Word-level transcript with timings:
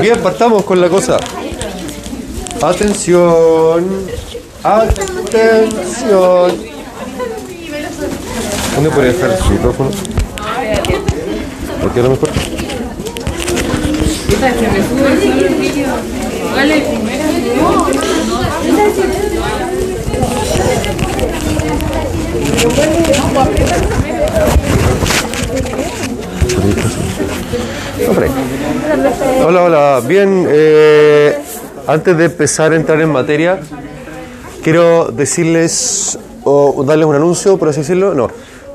Bien, 0.00 0.18
partamos 0.22 0.64
con 0.64 0.80
la 0.80 0.88
cosa. 0.88 1.18
Atención. 2.62 4.06
Atención. 4.62 6.52
¿Dónde 8.74 8.90
podría 8.90 9.12
dejar 9.12 9.38
su 9.38 9.50
micrófono? 9.50 9.90
Porque 11.82 12.00
a 12.00 12.02
lo 12.04 12.10
mejor. 12.10 12.28
Hola, 29.44 29.62
hola. 29.64 30.02
Bien, 30.06 30.46
eh, 30.48 31.34
antes 31.86 32.16
de 32.16 32.24
empezar 32.26 32.72
a 32.72 32.76
entrar 32.76 33.00
en 33.00 33.10
materia, 33.10 33.58
quiero 34.62 35.06
decirles 35.12 36.18
o 36.44 36.84
darles 36.86 37.06
un 37.06 37.14
anuncio, 37.16 37.56
por 37.56 37.68
así 37.68 37.80
decirlo. 37.80 38.14
No. 38.14 38.28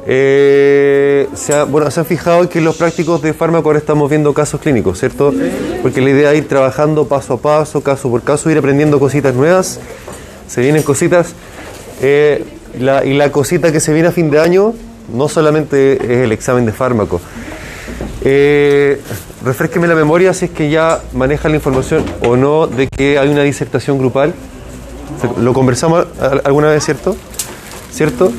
Eh, 0.06 1.28
se 1.34 1.54
ha- 1.54 1.64
bueno, 1.64 1.90
se 1.90 2.00
han 2.02 2.06
fijado 2.06 2.50
que 2.50 2.60
los 2.60 2.76
prácticos 2.76 3.22
de 3.22 3.34
fármaco 3.34 3.70
ahora 3.70 3.80
estamos 3.80 4.10
viendo 4.10 4.34
casos 4.34 4.60
clínicos, 4.60 5.00
¿cierto? 5.00 5.34
Porque 5.82 6.02
la 6.02 6.10
idea 6.10 6.32
es 6.34 6.40
ir 6.40 6.48
trabajando 6.48 7.06
paso 7.08 7.34
a 7.36 7.38
paso, 7.38 7.82
caso 7.82 8.10
por 8.10 8.22
caso, 8.22 8.50
ir 8.52 8.58
aprendiendo 8.58 9.00
cositas 9.00 9.34
nuevas. 9.34 9.80
Se 10.48 10.62
vienen 10.62 10.84
cositas. 10.84 11.34
eh, 12.02 12.44
la- 12.80 13.06
y 13.06 13.14
la 13.14 13.32
cosita 13.32 13.72
que 13.72 13.80
se 13.80 13.94
viene 13.94 14.10
a 14.10 14.12
fin 14.12 14.30
de 14.30 14.40
año 14.40 14.74
no 15.14 15.30
solamente 15.30 15.94
es 16.04 16.24
el 16.26 16.32
examen 16.34 16.66
de 16.66 16.74
fármaco. 16.74 17.22
Eh, 18.26 19.02
refresqueme 19.44 19.88
la 19.88 19.96
memoria 19.96 20.34
si 20.34 20.46
es 20.46 20.52
que 20.52 20.70
ya 20.70 21.02
maneja 21.14 21.50
la 21.50 21.56
información 21.56 22.06
o 22.26 22.36
no 22.38 22.68
de 22.68 22.88
que 22.88 23.18
hay 23.20 23.28
una 23.30 23.44
disertación 23.44 23.98
grupal. 23.98 24.34
Lo 25.42 25.54
conversamos 25.54 26.06
al- 26.20 26.42
alguna 26.46 26.70
vez, 26.70 26.84
¿cierto? 26.86 27.16
¿Cierto? 27.92 28.32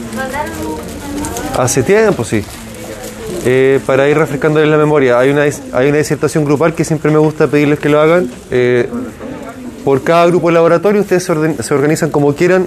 Hace 1.58 1.82
tiempo, 1.82 2.24
sí. 2.24 2.42
Eh, 3.46 3.78
para 3.86 4.08
ir 4.08 4.16
refrescándoles 4.16 4.68
la 4.70 4.78
memoria, 4.78 5.18
hay 5.18 5.30
una, 5.30 5.42
hay 5.42 5.88
una 5.88 5.98
disertación 5.98 6.44
grupal 6.44 6.74
que 6.74 6.84
siempre 6.84 7.10
me 7.10 7.18
gusta 7.18 7.46
pedirles 7.46 7.78
que 7.78 7.88
lo 7.90 8.00
hagan. 8.00 8.30
Eh, 8.50 8.88
por 9.84 10.02
cada 10.02 10.26
grupo 10.26 10.48
de 10.48 10.54
laboratorio 10.54 11.02
ustedes 11.02 11.24
se, 11.24 11.62
se 11.62 11.74
organizan 11.74 12.10
como 12.10 12.34
quieran, 12.34 12.66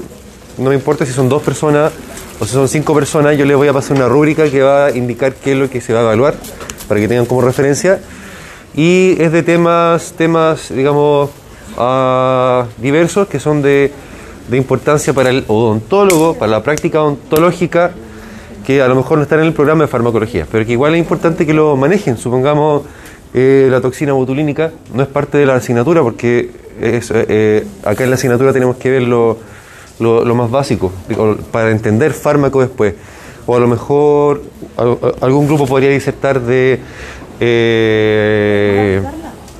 no 0.60 0.70
me 0.70 0.76
importa 0.76 1.04
si 1.06 1.14
son 1.14 1.30
dos 1.30 1.42
personas 1.42 1.92
o 2.40 2.46
si 2.46 2.52
son 2.54 2.70
cinco 2.70 2.94
personas, 2.94 3.36
yo 3.38 3.46
les 3.46 3.58
voy 3.58 3.68
a 3.68 3.74
pasar 3.74 3.98
una 3.98 4.08
rúbrica 4.08 4.50
que 4.52 4.62
va 4.62 4.86
a 4.86 4.92
indicar 4.92 5.34
qué 5.34 5.54
es 5.54 5.58
lo 5.58 5.68
que 5.70 5.82
se 5.82 5.94
va 5.94 6.00
a 6.02 6.04
evaluar 6.04 6.36
para 6.88 7.00
que 7.00 7.08
tengan 7.08 7.26
como 7.26 7.42
referencia. 7.42 8.00
Y 8.76 9.16
es 9.20 9.32
de 9.32 9.44
temas, 9.44 10.14
temas 10.18 10.70
digamos, 10.74 11.30
ah, 11.78 12.66
diversos 12.78 13.28
que 13.28 13.40
son 13.40 13.62
de, 13.62 13.92
de 14.50 14.58
importancia 14.58 15.14
para 15.14 15.30
el 15.30 15.44
odontólogo, 15.48 16.36
para 16.36 16.52
la 16.52 16.64
práctica 16.64 17.02
odontológica, 17.02 17.92
que 18.66 18.82
a 18.82 18.88
lo 18.88 18.96
mejor 18.96 19.18
no 19.18 19.24
están 19.24 19.40
en 19.40 19.46
el 19.46 19.54
programa 19.54 19.84
de 19.84 19.88
farmacología, 19.88 20.46
pero 20.52 20.66
que 20.66 20.74
igual 20.74 20.94
es 20.96 21.00
importante 21.00 21.46
que 21.46 21.54
lo 21.54 21.76
manejen. 21.78 22.18
Supongamos 22.18 22.84
eh, 23.34 23.68
la 23.72 23.82
toxina 23.82 24.14
botulínica 24.14 24.72
no 24.94 25.02
es 25.04 25.08
parte 25.10 25.38
de 25.38 25.46
la 25.46 25.56
asignatura 25.56 26.02
porque 26.02 26.50
es, 26.82 27.12
eh, 27.14 27.66
acá 27.84 28.04
en 28.04 28.10
la 28.12 28.16
asignatura 28.16 28.54
tenemos 28.54 28.76
que 28.78 28.92
ver 28.92 29.04
lo, 29.04 29.38
lo- 30.00 30.24
lo 30.26 30.36
más 30.36 30.52
básico 30.52 30.92
para 31.52 31.72
entender 31.72 32.12
fármaco 32.14 32.62
después. 32.62 32.94
O 33.48 33.56
a 33.56 33.60
lo 33.60 33.68
mejor 33.68 34.42
al- 34.78 34.98
algún 35.22 35.48
grupo 35.48 35.66
podría 35.66 35.90
disertar 35.90 36.40
de... 36.42 36.80
eh, 37.40 39.02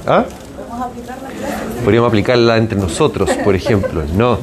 ¿Ah? 0.06 0.26
Podríamos 1.84 2.10
aplicarla 2.10 2.58
entre 2.58 2.78
nosotros, 2.78 3.30
por 3.44 3.56
ejemplo. 3.56 4.04
No. 4.16 4.40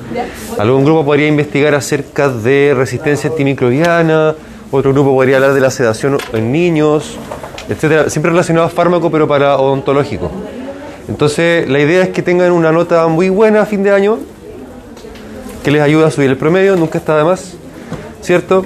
Algún 0.58 0.84
grupo 0.84 1.04
podría 1.04 1.26
investigar 1.28 1.74
acerca 1.74 2.28
de 2.30 2.72
resistencia 2.74 3.28
antimicrobiana, 3.30 4.34
otro 4.70 4.92
grupo 4.92 5.12
podría 5.14 5.36
hablar 5.36 5.52
de 5.52 5.60
la 5.60 5.70
sedación 5.70 6.16
en 6.32 6.50
niños, 6.52 7.16
etcétera. 7.68 8.08
Siempre 8.08 8.30
relacionado 8.30 8.66
a 8.66 8.70
fármaco, 8.70 9.10
pero 9.10 9.28
para 9.28 9.58
odontológico. 9.58 10.30
Entonces, 11.06 11.68
la 11.68 11.80
idea 11.80 12.02
es 12.02 12.08
que 12.10 12.22
tengan 12.22 12.50
una 12.50 12.72
nota 12.72 13.06
muy 13.08 13.28
buena 13.28 13.60
a 13.62 13.66
fin 13.66 13.82
de 13.82 13.90
año, 13.90 14.18
que 15.62 15.70
les 15.70 15.82
ayude 15.82 16.06
a 16.06 16.10
subir 16.10 16.30
el 16.30 16.38
promedio, 16.38 16.76
nunca 16.76 16.96
está 16.98 17.18
de 17.18 17.24
más, 17.24 17.54
¿cierto? 18.22 18.64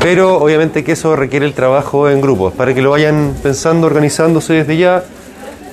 Pero 0.00 0.36
obviamente 0.36 0.84
que 0.84 0.92
eso 0.92 1.16
requiere 1.16 1.44
el 1.44 1.52
trabajo 1.52 2.08
en 2.08 2.20
grupos, 2.20 2.54
para 2.54 2.72
que 2.72 2.80
lo 2.80 2.90
vayan 2.90 3.34
pensando, 3.42 3.86
organizándose 3.86 4.54
desde 4.54 4.76
ya, 4.76 5.04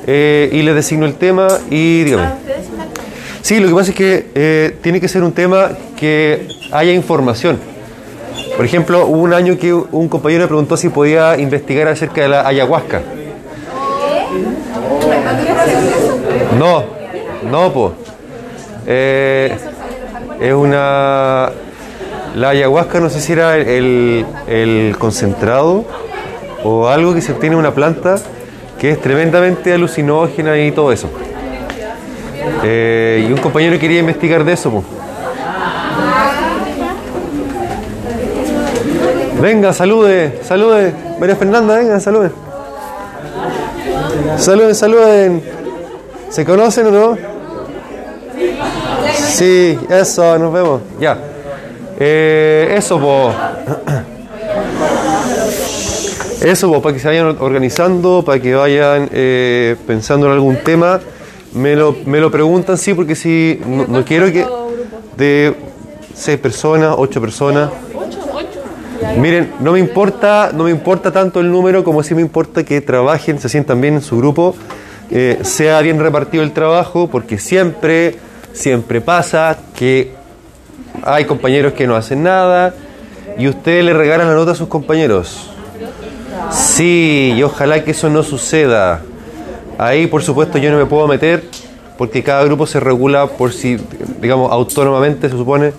eh, 0.05 0.49
y 0.51 0.61
les 0.61 0.75
designo 0.75 1.05
el 1.05 1.15
tema 1.15 1.47
y 1.69 2.03
dígame. 2.03 2.29
Sí, 3.41 3.59
lo 3.59 3.69
que 3.69 3.73
pasa 3.75 3.91
es 3.91 3.95
que 3.95 4.27
eh, 4.35 4.77
tiene 4.81 4.99
que 4.99 5.07
ser 5.07 5.23
un 5.23 5.31
tema 5.31 5.69
que 5.95 6.47
haya 6.71 6.91
información. 6.91 7.57
Por 8.55 8.65
ejemplo, 8.65 9.05
hubo 9.05 9.19
un 9.21 9.33
año 9.33 9.57
que 9.57 9.73
un 9.73 10.09
compañero 10.09 10.43
me 10.43 10.47
preguntó 10.47 10.75
si 10.75 10.89
podía 10.89 11.37
investigar 11.37 11.87
acerca 11.87 12.21
de 12.21 12.27
la 12.27 12.47
ayahuasca. 12.47 13.01
No, 16.57 16.83
no, 17.49 17.73
pues. 17.73 17.93
es 20.41 20.53
una. 20.53 21.51
La 22.37 22.49
ayahuasca, 22.49 22.99
no 22.99 23.09
sé 23.09 23.19
si 23.19 23.33
era 23.33 23.57
el, 23.57 24.23
el 24.47 24.95
concentrado 24.99 25.85
o 26.63 26.87
algo 26.87 27.15
que 27.15 27.21
se 27.21 27.31
obtiene 27.31 27.55
de 27.55 27.59
una 27.59 27.73
planta 27.73 28.17
que 28.79 28.91
es 28.91 29.01
tremendamente 29.01 29.73
alucinógena 29.73 30.55
y 30.59 30.71
todo 30.71 30.91
eso. 30.91 31.09
Eh, 32.63 33.25
y 33.27 33.31
un 33.31 33.39
compañero 33.39 33.79
quería 33.79 33.99
investigar 34.01 34.43
de 34.43 34.53
eso. 34.53 34.69
po. 34.69 34.83
Venga, 39.41 39.73
salude, 39.73 40.39
salude. 40.43 40.93
María 41.19 41.35
Fernanda, 41.35 41.75
venga, 41.75 41.99
salude. 41.99 42.29
Saluden, 44.37 44.75
saluden. 44.75 45.43
¿Se 46.29 46.45
conocen 46.45 46.85
o 46.85 46.91
no? 46.91 47.17
Sí, 49.15 49.79
eso, 49.89 50.37
nos 50.37 50.53
vemos. 50.53 50.81
Ya. 50.99 51.17
Eh, 51.99 52.75
eso, 52.77 52.99
po. 52.99 53.31
Eso, 56.41 56.71
po, 56.71 56.81
para 56.81 56.93
que 56.93 56.99
se 56.99 57.07
vayan 57.07 57.35
organizando, 57.39 58.23
para 58.23 58.39
que 58.39 58.53
vayan 58.53 59.09
eh, 59.11 59.75
pensando 59.87 60.27
en 60.27 60.33
algún 60.33 60.57
tema. 60.57 60.99
Me 61.53 61.75
lo, 61.75 61.95
me 62.05 62.19
lo 62.19 62.29
preguntan, 62.29 62.77
sí, 62.77 62.93
porque 62.93 63.15
si 63.15 63.59
no, 63.65 64.05
quiero 64.05 64.31
que. 64.31 64.45
De 65.17 65.55
seis 66.13 66.37
personas, 66.37 66.93
ocho 66.97 67.19
personas. 67.19 67.71
Miren, 69.17 69.53
no 69.59 69.71
me 69.71 69.79
importa, 69.79 70.51
no 70.53 70.65
me 70.65 70.71
importa 70.71 71.11
tanto 71.11 71.39
el 71.39 71.49
número 71.51 71.83
como 71.83 72.03
sí 72.03 72.13
me 72.13 72.21
importa 72.21 72.63
que 72.63 72.81
trabajen, 72.81 73.39
se 73.39 73.49
sientan 73.49 73.81
bien 73.81 73.95
en 73.95 74.01
su 74.01 74.17
grupo, 74.17 74.55
eh, 75.09 75.39
sea 75.41 75.81
bien 75.81 75.99
repartido 75.99 76.43
el 76.43 76.51
trabajo, 76.51 77.07
porque 77.07 77.39
siempre, 77.39 78.15
siempre 78.53 79.01
pasa 79.01 79.57
que 79.75 80.16
hay 81.03 81.25
compañeros 81.25 81.73
que 81.73 81.87
no 81.87 81.95
hacen 81.95 82.23
nada 82.23 82.73
y 83.37 83.47
ustedes 83.47 83.83
le 83.83 83.93
regalan 83.93 84.27
la 84.27 84.33
nota 84.33 84.51
a 84.51 84.55
sus 84.55 84.67
compañeros. 84.67 85.51
Sí, 86.51 87.33
y 87.35 87.43
ojalá 87.43 87.83
que 87.83 87.91
eso 87.91 88.09
no 88.09 88.23
suceda. 88.23 89.01
Ahí, 89.77 90.07
por 90.07 90.23
supuesto, 90.23 90.57
yo 90.57 90.71
no 90.71 90.77
me 90.77 90.85
puedo 90.85 91.07
meter 91.07 91.43
porque 91.97 92.23
cada 92.23 92.43
grupo 92.43 92.65
se 92.65 92.79
regula 92.79 93.27
por 93.27 93.51
si, 93.51 93.77
digamos, 94.21 94.51
autónomamente, 94.51 95.29
se 95.29 95.35
supone. 95.35 95.71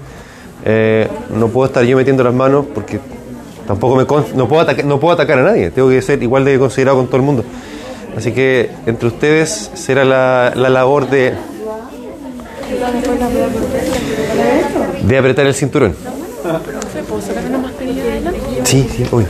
Eh, 0.64 1.08
no 1.34 1.48
puedo 1.48 1.66
estar 1.66 1.84
yo 1.84 1.96
metiendo 1.96 2.24
las 2.24 2.34
manos 2.34 2.66
porque 2.74 3.00
tampoco 3.66 3.94
me 3.94 4.02
no, 4.02 4.48
puedo 4.48 4.66
no 4.84 5.00
puedo 5.00 5.12
atacar 5.12 5.38
a 5.38 5.42
nadie. 5.42 5.70
Tengo 5.70 5.88
que 5.88 6.02
ser 6.02 6.22
igual 6.22 6.44
de 6.44 6.58
considerado 6.58 6.98
con 6.98 7.06
todo 7.06 7.16
el 7.16 7.22
mundo. 7.22 7.44
Así 8.16 8.32
que 8.32 8.70
entre 8.86 9.08
ustedes 9.08 9.70
será 9.74 10.04
la, 10.04 10.52
la 10.54 10.68
labor 10.68 11.08
de, 11.08 11.34
de 15.08 15.18
apretar 15.18 15.46
el 15.46 15.54
cinturón. 15.54 15.94
Sí, 18.64 18.88
sí, 18.94 19.04
obvio. 19.10 19.26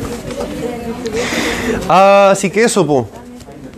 Así 1.88 2.50
que 2.50 2.64
eso, 2.64 2.86
po. 2.86 3.06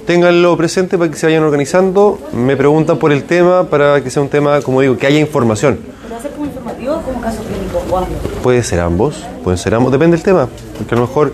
Ténganlo 0.07 0.57
presente 0.57 0.99
para 0.99 1.11
que 1.11 1.17
se 1.17 1.27
vayan 1.27 1.45
organizando. 1.45 2.19
Me 2.33 2.57
preguntan 2.57 2.99
por 2.99 3.13
el 3.13 3.25
tema 3.25 3.65
para 3.65 4.03
que 4.03 4.11
sea 4.11 4.23
un 4.23 4.29
tema, 4.29 4.61
como 4.63 4.81
digo, 4.81 4.97
que 4.97 5.07
haya 5.07 5.21
información. 5.21 5.79
¿Va 6.11 6.17
a 6.17 6.23
ser 6.23 6.33
como 6.33 6.47
informativo 6.47 6.95
o 6.95 7.03
como 7.03 7.21
caso 7.21 7.43
clínico? 7.43 7.83
o 7.91 7.99
ambos? 7.99 8.19
Puede 8.43 8.63
ser 8.63 8.81
ambos, 8.81 9.25
pueden 9.45 9.59
ser 9.59 9.75
ambos, 9.75 9.93
depende 9.93 10.17
del 10.17 10.25
tema. 10.25 10.49
Porque 10.79 10.95
a 10.95 10.99
lo 10.99 11.07
mejor, 11.07 11.33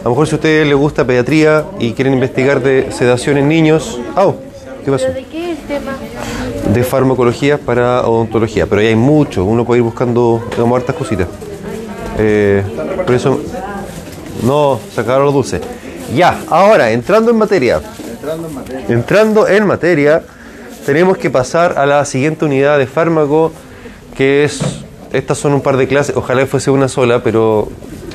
a 0.00 0.04
lo 0.04 0.10
mejor 0.10 0.26
si 0.26 0.34
a 0.34 0.36
ustedes 0.36 0.66
les 0.66 0.76
gusta 0.76 1.04
pediatría 1.04 1.64
y 1.78 1.92
quieren 1.92 2.14
investigar 2.14 2.62
de 2.62 2.90
sedación 2.92 3.36
en 3.36 3.48
niños, 3.48 4.00
¡au! 4.14 4.36
¿Qué 4.84 4.90
pasó? 4.90 5.06
¿Pero 5.06 5.18
de 5.18 5.24
qué 5.24 5.52
es 5.52 5.58
el 5.58 5.64
tema? 5.66 5.92
De 6.74 6.82
farmacología 6.82 7.56
para 7.56 8.06
odontología, 8.06 8.66
pero 8.66 8.80
ahí 8.80 8.88
hay 8.88 8.96
mucho, 8.96 9.44
uno 9.44 9.64
puede 9.64 9.78
ir 9.78 9.84
buscando, 9.84 10.44
digamos, 10.50 10.80
hartas 10.80 10.96
cositas. 10.96 11.28
Eh, 12.18 12.62
por 13.06 13.14
eso, 13.14 13.40
no, 14.42 14.80
sacaron 14.92 15.24
los 15.24 15.34
dulces. 15.34 15.60
Ya, 16.14 16.40
ahora, 16.48 16.90
entrando 16.90 17.30
en 17.30 17.38
materia, 17.38 17.80
Entrando 18.88 19.46
en 19.48 19.66
materia, 19.66 20.22
tenemos 20.86 21.18
que 21.18 21.30
pasar 21.30 21.78
a 21.78 21.86
la 21.86 22.04
siguiente 22.04 22.44
unidad 22.44 22.78
de 22.78 22.86
fármaco, 22.86 23.52
que 24.16 24.44
es, 24.44 24.60
estas 25.12 25.38
son 25.38 25.52
un 25.52 25.60
par 25.60 25.76
de 25.76 25.86
clases, 25.86 26.16
ojalá 26.16 26.46
fuese 26.46 26.70
una 26.70 26.88
sola, 26.88 27.22
pero 27.22 27.68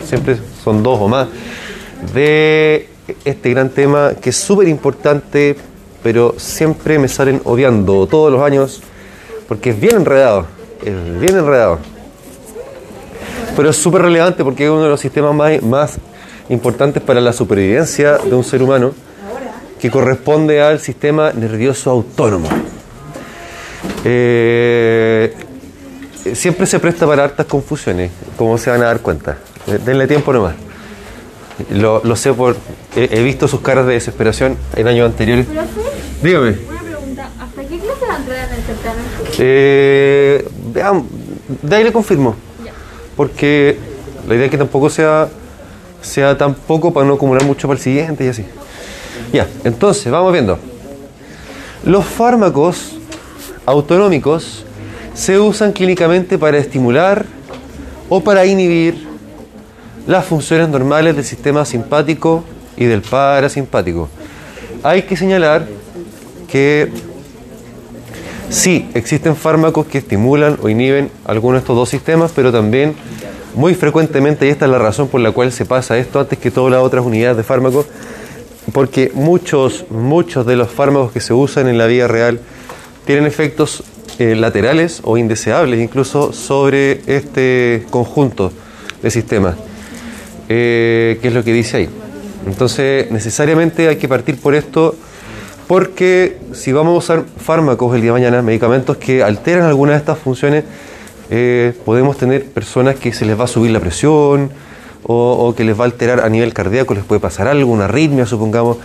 siempre 0.04 0.38
son 0.64 0.82
dos 0.82 1.00
o 1.00 1.08
más, 1.08 1.28
de 2.14 2.90
este 3.26 3.52
gran 3.52 3.70
tema 3.70 4.14
que 4.20 4.32
es 4.32 4.38
súper 4.38 4.68
importante, 4.68 5.56
pero 6.04 6.36
siempre 6.38 7.00
me 7.00 7.08
salen 7.08 7.42
odiando 7.44 8.08
todos 8.08 8.32
los 8.32 8.42
años, 8.42 8.82
porque 9.48 9.72
es 9.72 9.80
bien 9.80 9.98
enredado, 9.98 10.46
es 10.84 11.20
bien 11.20 11.38
enredado. 11.38 11.80
Pero 13.56 13.70
es 13.70 13.78
súper 13.78 14.04
relevante 14.04 14.44
porque 14.44 14.66
es 14.66 14.70
uno 14.70 14.84
de 14.84 14.90
los 14.90 15.02
sistemas 15.02 15.34
más, 15.36 15.62
más 15.62 15.98
importantes 16.50 17.04
para 17.04 17.20
la 17.20 17.34
supervivencia 17.34 18.18
de 18.18 18.34
un 18.34 18.44
ser 18.44 18.64
humano, 18.64 18.94
que 19.80 19.90
corresponde 19.90 20.62
al 20.62 20.80
sistema 20.80 21.32
nervioso 21.32 21.90
autónomo. 21.90 22.50
Eh, 24.04 25.34
siempre 26.34 26.66
se 26.66 26.80
presta 26.80 27.08
para 27.08 27.24
hartas 27.24 27.46
confusiones, 27.46 28.12
como 28.38 28.58
se 28.58 28.70
van 28.70 28.82
a 28.82 28.86
dar 28.86 29.00
cuenta. 29.00 29.38
Denle 29.86 30.08
tiempo 30.08 30.34
nomás. 30.34 30.56
Lo, 31.72 32.02
lo 32.04 32.16
sé 32.16 32.34
por. 32.34 32.56
He, 32.96 33.10
he 33.12 33.24
visto 33.24 33.48
sus 33.48 33.62
caras 33.62 33.86
de 33.86 33.94
desesperación 33.94 34.58
en 34.76 34.88
años 34.88 35.06
anteriores. 35.06 35.46
Dígame. 36.22 36.58
Una 36.70 36.82
pregunta, 36.82 37.30
¿hasta 37.40 37.62
qué 37.64 37.80
clase 37.80 38.06
va 38.08 38.14
a 38.14 38.18
entrar 38.18 38.50
en 38.50 38.56
el 38.56 38.64
certamen? 38.64 39.06
Eh, 39.38 40.48
veamos, 40.74 41.04
de 41.62 41.76
ahí 41.76 41.84
le 41.84 41.92
confirmo. 41.94 42.36
Porque 43.16 43.78
la 44.28 44.36
idea 44.36 44.46
es 44.46 44.52
que 44.52 44.58
tampoco 44.58 44.90
sea, 44.90 45.30
sea 46.02 46.38
tan 46.38 46.54
poco 46.54 46.94
para 46.94 47.06
no 47.06 47.14
acumular 47.14 47.44
mucho 47.44 47.68
para 47.68 47.78
el 47.78 47.84
siguiente 47.84 48.26
y 48.26 48.28
así. 48.28 48.46
Ya, 49.34 49.48
entonces, 49.64 50.12
vamos 50.12 50.34
viendo. 50.34 50.60
Los 51.86 52.06
fármacos 52.06 52.98
autonómicos 53.66 54.66
se 55.14 55.40
usan 55.40 55.72
clínicamente 55.72 56.38
para 56.38 56.58
estimular 56.58 57.26
o 58.10 58.22
para 58.22 58.46
inhibir 58.46 59.08
las 60.08 60.26
funciones 60.26 60.70
normales 60.70 61.16
del 61.16 61.26
sistema 61.26 61.66
simpático 61.66 62.44
y 62.76 62.86
del 62.86 63.02
parasimpático. 63.02 64.10
Hay 64.82 65.04
que 65.04 65.16
señalar 65.16 65.68
que 66.52 66.90
sí, 68.50 68.90
existen 68.94 69.36
fármacos 69.36 69.86
que 69.86 70.00
estimulan 70.00 70.58
o 70.62 70.70
inhiben 70.70 71.10
algunos 71.26 71.56
de 71.56 71.60
estos 71.60 71.76
dos 71.76 71.90
sistemas, 71.90 72.32
pero 72.36 72.52
también 72.52 72.96
muy 73.56 73.76
frecuentemente, 73.76 74.46
y 74.46 74.50
esta 74.50 74.66
es 74.66 74.72
la 74.72 74.80
razón 74.80 75.08
por 75.08 75.22
la 75.22 75.32
cual 75.32 75.52
se 75.52 75.66
pasa 75.66 75.98
esto 75.98 76.20
antes 76.20 76.40
que 76.40 76.52
todas 76.52 76.72
las 76.72 76.82
otras 76.82 77.06
unidades 77.06 77.38
de 77.38 77.44
fármacos, 77.44 77.88
porque 78.74 79.12
muchos, 79.14 79.86
muchos 79.90 80.46
de 80.46 80.56
los 80.56 80.70
fármacos 80.70 81.12
que 81.12 81.20
se 81.20 81.34
usan 81.34 81.68
en 81.68 81.78
la 81.78 81.88
vida 81.88 82.08
real 82.08 82.40
tienen 83.06 83.26
efectos 83.26 83.84
eh, 84.20 84.36
laterales 84.36 85.02
o 85.04 85.18
indeseables 85.18 85.80
incluso 85.80 86.34
sobre 86.34 87.02
este 87.08 87.86
conjunto 87.90 88.52
de 89.02 89.12
sistemas, 89.12 89.56
eh, 90.50 91.18
que 91.22 91.30
es 91.30 91.34
lo 91.34 91.44
que 91.44 91.54
dice 91.54 91.78
ahí. 91.78 91.90
Entonces, 92.46 93.10
necesariamente 93.12 93.88
hay 93.88 93.96
que 93.96 94.08
partir 94.08 94.40
por 94.40 94.56
esto, 94.56 94.96
porque 95.70 96.40
si 96.52 96.72
vamos 96.72 96.96
a 96.96 96.98
usar 96.98 97.26
fármacos 97.38 97.94
el 97.94 98.02
día 98.02 98.10
de 98.10 98.14
mañana, 98.14 98.42
medicamentos 98.42 98.98
que 98.98 99.22
alteran 99.22 99.68
algunas 99.68 99.94
de 99.94 100.00
estas 100.00 100.18
funciones, 100.18 100.64
eh, 101.30 101.74
podemos 101.86 102.18
tener 102.18 102.44
personas 102.46 102.96
que 102.96 103.14
se 103.14 103.24
les 103.24 103.40
va 103.40 103.44
a 103.44 103.48
subir 103.48 103.70
la 103.70 103.80
presión 103.80 104.50
o, 105.04 105.54
que 105.56 105.64
les 105.64 105.80
va 105.80 105.84
a 105.84 105.86
alterar 105.86 106.22
a 106.22 106.30
nivel 106.30 106.56
cardíaco, 106.56 106.96
les 106.96 107.04
puede 107.04 107.22
pasar 107.22 107.48
algo, 107.48 107.72
una 107.72 107.86
arritmia, 107.86 108.26
supongamos, 108.26 108.78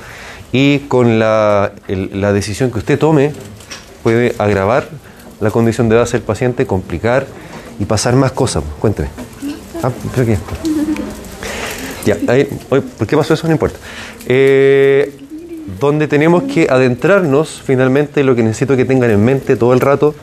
y 0.53 0.81
con 0.81 1.19
la, 1.19 1.73
decisión 1.89 2.71
que 2.71 2.81
usted 2.81 2.99
tome 2.99 3.33
puede 4.03 4.35
agravar 4.37 4.87
la 5.41 5.51
condición 5.51 5.89
de 5.89 5.97
base 5.97 6.19
del 6.19 6.27
paciente, 6.27 6.67
complicar 6.67 7.27
y 7.81 7.87
pasar 7.87 8.15
más 8.15 8.33
cosas. 8.33 8.63
Cuénteme. 8.79 9.09
Ah, 9.83 9.91
que 10.15 10.39
ya, 12.05 12.19
ahí, 12.29 12.45
¿por 12.69 13.07
qué 13.07 13.17
pasó 13.17 13.33
eso? 13.33 13.47
No 13.47 13.55
importa. 13.55 13.79
Eh, 14.27 15.24
donde 15.81 16.09
tenemos 16.09 16.45
que 16.45 16.67
adentrarnos, 16.71 17.63
finalmente, 17.65 18.23
lo 18.25 18.35
que 18.35 18.43
necesito 18.43 18.77
que 18.77 18.85
tengan 18.85 19.11
en 19.11 19.25
mente 19.25 19.57
todo 19.57 19.73
el 19.73 19.81
rato, 19.81 20.15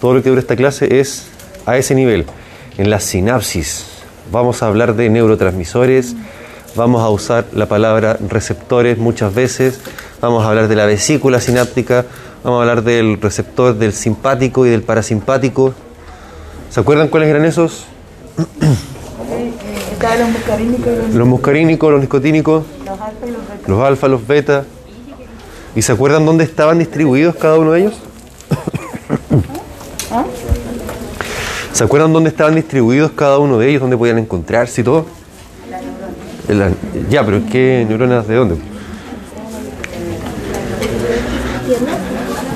todo 0.00 0.14
lo 0.14 0.22
que 0.22 0.28
dura 0.28 0.40
esta 0.40 0.56
clase, 0.56 1.00
es 1.00 1.26
a 1.66 1.76
ese 1.76 1.94
nivel, 1.94 2.26
en 2.78 2.90
la 2.90 3.00
sinapsis. 3.00 3.86
Vamos 4.32 4.62
a 4.62 4.66
hablar 4.66 4.96
de 4.96 5.08
neurotransmisores, 5.10 6.16
vamos 6.74 7.02
a 7.02 7.08
usar 7.08 7.46
la 7.52 7.66
palabra 7.66 8.18
receptores 8.28 8.98
muchas 8.98 9.34
veces, 9.34 9.80
vamos 10.20 10.44
a 10.44 10.48
hablar 10.48 10.68
de 10.68 10.76
la 10.76 10.86
vesícula 10.86 11.40
sináptica, 11.40 12.04
vamos 12.42 12.58
a 12.58 12.62
hablar 12.62 12.82
del 12.82 13.20
receptor 13.20 13.76
del 13.76 13.92
simpático 13.92 14.66
y 14.66 14.70
del 14.70 14.82
parasimpático. 14.82 15.74
¿Se 16.70 16.80
acuerdan 16.80 17.08
cuáles 17.08 17.28
eran 17.28 17.44
esos? 17.44 17.86
Los 20.18 20.28
muscarínicos 20.28 20.86
los, 20.86 21.14
Los 21.14 21.26
muscarínicos, 21.28 21.90
los 21.92 22.00
nicotínicos, 22.00 22.64
los 22.84 23.00
alfa 23.00 23.26
y 23.26 23.30
los 23.30 23.48
beta. 23.48 23.68
los 23.68 23.80
alfa, 23.82 24.08
los 24.08 24.26
beta. 24.26 24.64
¿Y 25.74 25.82
se 25.82 25.92
acuerdan 25.92 26.24
dónde 26.26 26.44
estaban 26.44 26.78
distribuidos 26.78 27.34
cada 27.36 27.58
uno 27.58 27.72
de 27.72 27.80
ellos? 27.80 27.94
¿Se 31.72 31.82
acuerdan 31.84 32.12
dónde 32.12 32.28
estaban 32.30 32.54
distribuidos 32.54 33.12
cada 33.12 33.38
uno 33.38 33.58
de 33.58 33.68
ellos? 33.70 33.80
¿Dónde 33.80 33.96
podían 33.96 34.18
encontrarse 34.18 34.82
y 34.82 34.84
todo? 34.84 35.06
En 36.48 36.58
la- 36.58 36.70
ya, 37.08 37.24
pero 37.24 37.40
¿qué 37.50 37.84
neuronas 37.88 38.28
de 38.28 38.34
dónde? 38.34 38.56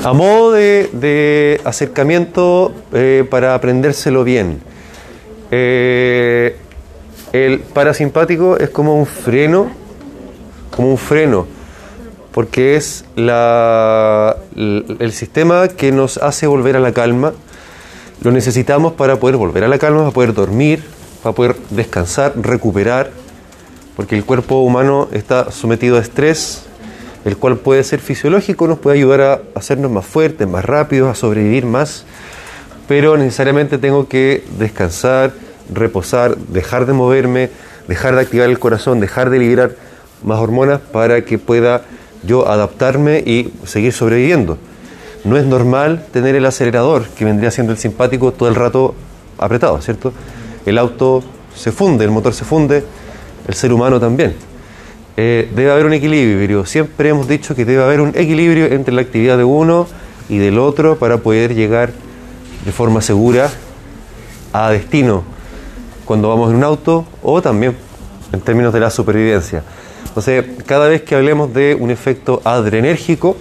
A 0.04 0.12
modo 0.12 0.52
de, 0.52 0.90
de 0.92 1.60
acercamiento 1.64 2.72
eh, 2.92 3.26
para 3.28 3.54
aprendérselo 3.54 4.22
bien. 4.22 4.60
Eh, 5.50 6.56
el 7.32 7.60
parasimpático 7.60 8.56
es 8.56 8.70
como 8.70 8.94
un 8.94 9.06
freno, 9.06 9.70
como 10.74 10.90
un 10.90 10.98
freno, 10.98 11.46
porque 12.32 12.76
es 12.76 13.04
la- 13.16 14.36
el 14.56 15.12
sistema 15.12 15.68
que 15.68 15.92
nos 15.92 16.18
hace 16.18 16.46
volver 16.46 16.76
a 16.76 16.80
la 16.80 16.92
calma. 16.92 17.32
Lo 18.22 18.30
necesitamos 18.32 18.94
para 18.94 19.16
poder 19.16 19.36
volver 19.36 19.64
a 19.64 19.68
la 19.68 19.78
calma, 19.78 20.00
para 20.00 20.10
poder 20.12 20.34
dormir, 20.34 20.82
para 21.22 21.34
poder 21.34 21.56
descansar, 21.70 22.32
recuperar, 22.36 23.10
porque 23.96 24.16
el 24.16 24.24
cuerpo 24.24 24.62
humano 24.62 25.08
está 25.12 25.50
sometido 25.50 25.96
a 25.96 26.00
estrés, 26.00 26.64
el 27.24 27.36
cual 27.36 27.58
puede 27.58 27.82
ser 27.84 28.00
fisiológico, 28.00 28.68
nos 28.68 28.78
puede 28.78 28.98
ayudar 28.98 29.20
a 29.20 29.40
hacernos 29.54 29.90
más 29.90 30.06
fuertes, 30.06 30.46
más 30.48 30.64
rápidos, 30.64 31.10
a 31.10 31.14
sobrevivir 31.14 31.66
más, 31.66 32.04
pero 32.86 33.16
necesariamente 33.16 33.76
tengo 33.78 34.08
que 34.08 34.44
descansar, 34.58 35.32
reposar, 35.72 36.36
dejar 36.36 36.86
de 36.86 36.92
moverme, 36.92 37.50
dejar 37.88 38.14
de 38.14 38.20
activar 38.22 38.48
el 38.48 38.58
corazón, 38.58 39.00
dejar 39.00 39.30
de 39.30 39.38
liberar 39.38 39.72
más 40.22 40.38
hormonas 40.38 40.80
para 40.80 41.24
que 41.24 41.38
pueda 41.38 41.82
yo 42.22 42.48
adaptarme 42.48 43.18
y 43.18 43.52
seguir 43.64 43.92
sobreviviendo. 43.92 44.58
No 45.24 45.36
es 45.36 45.44
normal 45.44 46.04
tener 46.12 46.34
el 46.34 46.46
acelerador, 46.46 47.06
que 47.08 47.24
vendría 47.24 47.50
siendo 47.50 47.72
el 47.72 47.78
simpático, 47.78 48.32
todo 48.32 48.48
el 48.48 48.54
rato 48.54 48.94
apretado, 49.38 49.80
¿cierto? 49.80 50.12
El 50.64 50.78
auto 50.78 51.22
se 51.54 51.72
funde, 51.72 52.04
el 52.04 52.10
motor 52.10 52.34
se 52.34 52.44
funde, 52.44 52.84
el 53.46 53.54
ser 53.54 53.72
humano 53.72 53.98
también. 53.98 54.34
Eh, 55.16 55.50
debe 55.54 55.72
haber 55.72 55.86
un 55.86 55.92
equilibrio. 55.92 56.64
Siempre 56.64 57.08
hemos 57.08 57.26
dicho 57.26 57.54
que 57.54 57.64
debe 57.64 57.82
haber 57.82 58.00
un 58.00 58.10
equilibrio 58.10 58.66
entre 58.66 58.94
la 58.94 59.00
actividad 59.00 59.36
de 59.36 59.44
uno 59.44 59.86
y 60.28 60.38
del 60.38 60.58
otro 60.58 60.98
para 60.98 61.18
poder 61.18 61.54
llegar 61.54 61.90
de 62.64 62.72
forma 62.72 63.00
segura 63.00 63.50
a 64.52 64.70
destino 64.70 65.24
cuando 66.08 66.30
vamos 66.30 66.48
en 66.48 66.56
un 66.56 66.64
auto 66.64 67.04
o 67.22 67.42
también 67.42 67.76
en 68.32 68.40
términos 68.40 68.72
de 68.72 68.80
la 68.80 68.88
supervivencia. 68.88 69.62
Entonces, 70.06 70.42
cada 70.64 70.88
vez 70.88 71.02
que 71.02 71.14
hablemos 71.14 71.52
de 71.52 71.76
un 71.78 71.90
efecto 71.90 72.40
adrenérgico, 72.44 73.36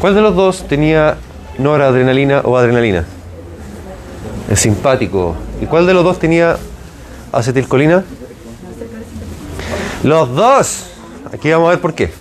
¿cuál 0.00 0.14
de 0.14 0.20
los 0.20 0.36
dos 0.36 0.68
tenía 0.68 1.16
noradrenalina 1.58 2.42
o 2.44 2.56
adrenalina? 2.56 3.04
El 4.48 4.56
simpático. 4.56 5.34
¿Y 5.60 5.66
cuál 5.66 5.84
de 5.84 5.94
los 5.94 6.04
dos 6.04 6.20
tenía 6.20 6.58
acetilcolina? 7.32 8.04
Los 10.04 10.32
dos. 10.36 10.90
Aquí 11.32 11.50
vamos 11.50 11.66
a 11.66 11.70
ver 11.70 11.80
por 11.80 11.92
qué. 11.92 12.12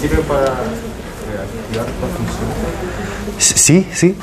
sirve 0.00 0.22
para 0.22 0.44
reactivar 0.46 1.86
la 1.86 2.06
función. 2.16 2.48
Sí, 3.38 3.88
sí. 3.92 4.16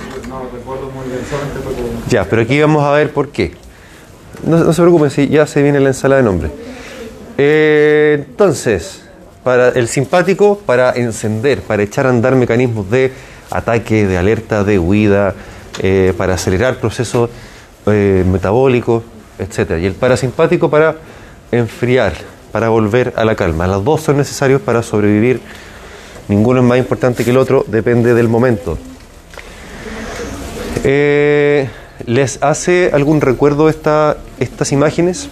Ya, 2.09 2.25
pero 2.25 2.41
aquí 2.41 2.59
vamos 2.59 2.83
a 2.83 2.91
ver 2.91 3.11
por 3.11 3.29
qué. 3.29 3.53
No, 4.43 4.71
se 4.71 4.81
preocupen, 4.81 5.09
si 5.09 5.27
ya 5.27 5.47
se 5.47 5.61
viene 5.61 5.79
la 5.79 5.89
ensalada 5.89 6.21
de 6.21 6.25
nombre. 6.25 6.51
Eh, 7.37 8.25
entonces, 8.27 9.03
para 9.43 9.69
el 9.69 9.87
simpático, 9.87 10.59
para 10.65 10.91
encender, 10.91 11.61
para 11.61 11.83
echar 11.83 12.05
a 12.07 12.09
andar 12.09 12.35
mecanismos 12.35 12.89
de 12.89 13.11
ataque, 13.49 14.07
de 14.07 14.17
alerta, 14.17 14.63
de 14.63 14.79
huida, 14.79 15.33
eh, 15.79 16.13
para 16.17 16.33
acelerar 16.33 16.77
procesos 16.77 17.29
eh, 17.85 18.25
metabólicos, 18.29 19.03
etc. 19.39 19.79
Y 19.81 19.85
el 19.85 19.93
parasimpático 19.93 20.69
para 20.69 20.95
enfriar, 21.51 22.13
para 22.51 22.69
volver 22.69 23.13
a 23.15 23.23
la 23.25 23.35
calma. 23.35 23.67
Las 23.67 23.83
dos 23.83 24.01
son 24.01 24.17
necesarios 24.17 24.61
para 24.61 24.83
sobrevivir. 24.83 25.39
Ninguno 26.27 26.59
es 26.59 26.65
más 26.65 26.77
importante 26.77 27.23
que 27.23 27.31
el 27.31 27.37
otro, 27.37 27.63
depende 27.67 28.13
del 28.13 28.27
momento. 28.27 28.77
Eh, 30.83 31.69
¿Les 32.05 32.41
hace 32.43 32.91
algún 32.93 33.21
recuerdo 33.21 33.69
esta, 33.69 34.17
estas 34.39 34.71
imágenes? 34.71 35.29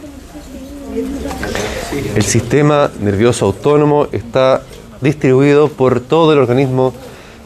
El 2.16 2.24
sistema 2.24 2.90
nervioso 3.00 3.46
autónomo 3.46 4.08
está 4.12 4.64
distribuido 5.02 5.68
por 5.68 6.00
todo 6.00 6.34
el 6.34 6.40
organismo, 6.40 6.94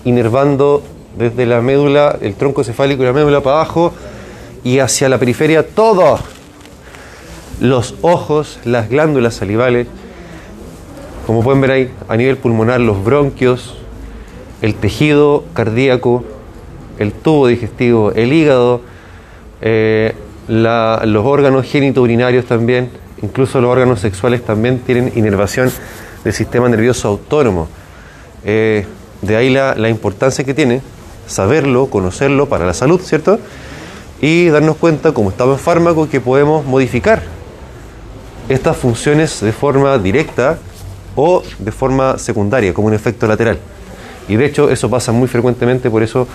inervando 0.05 0.83
desde 1.17 1.45
la 1.45 1.61
médula, 1.61 2.17
el 2.21 2.35
tronco 2.35 2.63
cefálico 2.63 3.03
y 3.03 3.05
la 3.05 3.13
médula 3.13 3.41
para 3.41 3.57
abajo 3.57 3.93
y 4.63 4.79
hacia 4.79 5.09
la 5.09 5.17
periferia 5.17 5.67
todo. 5.67 6.19
Los 7.59 7.95
ojos, 8.01 8.59
las 8.63 8.89
glándulas 8.89 9.35
salivales, 9.35 9.87
como 11.27 11.43
pueden 11.43 11.61
ver 11.61 11.71
ahí, 11.71 11.91
a 12.07 12.15
nivel 12.15 12.37
pulmonar, 12.37 12.79
los 12.79 13.03
bronquios, 13.03 13.75
el 14.61 14.75
tejido 14.75 15.43
cardíaco, 15.53 16.23
el 16.99 17.13
tubo 17.13 17.47
digestivo, 17.47 18.11
el 18.11 18.31
hígado, 18.31 18.81
eh, 19.61 20.13
los 20.47 21.25
órganos 21.25 21.65
genitourinarios 21.65 22.45
también, 22.45 22.89
incluso 23.23 23.61
los 23.61 23.71
órganos 23.71 23.99
sexuales 24.01 24.43
también 24.43 24.79
tienen 24.79 25.11
inervación 25.15 25.71
del 26.23 26.33
sistema 26.33 26.69
nervioso 26.69 27.07
autónomo. 27.07 27.67
Eh, 28.43 28.85
de 29.21 29.35
ahí 29.35 29.49
la, 29.49 29.75
la 29.75 29.89
importancia 29.89 30.43
que 30.43 30.53
tiene 30.53 30.81
saberlo, 31.25 31.87
conocerlo 31.87 32.47
para 32.47 32.65
la 32.65 32.73
salud, 32.73 32.99
¿cierto? 33.01 33.39
Y 34.21 34.47
darnos 34.47 34.75
cuenta, 34.77 35.13
como 35.13 35.29
estamos 35.29 35.57
en 35.57 35.63
fármaco, 35.63 36.09
que 36.09 36.19
podemos 36.19 36.65
modificar 36.65 37.21
estas 38.49 38.75
funciones 38.75 39.39
de 39.39 39.53
forma 39.53 39.97
directa 39.97 40.57
o 41.15 41.43
de 41.59 41.71
forma 41.71 42.17
secundaria, 42.17 42.73
como 42.73 42.87
un 42.87 42.93
efecto 42.93 43.27
lateral. 43.27 43.59
Y 44.27 44.35
de 44.35 44.45
hecho 44.45 44.69
eso 44.69 44.89
pasa 44.89 45.11
muy 45.11 45.27
frecuentemente, 45.27 45.89
por 45.89 46.03
eso 46.03 46.27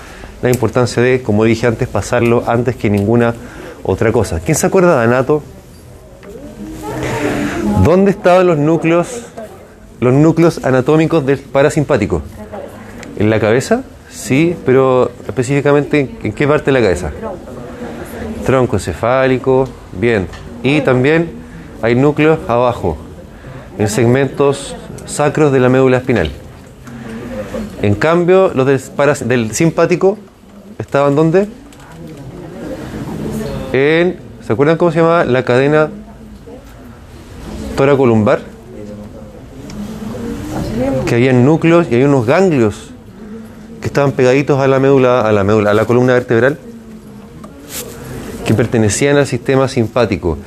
la 0.44 0.50
importancia 0.50 1.02
de, 1.02 1.22
como 1.22 1.44
dije 1.44 1.66
antes, 1.66 1.88
pasarlo 1.88 2.44
antes 2.46 2.76
que 2.76 2.90
ninguna 2.90 3.34
otra 3.82 4.12
cosa. 4.12 4.40
¿Quién 4.40 4.54
se 4.54 4.66
acuerda 4.66 4.98
de 4.98 5.04
Anato? 5.04 5.42
¿Dónde 7.82 8.10
estaban 8.10 8.46
los 8.46 8.58
núcleos, 8.58 9.22
los 10.00 10.12
núcleos 10.12 10.62
anatómicos 10.62 11.24
del 11.24 11.38
parasimpático? 11.38 12.20
¿En 13.16 13.30
la 13.30 13.40
cabeza? 13.40 13.84
Sí, 14.10 14.54
pero 14.66 15.10
específicamente 15.26 16.18
¿en 16.22 16.32
qué 16.34 16.46
parte 16.46 16.66
de 16.66 16.72
la 16.72 16.82
cabeza? 16.82 17.10
Tronco 18.44 18.76
encefálico, 18.76 19.66
bien. 19.92 20.28
Y 20.62 20.82
también 20.82 21.30
hay 21.80 21.94
núcleos 21.94 22.38
abajo, 22.48 22.98
en 23.78 23.88
segmentos 23.88 24.76
sacros 25.06 25.52
de 25.52 25.60
la 25.60 25.70
médula 25.70 25.96
espinal. 25.96 26.30
En 27.80 27.94
cambio, 27.94 28.52
los 28.54 28.66
del, 28.66 28.80
del 29.26 29.54
simpático 29.54 30.18
estaban 30.78 31.14
¿dónde? 31.14 31.48
En, 33.72 34.18
¿se 34.46 34.52
acuerdan 34.52 34.76
cómo 34.76 34.90
se 34.92 34.98
llamaba 34.98 35.24
la 35.24 35.44
cadena 35.44 35.90
toracolumbar? 37.76 38.40
Que 41.06 41.16
había 41.16 41.32
núcleos 41.32 41.86
y 41.90 41.94
hay 41.96 42.04
unos 42.04 42.26
ganglios 42.26 42.90
que 43.80 43.86
estaban 43.86 44.12
pegaditos 44.12 44.60
a 44.60 44.66
la 44.66 44.78
médula, 44.78 45.20
a 45.20 45.32
la 45.32 45.44
médula, 45.44 45.70
a 45.70 45.74
la 45.74 45.84
columna 45.84 46.14
vertebral, 46.14 46.58
que 48.46 48.54
pertenecían 48.54 49.16
al 49.16 49.26
sistema 49.26 49.68
simpático. 49.68 50.38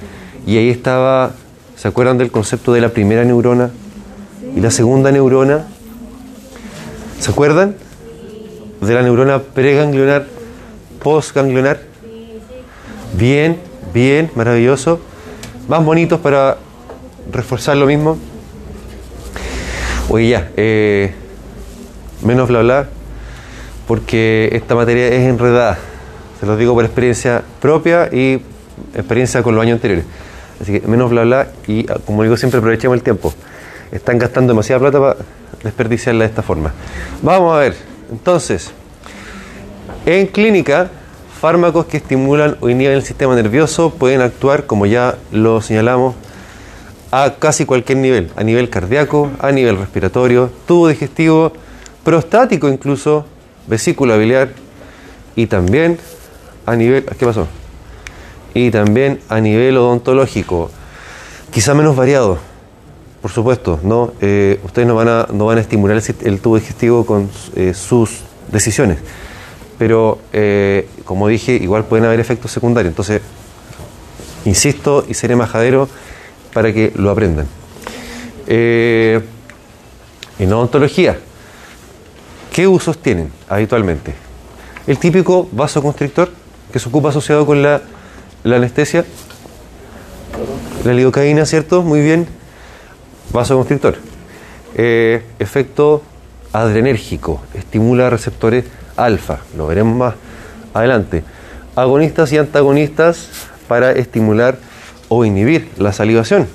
Y 0.45 0.57
ahí 0.57 0.69
estaba, 0.69 1.31
¿se 1.75 1.87
acuerdan 1.87 2.17
del 2.17 2.31
concepto 2.31 2.73
de 2.73 2.81
la 2.81 2.89
primera 2.89 3.23
neurona 3.25 3.69
y 4.55 4.61
la 4.61 4.71
segunda 4.71 5.11
neurona? 5.11 5.65
¿Se 7.19 7.31
acuerdan? 7.31 7.75
De 8.81 8.93
la 8.93 9.01
neurona 9.01 9.39
preganglionar, 9.39 10.25
postganglionar. 11.01 11.79
Bien, 13.13 13.57
bien, 13.93 14.29
maravilloso. 14.35 14.99
Más 15.67 15.83
bonitos 15.83 16.19
para 16.19 16.57
reforzar 17.31 17.77
lo 17.77 17.85
mismo. 17.85 18.17
Oye, 20.09 20.29
ya, 20.29 20.51
eh, 20.55 21.13
menos 22.23 22.47
bla 22.47 22.61
bla, 22.61 22.87
porque 23.87 24.49
esta 24.53 24.75
materia 24.75 25.07
es 25.07 25.27
enredada. 25.27 25.77
Se 26.39 26.45
los 26.45 26.57
digo 26.57 26.73
por 26.73 26.85
experiencia 26.85 27.41
propia 27.59 28.09
y 28.11 28.41
experiencia 28.93 29.43
con 29.43 29.55
los 29.55 29.63
años 29.63 29.75
anteriores. 29.75 30.05
Así 30.61 30.79
que 30.79 30.87
menos 30.87 31.09
bla 31.09 31.23
bla 31.23 31.47
y, 31.67 31.85
ah, 31.89 31.97
como 32.05 32.23
digo 32.23 32.37
siempre, 32.37 32.59
aprovechemos 32.59 32.95
el 32.95 33.03
tiempo. 33.03 33.33
Están 33.91 34.17
gastando 34.17 34.53
demasiada 34.53 34.79
plata 34.79 34.99
para 34.99 35.15
desperdiciarla 35.63 36.23
de 36.23 36.29
esta 36.29 36.43
forma. 36.43 36.73
Vamos 37.21 37.55
a 37.55 37.59
ver, 37.59 37.75
entonces, 38.11 38.71
en 40.05 40.27
clínica, 40.27 40.89
fármacos 41.39 41.85
que 41.85 41.97
estimulan 41.97 42.57
o 42.61 42.69
inhiben 42.69 42.95
el 42.95 43.03
sistema 43.03 43.35
nervioso 43.35 43.91
pueden 43.91 44.21
actuar, 44.21 44.65
como 44.65 44.85
ya 44.85 45.17
lo 45.31 45.61
señalamos, 45.61 46.15
a 47.11 47.35
casi 47.39 47.65
cualquier 47.65 47.99
nivel, 47.99 48.31
a 48.35 48.43
nivel 48.43 48.69
cardíaco, 48.69 49.31
a 49.39 49.51
nivel 49.51 49.77
respiratorio, 49.77 50.49
tubo 50.65 50.87
digestivo, 50.87 51.53
prostático 52.03 52.69
incluso, 52.69 53.25
vesícula 53.67 54.17
biliar 54.17 54.49
y 55.35 55.47
también 55.47 55.99
a 56.65 56.75
nivel, 56.75 57.05
¿qué 57.05 57.25
pasó? 57.25 57.47
Y 58.53 58.71
también 58.71 59.19
a 59.29 59.39
nivel 59.39 59.77
odontológico, 59.77 60.71
quizá 61.51 61.73
menos 61.73 61.95
variado, 61.95 62.39
por 63.21 63.31
supuesto, 63.31 63.79
no, 63.83 64.13
Eh, 64.21 64.59
ustedes 64.63 64.87
no 64.87 64.95
van 64.95 65.07
a 65.07 65.27
no 65.33 65.45
van 65.45 65.57
a 65.57 65.61
estimular 65.61 66.01
el, 66.23 66.39
tubo 66.39 66.55
digestivo 66.57 67.05
con 67.05 67.29
eh, 67.55 67.73
sus 67.73 68.21
decisiones, 68.51 68.99
pero 69.77 70.19
eh, 70.33 70.87
como 71.03 71.27
dije, 71.27 71.53
igual 71.53 71.85
pueden 71.85 72.05
haber 72.05 72.19
efectos 72.19 72.51
secundarios, 72.51 72.91
entonces 72.91 73.21
insisto 74.45 75.05
y 75.07 75.13
seré 75.13 75.35
majadero 75.35 75.89
para 76.53 76.71
que 76.71 76.93
lo 76.95 77.11
aprendan. 77.11 77.47
En 78.47 79.23
odontología, 80.53 81.17
¿qué 82.53 82.67
usos 82.67 82.97
tienen 82.99 83.31
habitualmente? 83.49 84.13
El 84.85 84.99
típico 84.99 85.49
vasoconstrictor 85.51 86.29
que 86.71 86.79
se 86.79 86.87
ocupa 86.87 87.09
asociado 87.09 87.45
con 87.45 87.61
la, 87.61 87.81
la 88.43 88.55
anestesia, 88.55 89.03
la 90.85 90.93
lidocaína, 90.93 91.45
¿cierto? 91.45 91.81
Muy 91.81 92.01
bien. 92.01 92.27
Vasoconstrictor. 93.31 93.97
Eh, 94.75 95.23
efecto 95.39 96.01
adrenérgico, 96.53 97.41
estimula 97.53 98.09
receptores 98.09 98.65
alfa, 98.95 99.39
lo 99.55 99.67
veremos 99.67 99.95
más 99.95 100.15
adelante. 100.73 101.23
Agonistas 101.75 102.31
y 102.31 102.37
antagonistas 102.37 103.29
para 103.67 103.91
estimular 103.91 104.57
o 105.09 105.25
inhibir 105.25 105.69
la 105.77 105.93
salivación. 105.93 106.47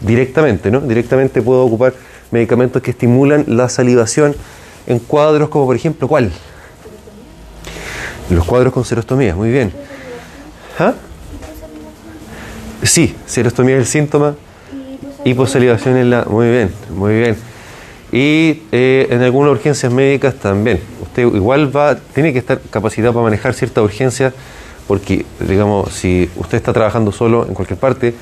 Directamente, 0.00 0.70
¿no? 0.70 0.80
Directamente 0.80 1.42
puedo 1.42 1.64
ocupar 1.64 1.94
medicamentos 2.30 2.82
que 2.82 2.90
estimulan 2.90 3.44
la 3.46 3.68
salivación 3.68 4.34
en 4.86 4.98
cuadros 4.98 5.48
como 5.48 5.66
por 5.66 5.76
ejemplo, 5.76 6.06
¿cuál? 6.06 6.30
Los 8.30 8.44
cuadros 8.44 8.72
con 8.72 8.84
serostomía, 8.84 9.34
muy 9.34 9.50
bien. 9.50 9.72
¿Ah? 10.78 10.94
Sí, 12.82 13.14
serostomía 13.26 13.76
es 13.76 13.80
el 13.80 13.86
síntoma. 13.86 14.34
Hiposalivación 15.26 15.96
es 15.96 16.06
la. 16.06 16.24
Muy 16.24 16.48
bien, 16.48 16.70
muy 16.94 17.14
bien. 17.14 17.36
Y 18.12 18.62
eh, 18.70 19.08
en 19.10 19.22
algunas 19.22 19.50
urgencias 19.50 19.92
médicas 19.92 20.36
también. 20.36 20.78
Usted 21.02 21.22
igual 21.22 21.76
va, 21.76 21.96
tiene 21.96 22.32
que 22.32 22.38
estar 22.38 22.60
capacitado 22.70 23.12
para 23.12 23.24
manejar 23.24 23.52
ciertas 23.52 23.82
urgencias, 23.82 24.32
porque, 24.86 25.26
digamos, 25.40 25.92
si 25.92 26.30
usted 26.36 26.58
está 26.58 26.72
trabajando 26.72 27.10
solo 27.10 27.44
en 27.48 27.54
cualquier 27.54 27.76
parte 27.76 28.14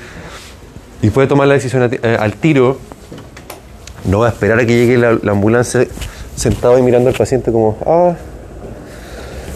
y 1.03 1.11
puede 1.11 1.27
tomar 1.27 1.47
la 1.47 1.53
decisión 1.53 1.87
eh, 1.91 2.17
al 2.19 2.33
tiro, 2.33 2.79
no 4.05 4.19
va 4.19 4.25
a 4.25 4.29
esperar 4.29 4.57
a 4.57 4.65
que 4.65 4.73
llegue 4.75 4.97
la, 4.97 5.19
la 5.21 5.31
ambulancia 5.31 5.85
sentado 6.35 6.79
y 6.79 6.81
mirando 6.81 7.09
al 7.11 7.15
paciente 7.15 7.51
como, 7.51 7.77
ah, 7.85 8.15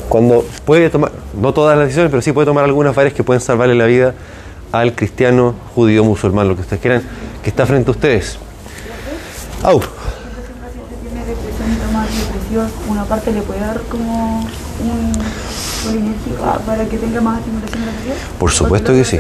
cuando 0.08 0.46
puede 0.66 0.92
tomar, 0.92 1.12
no 1.34 1.52
todas 1.52 1.76
las 1.76 1.88
decisiones, 1.88 2.12
pero 2.12 2.22
sí 2.22 2.32
puede 2.32 2.46
tomar 2.46 2.64
algunas 2.64 2.94
varias 2.94 3.16
que 3.16 3.24
pueden 3.24 3.42
salvarle 3.42 3.74
la 3.74 3.88
vida 3.88 4.14
al 4.72 4.94
cristiano, 4.94 5.56
judío, 5.74 6.04
musulmán, 6.04 6.48
lo 6.48 6.56
que 6.56 6.62
ustedes 6.62 6.80
quieran, 6.80 7.02
que 7.44 7.50
está 7.50 7.66
frente 7.66 7.90
a 7.90 7.92
ustedes. 7.92 8.38
Au, 9.64 9.80
tiene 9.80 11.26
depresión 11.26 11.74
y 11.74 11.76
toma 11.76 12.06
depresión, 12.06 12.72
una 12.88 13.04
parte 13.06 13.32
le 13.32 13.42
puede 13.42 13.60
dar 13.60 13.82
como 13.90 14.40
un 14.40 15.12
polinérgico 15.86 16.44
para 16.66 16.86
que 16.86 16.98
tenga 16.98 17.22
más 17.22 17.40
estimulación 17.40 17.82
de 17.82 17.86
la 17.86 17.92
presión. 17.94 18.18
Por 18.38 18.52
supuesto 18.52 18.94
que 18.94 19.04
sí. 19.06 19.20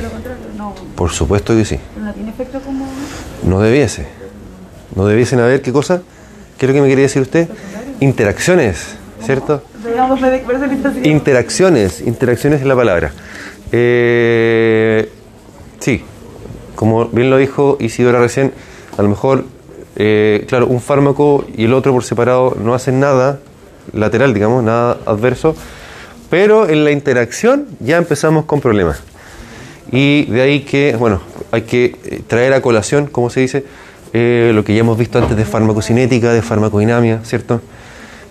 No, 0.58 0.76
por 0.96 1.12
supuesto 1.12 1.56
que 1.56 1.66
sí. 1.66 1.80
no 2.02 2.14
tiene 2.14 2.30
efecto 2.32 2.60
como 2.62 2.86
No 3.44 3.60
debiese. 3.60 4.08
No 4.96 5.06
debiesen 5.06 5.40
haber, 5.40 5.62
¿qué 5.62 5.72
cosa? 5.72 6.02
¿Qué 6.58 6.66
es 6.66 6.70
lo 6.70 6.74
que 6.74 6.82
me 6.82 6.90
quería 6.90 7.04
decir 7.04 7.22
usted? 7.22 7.48
Interacciones, 8.00 8.96
¿cierto? 9.24 9.64
Interacciones, 11.04 12.02
interacciones 12.02 12.62
es 12.62 12.68
la 12.68 12.76
palabra. 12.76 13.12
Eh, 13.72 15.10
sí, 15.80 16.04
como 16.80 17.08
bien 17.08 17.30
lo 17.30 17.36
dijo 17.36 17.76
Isidora 17.82 18.22
recién, 18.22 18.54
a 18.98 19.02
lo 19.02 19.10
mejor, 19.10 19.44
eh, 19.98 20.46
claro, 20.48 20.66
un 20.68 20.80
fármaco 20.80 21.44
y 21.58 21.66
el 21.66 21.74
otro 21.74 21.92
por 21.92 22.06
separado 22.06 22.56
no 22.64 22.74
hacen 22.74 23.02
nada 23.02 23.42
lateral, 23.92 24.34
digamos, 24.34 24.64
nada 24.64 24.98
adverso, 25.06 25.58
pero 26.30 26.70
en 26.70 26.86
la 26.86 26.92
interacción 26.92 27.66
ya 27.82 27.98
empezamos 27.98 28.46
con 28.46 28.62
problemas. 28.62 29.02
Y 29.92 30.24
de 30.28 30.42
ahí 30.42 30.62
que, 30.62 30.96
bueno, 30.98 31.20
hay 31.52 31.64
que 31.64 31.98
eh, 32.06 32.22
traer 32.26 32.54
a 32.54 32.62
colación, 32.62 33.08
como 33.08 33.30
se 33.30 33.42
dice, 33.42 33.66
eh, 34.14 34.54
lo 34.56 34.64
que 34.64 34.74
ya 34.74 34.80
hemos 34.80 34.98
visto 34.98 35.20
antes 35.20 35.36
de 35.36 35.44
farmacocinética, 35.44 36.32
de 36.32 36.42
farmacodinamia, 36.42 37.20
¿cierto? 37.26 37.60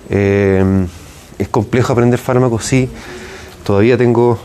Es 0.09 1.49
complejo 1.51 1.93
aprender 1.93 2.19
fármacos, 2.19 2.65
sí. 2.65 2.89
Todavía 3.63 3.99
tengo. 3.99 4.39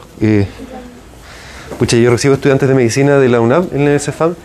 Pucha, 1.84 1.98
yo 1.98 2.12
recibo 2.12 2.36
estudiantes 2.36 2.70
de 2.70 2.76
medicina 2.76 3.20
de 3.20 3.28
la 3.28 3.42
UNAM 3.42 3.68
en 3.74 3.90
el 3.90 4.00
CEFAM 4.00 4.36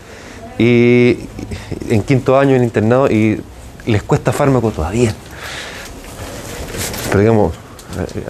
y 0.59 1.19
en 1.89 2.03
quinto 2.03 2.37
año 2.37 2.57
en 2.57 2.65
internado 2.65 3.09
y 3.09 3.41
les 3.87 4.03
cuesta 4.03 4.33
fármaco 4.33 4.73
todavía. 4.73 5.15
Pero 7.07 7.21
digamos, 7.21 7.55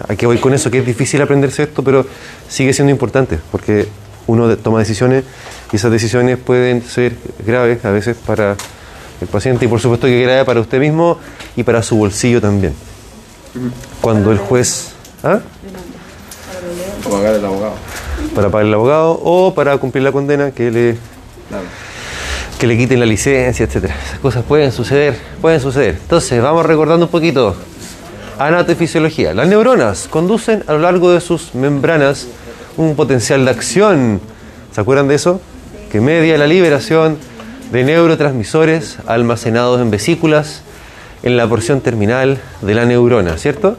¿a 0.07 0.15
qué 0.15 0.27
voy 0.27 0.37
con 0.37 0.53
eso? 0.53 0.71
Que 0.71 0.81
es 0.81 0.85
difícil 0.85 1.23
aprenderse 1.23 1.63
esto, 1.63 1.83
pero 1.83 2.05
sigue 2.51 2.75
siendo 2.75 2.91
importante 2.91 3.39
porque 3.51 3.89
uno 4.27 4.55
toma 4.59 4.81
decisiones 4.81 5.25
y 5.73 5.77
esas 5.77 5.91
decisiones 5.91 6.37
pueden 6.37 6.83
ser 6.83 7.17
graves 7.47 7.83
a 7.87 7.91
veces 7.91 8.15
para 8.15 8.57
el 9.23 9.27
paciente 9.29 9.65
y 9.65 9.69
por 9.69 9.81
supuesto 9.81 10.07
que 10.07 10.21
grave 10.21 10.45
para 10.45 10.61
usted 10.61 10.81
mismo 10.81 11.19
y 11.57 11.63
para 11.63 11.83
su 11.83 11.97
bolsillo 11.97 12.43
también. 12.43 12.75
Cuando 14.03 14.33
el 14.33 14.39
juez... 14.39 14.91
¿Ah? 15.23 15.41
O 17.07 17.09
pagar 17.09 17.37
el 17.37 17.45
abogado. 17.47 17.88
Para 18.39 18.51
pagar 18.51 18.69
el 18.69 18.75
abogado 18.75 19.21
o 19.25 19.53
para 19.53 19.77
cumplir 19.79 20.05
la 20.05 20.13
condena 20.13 20.53
que 20.53 20.71
le, 20.71 20.97
Claro. 21.49 21.65
que 22.57 22.69
le 22.69 22.79
quiten 22.79 23.01
la 23.01 23.07
licencia, 23.07 23.65
etcétera. 23.65 23.97
Esas 24.07 24.21
cosas 24.21 24.45
pueden 24.45 24.71
suceder, 24.71 25.17
pueden 25.41 25.59
suceder. 25.61 25.99
Entonces, 26.01 26.41
vamos 26.41 26.65
recordando 26.65 27.07
un 27.07 27.11
poquito. 27.11 27.57
Anatofisiología. 28.39 29.35
Las 29.35 29.49
neuronas 29.49 30.07
conducen 30.09 30.63
a 30.69 30.75
lo 30.75 30.79
largo 30.79 31.11
de 31.11 31.21
sus 31.21 31.57
membranas 31.57 32.29
un 32.77 32.95
potencial 32.95 33.45
de 33.45 33.51
acción. 33.51 34.21
¿Se 34.73 34.81
acuerdan 34.81 35.09
de 35.09 35.17
eso? 35.17 35.41
Que 35.91 36.01
media 36.01 36.39
la 36.39 36.47
liberación 36.47 37.19
de 37.73 37.83
neurotransmisores 37.83 38.99
almacenados 39.09 39.81
en 39.81 39.91
vesículas 39.91 40.63
en 41.25 41.37
la 41.37 41.49
porción 41.49 41.81
terminal 41.81 42.39
de 42.63 42.75
la 42.77 42.85
neurona, 42.85 43.37
¿cierto? 43.37 43.77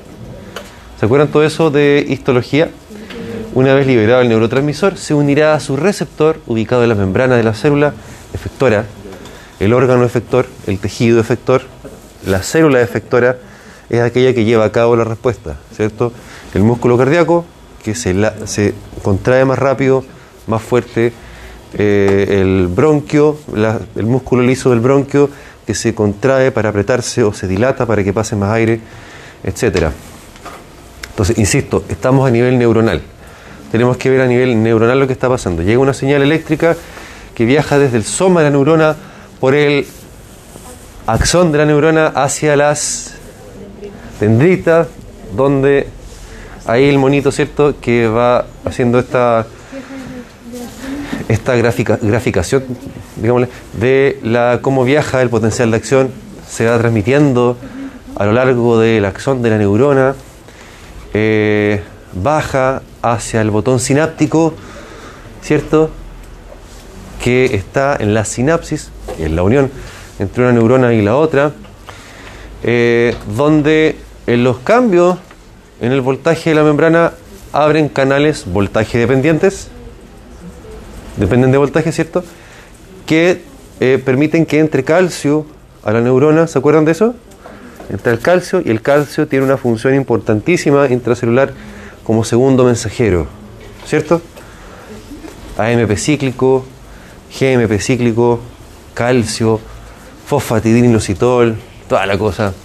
¿Se 1.00 1.06
acuerdan 1.06 1.30
todo 1.30 1.46
eso 1.46 1.72
de 1.72 2.06
histología? 2.10 2.72
Una 3.56 3.74
vez 3.74 3.88
liberado 3.88 4.22
el 4.22 4.30
neurotransmisor, 4.30 4.98
se 4.98 5.16
unirá 5.16 5.56
a 5.56 5.60
su 5.60 5.76
receptor 5.76 6.40
ubicado 6.46 6.84
en 6.84 6.90
la 6.90 6.96
membrana 6.96 7.36
de 7.36 7.44
la 7.44 7.56
célula 7.56 7.94
efectora, 8.32 8.86
el 9.60 9.74
órgano 9.74 10.06
efector, 10.06 10.46
el 10.68 10.78
tejido 10.78 11.20
efector, 11.20 11.64
la 12.28 12.44
célula 12.44 12.80
efectora 12.82 13.38
es 13.90 14.02
aquella 14.02 14.36
que 14.36 14.46
lleva 14.46 14.66
a 14.66 14.72
cabo 14.72 14.96
la 14.96 15.04
respuesta, 15.04 15.58
¿cierto? 15.76 16.14
El 16.54 16.62
músculo 16.62 16.96
cardíaco 16.96 17.44
que 17.84 17.96
se, 17.96 18.14
contrae 19.02 19.46
más 19.46 19.58
rápido, 19.58 20.06
más 20.46 20.62
fuerte, 20.62 21.12
eh, 21.74 22.40
el 22.42 22.68
bronquio, 22.68 23.38
el 23.96 24.06
músculo 24.06 24.44
liso 24.44 24.70
del 24.70 24.80
bronquio 24.80 25.30
que 25.66 25.74
se 25.74 25.96
contrae 25.96 26.52
para 26.52 26.70
apretarse 26.70 27.24
o 27.24 27.34
se 27.34 27.48
dilata 27.48 27.88
para 27.88 28.04
que 28.04 28.14
pase 28.14 28.36
más 28.36 28.52
aire, 28.52 28.80
etcétera. 29.44 29.92
Entonces, 31.10 31.38
insisto, 31.40 31.84
estamos 31.90 32.28
a 32.28 32.32
nivel 32.32 32.60
neuronal. 32.60 33.02
Tenemos 33.72 33.98
que 33.98 34.10
ver 34.10 34.22
a 34.22 34.28
nivel 34.28 34.62
neuronal 34.62 35.00
lo 35.00 35.08
que 35.08 35.14
está 35.14 35.30
pasando. 35.30 35.62
Llega 35.62 35.80
una 35.80 35.94
señal 35.94 36.22
eléctrica 36.22 36.76
que 37.36 37.46
viaja 37.46 37.78
desde 37.78 37.98
el 37.98 38.04
soma 38.04 38.42
de 38.42 38.46
la 38.46 38.52
neurona 38.52 38.96
por 39.40 39.56
el 39.56 39.86
axón 41.06 41.52
de 41.52 41.58
la 41.58 41.66
neurona 41.66 42.08
hacia 42.08 42.56
las 42.56 43.16
dendritas, 44.20 44.88
donde 45.36 45.88
ahí 46.66 46.90
el 46.90 46.98
monito, 47.00 47.32
¿cierto?, 47.32 47.76
que 47.80 48.08
va 48.08 48.46
haciendo 48.66 49.00
esta, 49.00 49.48
esta 51.28 51.56
gráfica, 51.56 51.98
graficación, 52.02 52.64
digámosle, 53.16 53.50
de 53.80 54.20
la, 54.24 54.60
cómo 54.62 54.84
viaja 54.84 55.22
el 55.22 55.30
potencial 55.30 55.72
de 55.72 55.78
acción, 55.78 56.12
se 56.48 56.66
va 56.66 56.78
transmitiendo 56.78 57.58
a 58.16 58.26
lo 58.26 58.34
largo 58.34 58.80
del 58.80 59.06
axón 59.06 59.42
de 59.42 59.50
la 59.50 59.58
neurona, 59.58 60.16
eh, 61.14 61.82
baja 62.14 62.82
hacia 63.02 63.42
el 63.42 63.52
botón 63.52 63.80
sináptico, 63.80 64.54
¿cierto? 65.42 65.90
Que 67.24 67.46
está 67.56 67.96
en 68.00 68.14
la 68.14 68.26
sinapsis, 68.26 68.90
es 69.20 69.32
la 69.32 69.44
unión 69.44 69.72
entre 70.20 70.44
una 70.44 70.52
neurona 70.52 70.94
y 70.94 71.02
la 71.02 71.16
otra, 71.16 71.52
eh, 72.64 73.16
donde 73.36 73.98
en 74.28 74.44
los 74.44 74.60
cambios 74.60 75.18
en 75.82 75.92
el 75.92 76.02
voltaje 76.02 76.50
de 76.50 76.56
la 76.56 76.64
membrana 76.64 77.14
abren 77.54 77.90
canales 77.90 78.46
voltaje 78.46 78.98
dependientes, 78.98 79.70
dependen 81.18 81.52
de 81.52 81.58
voltaje, 81.58 81.92
¿cierto? 81.92 82.24
Que 83.06 83.42
eh, 83.80 84.02
permiten 84.04 84.46
que 84.46 84.60
entre 84.60 84.84
calcio 84.84 85.46
a 85.84 85.94
la 85.94 86.02
neurona, 86.02 86.48
¿se 86.48 86.60
acuerdan 86.60 86.86
de 86.86 86.92
eso? 86.92 87.16
Entra 87.90 88.12
el 88.12 88.20
calcio 88.20 88.62
y 88.64 88.70
el 88.70 88.82
calcio 88.82 89.28
tiene 89.28 89.46
una 89.46 89.58
función 89.58 89.96
importantísima 89.96 90.88
intracelular 90.88 91.54
como 92.10 92.24
segundo 92.24 92.64
mensajero, 92.64 93.28
¿cierto? 93.86 94.20
AMP 95.60 95.96
cíclico, 95.96 96.66
GMP 97.40 97.80
cíclico, 97.80 98.40
calcio, 98.96 99.60
fosfatidininositol, 100.26 101.56
toda 101.88 102.08
la 102.08 102.18
cosa. 102.18 102.56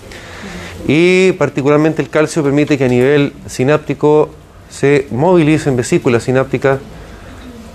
Y 0.88 1.32
particularmente 1.32 2.00
el 2.00 2.08
calcio 2.08 2.42
permite 2.42 2.78
que 2.78 2.86
a 2.86 2.88
nivel 2.88 3.34
sináptico 3.44 4.30
se 4.70 5.08
movilicen 5.10 5.76
vesículas 5.76 6.22
sinápticas, 6.22 6.78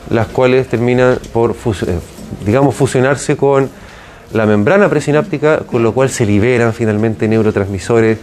las 0.10 0.26
cuales 0.26 0.68
terminan 0.70 1.20
por, 1.32 1.52
eh, 1.52 2.00
digamos, 2.48 2.74
fusionarse 2.74 3.38
con 3.38 3.70
la 4.34 4.48
membrana 4.48 4.90
presináptica, 4.90 5.60
con 5.60 5.84
lo 5.84 5.94
cual 5.94 6.10
se 6.10 6.26
liberan 6.26 6.74
finalmente 6.74 7.28
neurotransmisores 7.28 8.18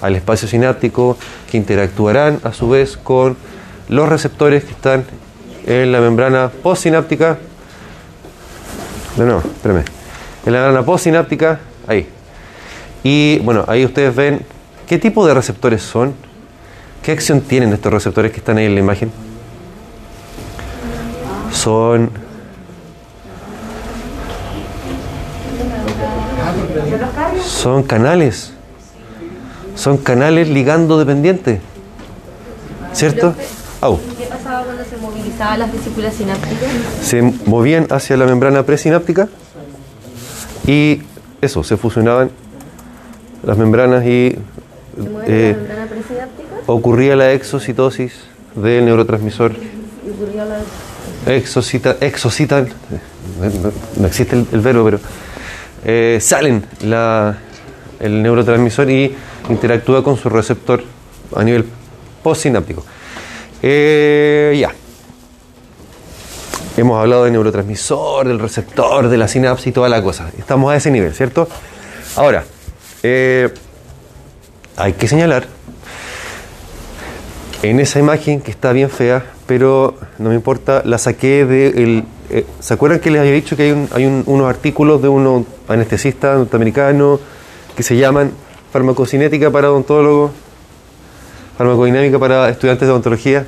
al 0.00 0.16
espacio 0.16 0.48
sináptico 0.48 1.16
que 1.50 1.56
interactuarán 1.56 2.40
a 2.44 2.52
su 2.52 2.68
vez 2.68 2.96
con 2.96 3.36
los 3.88 4.08
receptores 4.08 4.64
que 4.64 4.72
están 4.72 5.04
en 5.66 5.92
la 5.92 6.00
membrana 6.00 6.50
postsináptica. 6.62 7.38
No, 9.16 9.24
no, 9.24 9.38
espérame. 9.38 9.84
En 10.46 10.52
la 10.52 10.60
membrana 10.60 10.84
postsináptica, 10.84 11.60
ahí. 11.86 12.08
Y 13.02 13.38
bueno, 13.40 13.64
ahí 13.66 13.84
ustedes 13.84 14.14
ven 14.14 14.40
qué 14.86 14.98
tipo 14.98 15.26
de 15.26 15.34
receptores 15.34 15.82
son, 15.82 16.14
qué 17.02 17.12
acción 17.12 17.40
tienen 17.40 17.72
estos 17.72 17.92
receptores 17.92 18.32
que 18.32 18.38
están 18.38 18.58
ahí 18.58 18.66
en 18.66 18.74
la 18.74 18.80
imagen. 18.80 19.12
Son 21.52 22.10
Son 27.44 27.82
canales. 27.82 28.52
Son 29.80 29.96
canales 29.96 30.48
ligando 30.48 30.98
dependientes. 30.98 31.60
¿Cierto? 32.92 33.34
Au. 33.80 33.98
¿Qué 34.18 34.26
pasaba 34.26 34.62
cuando 34.64 34.84
se 34.84 34.96
movilizaban 34.98 35.58
las 35.58 35.72
vesículas 35.72 36.12
sinápticas? 36.14 36.68
Se 37.02 37.22
movían 37.46 37.86
hacia 37.90 38.16
la 38.18 38.26
membrana 38.26 38.62
presináptica 38.64 39.28
y 40.66 41.00
eso, 41.40 41.64
se 41.64 41.78
fusionaban 41.78 42.30
las 43.42 43.56
membranas 43.56 44.04
y 44.04 44.36
¿Se 44.94 45.08
mueve 45.08 45.24
eh, 45.28 45.52
la 45.52 45.56
membrana 45.58 45.86
presináptica? 45.86 46.48
ocurría 46.66 47.16
la 47.16 47.32
exocitosis 47.32 48.12
del 48.54 48.84
neurotransmisor. 48.84 49.52
Y 49.52 50.10
ocurría 50.10 50.44
la... 50.44 50.58
Exocita, 51.34 51.96
exocitan, 52.00 52.68
no, 53.40 53.46
no- 53.68 53.72
no 53.96 54.06
existe 54.06 54.36
el, 54.36 54.46
el 54.52 54.60
verbo, 54.60 54.84
pero 54.84 55.00
eh, 55.86 56.18
salen 56.20 56.64
la, 56.82 57.38
el 57.98 58.22
neurotransmisor 58.22 58.90
y 58.90 59.14
interactúa 59.48 60.02
con 60.04 60.16
su 60.16 60.28
receptor 60.28 60.82
a 61.34 61.42
nivel 61.42 61.64
postsináptico. 62.22 62.84
Eh, 63.62 64.56
ya. 64.60 64.72
Hemos 66.76 67.00
hablado 67.00 67.24
del 67.24 67.32
neurotransmisor, 67.32 68.28
del 68.28 68.38
receptor, 68.38 69.08
de 69.08 69.16
la 69.18 69.28
sinapsis 69.28 69.68
y 69.68 69.72
toda 69.72 69.88
la 69.88 70.02
cosa. 70.02 70.30
Estamos 70.38 70.72
a 70.72 70.76
ese 70.76 70.90
nivel, 70.90 71.12
¿cierto? 71.14 71.48
Ahora, 72.16 72.44
eh, 73.02 73.52
hay 74.76 74.92
que 74.94 75.08
señalar 75.08 75.46
en 77.62 77.80
esa 77.80 77.98
imagen 77.98 78.40
que 78.40 78.50
está 78.50 78.72
bien 78.72 78.88
fea, 78.88 79.24
pero 79.46 79.94
no 80.18 80.30
me 80.30 80.34
importa, 80.34 80.82
la 80.84 80.96
saqué 80.98 81.44
de 81.44 81.68
el, 81.68 82.04
eh, 82.30 82.46
¿Se 82.60 82.72
acuerdan 82.74 83.00
que 83.00 83.10
les 83.10 83.20
había 83.20 83.32
dicho 83.32 83.56
que 83.56 83.64
hay, 83.64 83.72
un- 83.72 83.88
hay 83.92 84.06
un- 84.06 84.22
unos 84.26 84.48
artículos 84.48 85.02
de 85.02 85.08
unos 85.08 85.44
anestesistas 85.68 86.38
norteamericanos 86.38 87.20
que 87.76 87.82
se 87.82 87.96
llaman 87.96 88.30
farmacocinética 88.72 89.50
para 89.50 89.70
odontólogos, 89.70 90.32
farmacodinámica 91.58 92.18
para 92.18 92.48
estudiantes 92.48 92.86
de 92.86 92.92
odontología? 92.92 93.46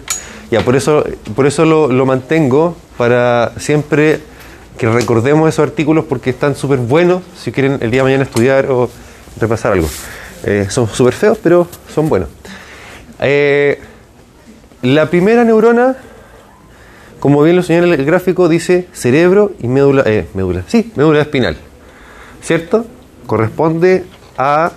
Ya, 0.51 0.61
por 0.61 0.77
eso, 0.77 1.03
por 1.35 1.47
eso 1.47 1.65
lo, 1.65 2.05
mantengo 2.05 2.77
para 2.99 3.53
siempre 3.57 4.21
que 4.77 4.87
recordemos 4.87 5.49
esos 5.49 5.67
artículos 5.67 6.05
porque 6.05 6.29
están 6.29 6.55
súper 6.55 6.79
buenos 6.79 7.23
si 7.39 7.53
quieren 7.53 7.79
el 7.81 7.91
día 7.91 8.01
de 8.01 8.05
mañana 8.05 8.25
estudiar 8.25 8.67
o 8.71 8.91
repasar 9.41 9.73
algo. 9.73 9.89
Eh, 10.45 10.67
son 10.69 10.89
súper 10.89 11.15
feos, 11.15 11.39
pero 11.43 11.67
son 11.95 12.11
buenos. 12.11 12.29
Eh, 13.21 13.81
la 14.83 15.09
primera 15.09 15.45
neurona, 15.45 15.97
como 17.19 17.43
bien 17.43 17.57
lo 17.57 17.63
señala 17.63 17.95
el 17.95 18.05
gráfico, 18.05 18.49
dice 18.49 18.89
cerebro 18.93 19.53
y 19.61 19.69
médula, 19.69 20.03
eh, 20.05 20.27
médula, 20.35 20.65
sí, 20.67 20.93
médula 20.97 21.23
espinal, 21.23 21.57
¿cierto? 22.43 22.85
Corresponde 23.27 24.05
a 24.37 24.73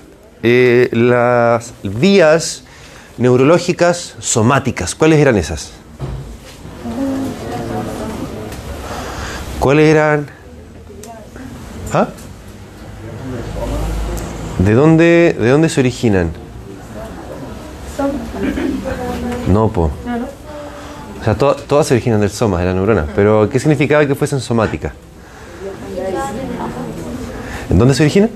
eh, 0.48 0.90
las 0.92 1.74
vías 1.82 2.64
neurológicas 3.18 4.14
somáticas. 4.20 4.94
¿Cuáles 4.94 5.20
eran 5.20 5.38
esas? 5.38 5.72
¿Cuáles 9.60 9.88
eran? 9.90 10.28
¿Ah? 11.94 12.10
¿De 14.60 14.74
dónde, 14.74 15.36
¿De 15.40 15.50
dónde 15.50 15.70
se 15.70 15.80
originan? 15.80 16.32
No, 19.48 19.70
po. 19.70 19.90
O 21.22 21.24
sea, 21.24 21.36
to- 21.36 21.56
todas 21.56 21.88
se 21.88 21.96
originan 21.96 22.20
del 22.22 22.30
soma, 22.30 22.60
de 22.60 22.66
la 22.66 22.74
neurona. 22.74 23.08
Pero, 23.16 23.50
¿qué 23.50 23.60
significaba 23.60 24.06
que 24.06 24.14
fuesen 24.14 24.40
somáticas? 24.42 24.94
¿En 27.70 27.80
dónde 27.80 27.96
se 27.96 28.04
originan? 28.04 28.30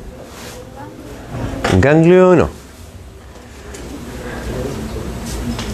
Ganglio 1.77 2.35
no. 2.35 2.49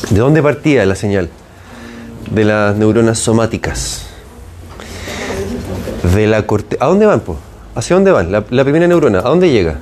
¿De 0.10 0.20
dónde 0.20 0.44
partía 0.44 0.86
la 0.86 0.96
señal? 0.96 1.30
De 2.30 2.44
las 2.44 2.76
neuronas 2.76 3.18
somáticas. 3.18 4.08
De 6.14 6.28
la 6.28 6.46
corte... 6.46 6.78
¿A 6.80 6.88
dónde 6.88 7.06
van? 7.06 7.24
¿Hacia 7.76 7.96
dónde 7.96 8.12
van? 8.12 8.32
La, 8.32 8.44
la 8.50 8.64
primera 8.64 8.88
neurona, 8.88 9.20
¿a 9.20 9.24
dónde 9.24 9.50
llega? 9.50 9.78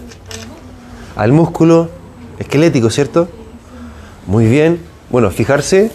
Al 1.16 1.32
músculo 1.32 1.90
esquelético, 2.40 2.90
¿cierto? 2.90 3.28
Muy 4.28 4.48
bien. 4.48 4.80
Bueno, 5.10 5.30
fijarse, 5.32 5.92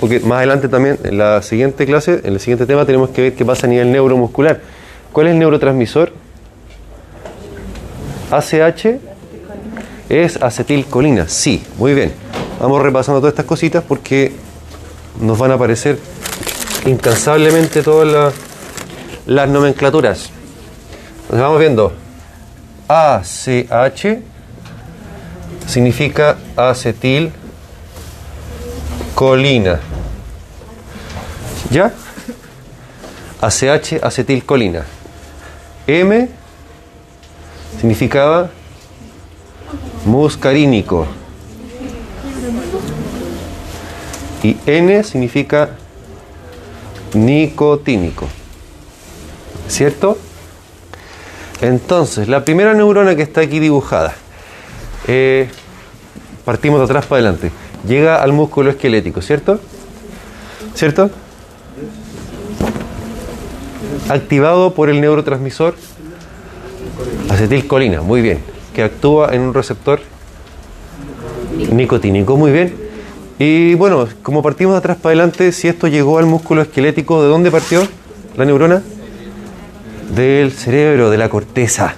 porque 0.00 0.20
más 0.20 0.38
adelante 0.38 0.68
también, 0.68 0.98
en 1.04 1.18
la 1.18 1.42
siguiente 1.42 1.86
clase, 1.86 2.20
en 2.24 2.34
el 2.34 2.40
siguiente 2.40 2.66
tema, 2.66 2.84
tenemos 2.84 3.10
que 3.10 3.22
ver 3.22 3.34
qué 3.34 3.44
pasa 3.44 3.66
a 3.66 3.70
nivel 3.70 3.92
neuromuscular. 3.92 4.60
¿Cuál 5.12 5.26
es 5.26 5.32
el 5.34 5.38
neurotransmisor? 5.38 6.12
ACH 8.30 8.98
es 10.08 10.36
acetilcolina. 10.42 11.28
Sí, 11.28 11.64
muy 11.78 11.94
bien. 11.94 12.12
Vamos 12.60 12.82
repasando 12.82 13.20
todas 13.20 13.32
estas 13.32 13.46
cositas 13.46 13.84
porque 13.86 14.32
nos 15.20 15.38
van 15.38 15.50
a 15.50 15.54
aparecer 15.54 15.98
incansablemente 16.86 17.82
todas 17.82 18.34
las, 19.26 19.48
nomenclaturas. 19.48 20.30
Nos 21.30 21.40
vamos 21.40 21.58
viendo. 21.58 21.92
ACH 22.88 24.18
significa 25.66 26.36
acetil 26.56 27.32
colina. 29.14 29.80
¿Ya? 31.70 31.92
ACH, 33.40 34.02
acetilcolina. 34.02 34.84
M 35.86 36.28
significaba 37.80 38.50
muscarínico. 40.06 41.06
Y 44.42 44.56
N 44.66 45.02
significa 45.04 45.70
nicotínico. 47.14 48.28
¿Cierto? 49.68 50.16
Entonces, 51.60 52.28
la 52.28 52.44
primera 52.44 52.74
neurona 52.74 53.16
que 53.16 53.22
está 53.22 53.40
aquí 53.40 53.58
dibujada, 53.58 54.14
eh, 55.08 55.48
partimos 56.44 56.78
de 56.78 56.84
atrás 56.84 57.06
para 57.06 57.22
adelante, 57.22 57.50
llega 57.86 58.22
al 58.22 58.32
músculo 58.32 58.70
esquelético, 58.70 59.22
¿cierto? 59.22 59.58
¿Cierto? 60.74 61.10
Activado 64.08 64.74
por 64.74 64.90
el 64.90 65.00
neurotransmisor 65.00 65.74
acetilcolina, 67.30 68.02
muy 68.02 68.20
bien, 68.20 68.42
que 68.76 68.82
actúa 68.82 69.30
en 69.32 69.40
un 69.40 69.54
receptor 69.54 70.00
nicotínico, 71.72 72.36
muy 72.36 72.52
bien. 72.52 72.76
Y 73.38 73.74
bueno, 73.74 74.06
como 74.22 74.42
partimos 74.42 74.74
de 74.74 74.78
atrás 74.80 74.98
para 74.98 75.12
adelante, 75.14 75.50
si 75.52 75.66
esto 75.66 75.88
llegó 75.88 76.18
al 76.18 76.26
músculo 76.26 76.60
esquelético, 76.60 77.22
¿de 77.22 77.28
dónde 77.28 77.50
partió 77.50 77.88
la 78.36 78.44
neurona? 78.44 78.82
Del 80.14 80.52
cerebro, 80.52 81.08
de 81.08 81.16
la 81.16 81.30
corteza. 81.30 81.94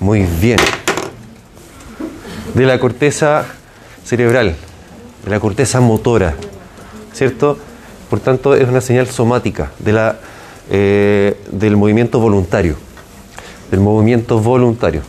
Muy 0.00 0.26
bien. 0.40 0.58
De 2.54 2.64
la 2.64 2.80
corteza 2.80 3.44
cerebral, 4.02 4.56
de 5.22 5.30
la 5.30 5.38
corteza 5.38 5.80
motora, 5.80 6.34
¿cierto? 7.12 7.58
Por 8.08 8.20
tanto, 8.20 8.54
es 8.54 8.66
una 8.66 8.80
señal 8.80 9.06
somática 9.06 9.70
de 9.80 9.92
la, 9.92 10.16
eh, 10.70 11.38
del 11.50 11.76
movimiento 11.76 12.20
voluntario. 12.20 12.76
Del 13.70 13.80
movimiento 13.80 14.40
voluntario. 14.40 15.02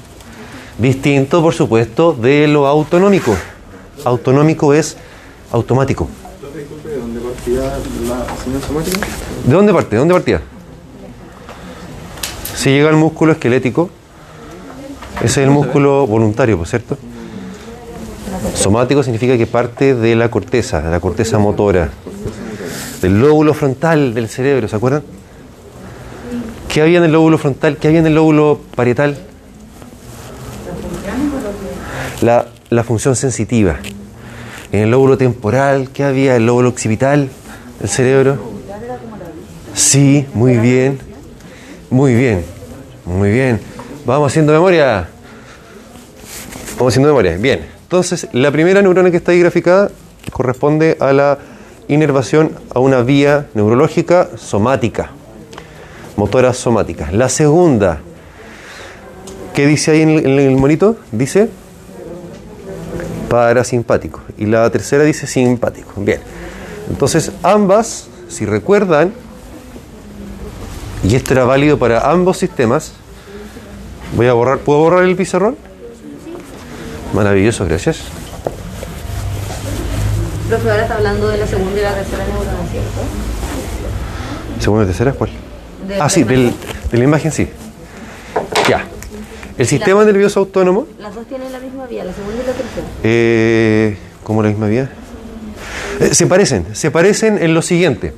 Distinto, 0.78 1.42
por 1.42 1.54
supuesto, 1.54 2.14
de 2.14 2.48
lo 2.48 2.68
autonómico. 2.68 3.36
Autonómico 4.06 4.74
es 4.74 4.98
automático. 5.52 6.08
¿de 6.86 6.96
dónde? 6.98 7.20
¿De 9.46 9.54
dónde 9.54 9.74
parte? 9.74 9.96
¿De 9.96 10.00
dónde 10.00 10.14
partía? 10.14 10.42
Si 12.56 12.70
llega 12.70 12.90
al 12.90 12.96
músculo 12.96 13.32
esquelético, 13.32 13.90
ese 15.18 15.26
es 15.26 15.38
el 15.48 15.50
músculo 15.50 16.06
voluntario, 16.06 16.58
¿por 16.58 16.68
cierto? 16.68 16.98
Somático 18.54 19.02
significa 19.04 19.38
que 19.38 19.48
parte 19.48 19.96
de 19.96 20.16
la 20.16 20.30
corteza, 20.30 20.82
de 20.82 20.92
la 20.92 21.00
corteza 21.00 21.40
motora, 21.40 21.90
del 23.02 23.20
lóbulo 23.20 23.54
frontal 23.54 24.14
del 24.14 24.28
cerebro, 24.28 24.68
¿se 24.68 24.76
acuerdan? 24.76 25.04
¿Qué 26.68 26.82
había 26.82 27.00
en 27.00 27.06
el 27.06 27.12
lóbulo 27.12 27.38
frontal? 27.38 27.78
¿Qué 27.78 27.88
había 27.88 28.00
en 28.00 28.08
el 28.08 28.16
lóbulo 28.16 28.60
parietal? 28.76 29.18
La, 32.22 32.48
la 32.70 32.84
función 32.84 33.16
sensitiva. 33.16 33.78
En 34.72 34.82
el 34.82 34.92
lóbulo 34.92 35.18
temporal, 35.18 35.90
¿qué 35.94 36.04
había? 36.04 36.36
El 36.36 36.46
lóbulo 36.46 36.70
occipital 36.70 37.30
del 37.80 37.90
cerebro. 37.90 38.38
Sí, 39.74 40.26
muy 40.34 40.58
bien. 40.58 41.00
Muy 41.90 42.16
bien. 42.16 42.44
Muy 43.06 43.32
bien. 43.32 43.62
Vamos 44.06 44.32
haciendo 44.32 44.52
memoria. 44.52 45.08
Vamos 46.78 46.94
haciendo 46.94 47.10
memoria. 47.10 47.38
Bien. 47.38 47.66
Entonces, 47.84 48.28
la 48.34 48.52
primera 48.52 48.82
neurona 48.82 49.12
que 49.12 49.18
está 49.18 49.32
ahí 49.32 49.40
graficada 49.40 49.92
corresponde 50.32 50.98
a 51.00 51.14
la 51.14 51.38
inervación 51.88 52.52
a 52.74 52.80
una 52.80 53.02
vía 53.02 53.48
neurológica 53.54 54.30
somática. 54.36 55.12
Motoras 56.18 56.58
somáticas. 56.58 57.14
La 57.14 57.30
segunda, 57.30 58.00
¿qué 59.54 59.68
dice 59.68 59.92
ahí 59.92 60.02
en 60.02 60.10
el, 60.10 60.26
en 60.26 60.40
el 60.40 60.58
monito? 60.58 60.98
Dice 61.12 61.50
parasimpático. 63.30 64.22
Y 64.38 64.46
la 64.46 64.70
tercera 64.70 65.04
dice 65.04 65.28
simpático. 65.28 65.94
Bien. 65.98 66.22
Entonces, 66.90 67.32
ambas, 67.44 68.08
si 68.30 68.46
recuerdan, 68.46 69.14
y 71.04 71.16
esto 71.16 71.34
era 71.34 71.44
válido 71.46 71.78
para 71.78 72.10
ambos 72.10 72.38
sistemas, 72.38 72.94
voy 74.16 74.28
a 74.28 74.34
borrar, 74.34 74.60
¿puedo 74.60 74.80
borrar 74.80 75.04
el 75.04 75.16
pizarrón? 75.16 75.56
Maravilloso, 77.14 77.66
gracias. 77.66 78.00
Profe, 80.50 80.70
ahora 80.72 80.84
está 80.84 80.96
hablando 80.96 81.28
de 81.28 81.38
la 81.38 81.48
segunda 81.48 81.78
y 81.80 81.84
la 81.84 81.94
tercera 81.94 82.24
neurona, 82.26 82.52
¿cierto? 82.72 83.02
¿Segunda 84.60 84.84
y 84.86 84.88
tercera 84.88 85.12
cuál? 85.14 85.30
Ah, 86.00 86.10
sí, 86.10 86.24
del- 86.24 86.54
de 86.92 86.98
la 86.98 87.04
imagen 87.04 87.32
sí. 87.32 87.50
El 89.58 89.66
sistema 89.68 90.06
nervioso 90.06 90.40
autónomo, 90.42 90.86
Las 91.00 91.16
dos 91.16 91.26
tienen 91.26 91.52
la 91.52 91.60
misma 91.60 91.88
vía, 91.88 92.04
la 92.04 92.14
segunda 92.14 92.36
y 92.44 92.46
la 92.46 92.54
tercera. 92.54 92.88
eh, 93.04 93.98
¿cómo 94.24 94.44
la 94.44 94.50
misma 94.50 94.68
vía? 94.68 94.90
Eh, 96.00 96.14
se 96.14 96.28
parecen, 96.28 96.66
se 96.76 96.92
parecen 96.92 97.42
en 97.42 97.54
lo 97.56 97.62
siguiente. 97.64 98.14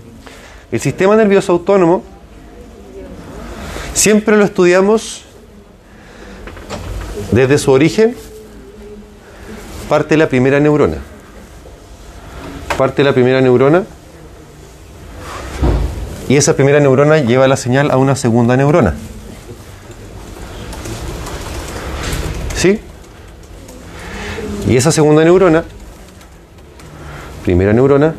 El 0.71 0.81
sistema 0.81 1.15
nervioso 1.15 1.53
autónomo 1.53 2.03
siempre 3.93 4.35
lo 4.35 4.43
estudiamos 4.43 5.23
desde 7.31 7.57
su 7.57 7.71
origen, 7.71 8.15
parte 9.87 10.17
la 10.17 10.27
primera 10.27 10.59
neurona. 10.59 10.97
Parte 12.77 13.03
la 13.03 13.13
primera 13.13 13.41
neurona 13.41 13.83
y 16.27 16.35
esa 16.35 16.55
primera 16.55 16.79
neurona 16.79 17.17
lleva 17.19 17.47
la 17.47 17.57
señal 17.57 17.91
a 17.91 17.97
una 17.97 18.15
segunda 18.15 18.55
neurona. 18.57 18.93
Y 24.69 24.77
esa 24.77 24.93
segunda 24.93 25.25
neurona, 25.25 25.65
primera 27.43 27.73
neurona, 27.73 28.15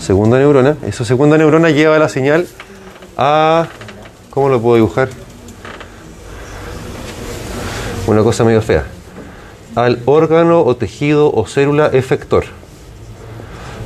segunda 0.00 0.38
neurona, 0.38 0.78
esa 0.86 1.04
segunda 1.04 1.36
neurona 1.36 1.68
lleva 1.68 1.98
la 1.98 2.08
señal 2.08 2.46
a 3.18 3.68
¿Cómo 4.38 4.50
lo 4.50 4.60
puedo 4.60 4.76
dibujar? 4.76 5.08
Una 8.06 8.22
cosa 8.22 8.44
medio 8.44 8.62
fea. 8.62 8.84
Al 9.74 10.00
órgano 10.04 10.62
o 10.62 10.76
tejido 10.76 11.32
o 11.34 11.44
célula 11.48 11.88
efector. 11.88 12.44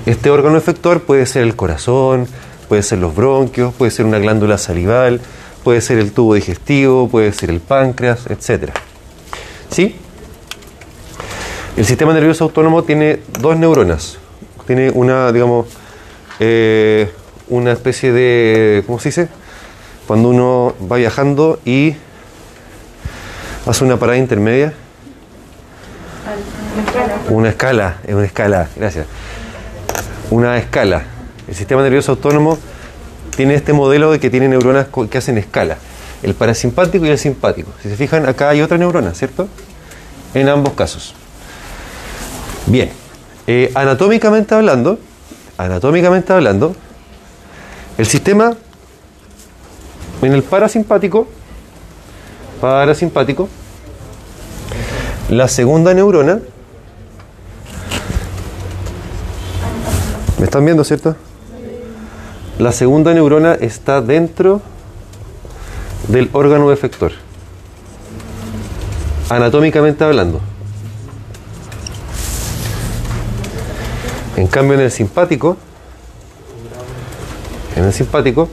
Este 0.05 0.29
órgano 0.29 0.59
efector 0.59 1.05
puede 1.05 1.25
ser 1.25 1.45
el 1.45 1.57
corazón, 1.57 2.27
puede 2.69 2.83
ser 2.83 2.99
los 2.99 3.15
bronquios, 3.17 3.73
puede 3.73 3.91
ser 3.91 4.05
una 4.05 4.19
glándula 4.19 4.59
salival, 4.59 5.23
puede 5.65 5.81
ser 5.81 5.97
el 5.97 6.13
tubo 6.13 6.35
digestivo, 6.35 7.09
puede 7.09 7.33
ser 7.33 7.49
el 7.49 7.61
páncreas, 7.61 8.27
etc. 8.27 8.73
¿Sí? 9.71 9.97
El 11.75 11.87
sistema 11.87 12.13
nervioso 12.13 12.45
autónomo 12.45 12.85
tiene 12.85 13.21
dos 13.41 13.57
neuronas. 13.57 14.19
Tiene 14.67 14.91
una, 14.91 15.33
digamos, 15.33 15.69
eh, 16.39 17.11
una 17.49 17.73
especie 17.73 18.13
de, 18.13 18.85
¿cómo 18.87 18.99
se 18.99 19.09
dice? 19.09 19.29
Cuando 20.07 20.29
uno 20.29 20.75
va 20.91 20.99
viajando 20.99 21.59
y 21.65 21.97
hace 23.67 23.85
una 23.85 23.97
parada 23.97 24.19
intermedia. 24.19 24.75
Una 27.31 27.49
escala, 27.49 27.97
es 28.07 28.15
una 28.15 28.27
escala, 28.27 28.69
gracias. 28.77 29.07
Una 30.31 30.59
escala. 30.59 31.05
El 31.49 31.55
sistema 31.55 31.83
nervioso 31.83 32.13
autónomo 32.13 32.59
tiene 33.35 33.55
este 33.55 33.73
modelo 33.73 34.13
de 34.13 34.21
que 34.21 34.29
tiene 34.29 34.47
neuronas 34.47 34.89
que 35.11 35.17
hacen 35.17 35.39
escala. 35.39 35.79
El 36.23 36.35
parasimpático 36.35 37.07
y 37.07 37.09
el 37.09 37.19
simpático. 37.19 37.71
Si 37.83 37.89
se 37.89 37.97
fijan, 37.97 38.27
acá 38.27 38.51
hay 38.51 38.61
otra 38.61 38.77
neurona, 38.77 39.15
¿cierto? 39.15 39.49
En 40.35 40.51
ambos 40.51 40.75
casos. 40.75 41.15
Bien. 42.67 42.91
Eh, 43.47 43.73
anatómicamente 43.75 44.55
hablando, 44.55 44.99
anatómicamente 45.59 46.33
hablando, 46.33 46.77
el 47.99 48.07
sistema 48.07 48.57
en 50.23 50.33
el 50.33 50.43
parasimpático, 50.45 51.27
parasimpático, 52.61 53.49
la 55.29 55.49
segunda 55.49 55.93
neurona, 55.93 56.41
¿me 60.39 60.45
están 60.45 60.65
viendo, 60.65 60.85
cierto? 60.85 61.17
La 62.59 62.71
segunda 62.71 63.13
neurona 63.13 63.55
está 63.55 64.01
dentro 64.01 64.63
del 66.07 66.31
órgano 66.33 66.71
efector, 66.71 67.13
anatómicamente 69.29 70.05
hablando. 70.05 70.41
En 74.37 74.47
cambio, 74.47 74.75
en 74.75 74.81
el 74.81 74.91
simpático, 74.91 75.57
en 77.77 77.85
el 77.85 77.93
simpático, 77.93 78.49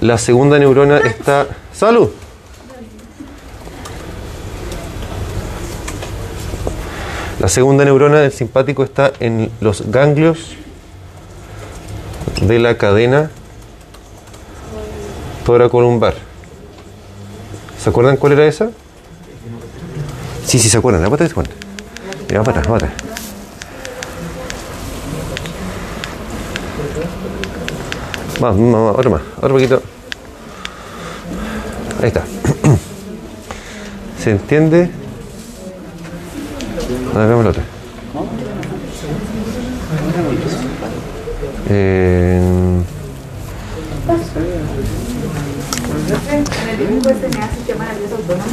la 0.00 0.18
segunda 0.18 0.58
neurona 0.58 0.98
está. 0.98 1.46
¡Salud! 1.72 2.10
La 7.40 7.48
segunda 7.48 7.84
neurona 7.84 8.20
del 8.20 8.32
simpático 8.32 8.84
está 8.84 9.12
en 9.20 9.50
los 9.60 9.90
ganglios 9.90 10.56
de 12.40 12.58
la 12.58 12.78
cadena 12.78 13.30
toracolumbar. 15.44 16.14
¿Se 17.78 17.90
acuerdan 17.90 18.16
cuál 18.16 18.32
era 18.32 18.46
esa? 18.46 18.70
Sí, 20.46 20.58
sí, 20.58 20.70
se 20.70 20.78
acuerdan. 20.78 21.02
La 21.02 21.10
pata 21.10 21.26
se 21.26 21.32
acuerdan. 21.32 21.54
Mira, 22.28 22.42
más, 28.40 28.56
más, 28.56 28.96
otro 28.96 29.10
más, 29.10 29.22
otro 29.36 29.54
poquito. 29.54 29.82
Ahí 32.00 32.08
está. 32.08 32.24
¿Se 34.22 34.30
entiende? 34.30 34.90
A 37.14 37.18
ver, 37.18 37.28
veamos. 37.28 37.56
Eh, 41.70 42.82
el 46.30 46.44
nervioso 47.86 48.16
autónomo. 48.16 48.44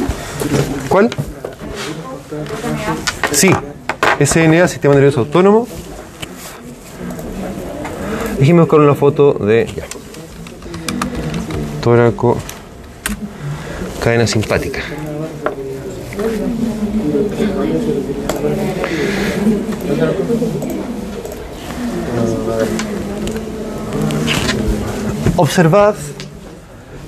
¿Cuál? 0.88 1.10
Sí, 3.32 3.50
SNA, 4.24 4.68
Sistema 4.68 4.94
Nervioso 4.94 5.20
Autónomo. 5.20 5.66
Déjenme 8.42 8.62
buscar 8.62 8.80
una 8.80 8.96
foto 8.96 9.34
de. 9.34 9.66
Ya. 9.66 9.84
Tóraco. 11.80 12.36
Cadena 14.02 14.26
simpática. 14.26 14.80
Observad. 25.36 25.94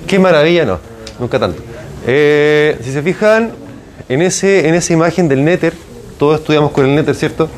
Qué 0.07 0.17
maravilla, 0.17 0.63
no, 0.63 0.79
nunca 1.19 1.37
tanto. 1.37 1.61
Eh, 2.07 2.79
si 2.81 2.93
se 2.93 3.01
fijan, 3.01 3.51
en, 4.07 4.21
ese, 4.21 4.69
en 4.69 4.75
esa 4.75 4.93
imagen 4.93 5.27
del 5.27 5.43
néter, 5.43 5.73
todos 6.17 6.39
estudiamos 6.39 6.71
con 6.71 6.85
el 6.85 6.95
néter, 6.95 7.13
¿cierto? 7.13 7.49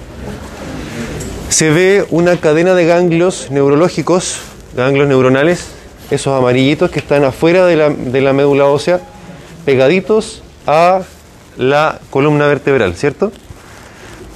Se 1.49 1.69
ve 1.71 2.05
una 2.11 2.37
cadena 2.37 2.73
de 2.75 2.85
ganglios 2.85 3.47
neurológicos, 3.51 4.39
ganglios 4.75 5.07
neuronales, 5.07 5.65
esos 6.11 6.37
amarillitos 6.37 6.91
que 6.91 6.99
están 6.99 7.23
afuera 7.23 7.65
de 7.65 7.75
la, 7.75 7.89
de 7.89 8.21
la 8.21 8.33
médula 8.33 8.65
ósea, 8.65 8.99
pegaditos 9.65 10.43
a 10.65 11.01
la 11.57 11.99
columna 12.09 12.47
vertebral, 12.47 12.95
¿cierto? 12.95 13.31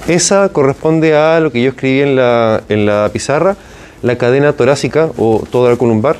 Esa 0.08 0.48
corresponde 0.48 1.14
a 1.14 1.38
lo 1.40 1.52
que 1.52 1.62
yo 1.62 1.70
escribí 1.70 2.00
en 2.00 2.16
la, 2.16 2.62
en 2.68 2.86
la 2.86 3.08
pizarra, 3.12 3.56
la 4.02 4.16
cadena 4.16 4.52
torácica 4.54 5.10
o 5.16 5.44
columbar 5.78 6.16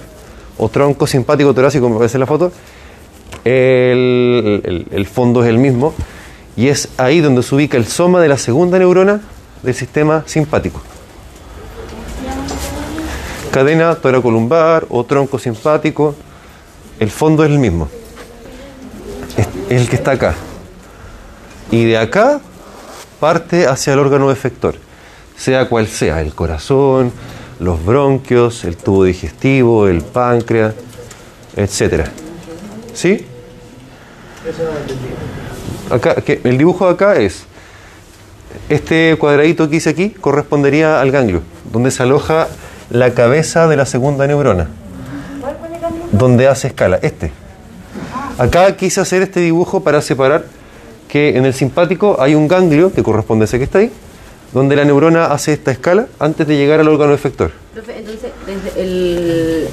o 0.58 0.68
tronco 0.68 1.06
simpático 1.06 1.52
torácico, 1.54 1.88
me 1.88 1.96
parece 1.96 2.16
en 2.16 2.20
la 2.20 2.26
foto. 2.26 2.52
El- 3.44 4.86
el 4.92 5.06
fondo 5.06 5.42
es 5.42 5.48
el 5.48 5.58
mismo 5.58 5.94
y 6.56 6.68
es 6.68 6.88
ahí 6.96 7.20
donde 7.20 7.42
se 7.42 7.54
ubica 7.54 7.76
el 7.76 7.86
soma 7.86 8.20
de 8.20 8.28
la 8.28 8.36
segunda 8.38 8.78
neurona 8.78 9.20
del 9.62 9.74
sistema 9.74 10.24
simpático. 10.26 10.80
Cadena 13.52 13.94
toracolumbar 13.94 14.86
o 14.88 15.04
tronco 15.04 15.38
simpático, 15.38 16.14
el 16.98 17.10
fondo 17.10 17.44
es 17.44 17.50
el 17.50 17.58
mismo. 17.58 17.88
Es, 19.36 19.46
el 19.68 19.88
que 19.88 19.96
está 19.96 20.12
acá. 20.12 20.34
Y 21.70 21.84
de 21.84 21.98
acá 21.98 22.40
parte 23.20 23.66
hacia 23.66 23.92
el 23.92 23.98
órgano 23.98 24.30
efector, 24.30 24.74
sea 25.36 25.68
cual 25.68 25.86
sea, 25.86 26.20
el 26.20 26.34
corazón, 26.34 27.12
los 27.60 27.84
bronquios, 27.84 28.64
el 28.64 28.76
tubo 28.76 29.04
digestivo, 29.04 29.86
el 29.86 30.02
páncreas, 30.02 30.74
etcétera. 31.54 32.10
¿Sí? 32.94 33.26
Acá, 35.90 36.16
que 36.16 36.40
el 36.42 36.58
dibujo 36.58 36.86
de 36.86 36.92
acá 36.92 37.16
es 37.16 37.44
este 38.68 39.16
cuadradito 39.18 39.68
que 39.68 39.76
hice 39.76 39.90
aquí 39.90 40.10
correspondería 40.10 41.00
al 41.00 41.10
ganglio, 41.10 41.42
donde 41.72 41.90
se 41.90 42.02
aloja 42.02 42.48
la 42.90 43.10
cabeza 43.14 43.68
de 43.68 43.76
la 43.76 43.86
segunda 43.86 44.26
neurona, 44.26 44.68
donde 46.12 46.48
hace 46.48 46.68
escala, 46.68 46.98
este. 47.02 47.32
Acá 48.38 48.76
quise 48.76 49.00
hacer 49.00 49.22
este 49.22 49.40
dibujo 49.40 49.80
para 49.82 50.00
separar 50.00 50.44
que 51.08 51.36
en 51.36 51.44
el 51.44 51.54
simpático 51.54 52.16
hay 52.20 52.34
un 52.34 52.48
ganglio 52.48 52.92
que 52.92 53.02
corresponde 53.02 53.44
a 53.44 53.46
ese 53.46 53.58
que 53.58 53.64
está 53.64 53.78
ahí, 53.78 53.90
donde 54.52 54.76
la 54.76 54.84
neurona 54.84 55.26
hace 55.26 55.52
esta 55.52 55.70
escala 55.70 56.06
antes 56.18 56.46
de 56.46 56.56
llegar 56.56 56.80
al 56.80 56.88
órgano 56.88 57.12
efector. 57.14 57.50
Profe, 57.74 57.98
entonces, 57.98 58.30
desde 58.46 58.82
el. 58.82 59.68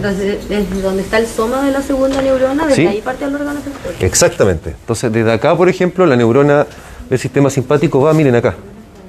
Desde 0.00 0.80
donde 0.82 1.02
está 1.02 1.18
el 1.18 1.26
soma 1.26 1.62
de 1.64 1.72
la 1.72 1.82
segunda 1.82 2.22
neurona, 2.22 2.64
desde 2.66 2.76
Sí. 2.82 2.86
ahí 2.86 3.00
parte 3.00 3.24
el 3.24 3.34
órgano 3.34 3.58
efector. 3.58 3.92
Exactamente. 4.00 4.70
Entonces, 4.70 5.12
desde 5.12 5.32
acá, 5.32 5.56
por 5.56 5.68
ejemplo, 5.68 6.06
la 6.06 6.14
neurona 6.14 6.66
del 7.10 7.18
sistema 7.18 7.50
simpático 7.50 8.00
va, 8.00 8.14
miren 8.14 8.36
acá, 8.36 8.54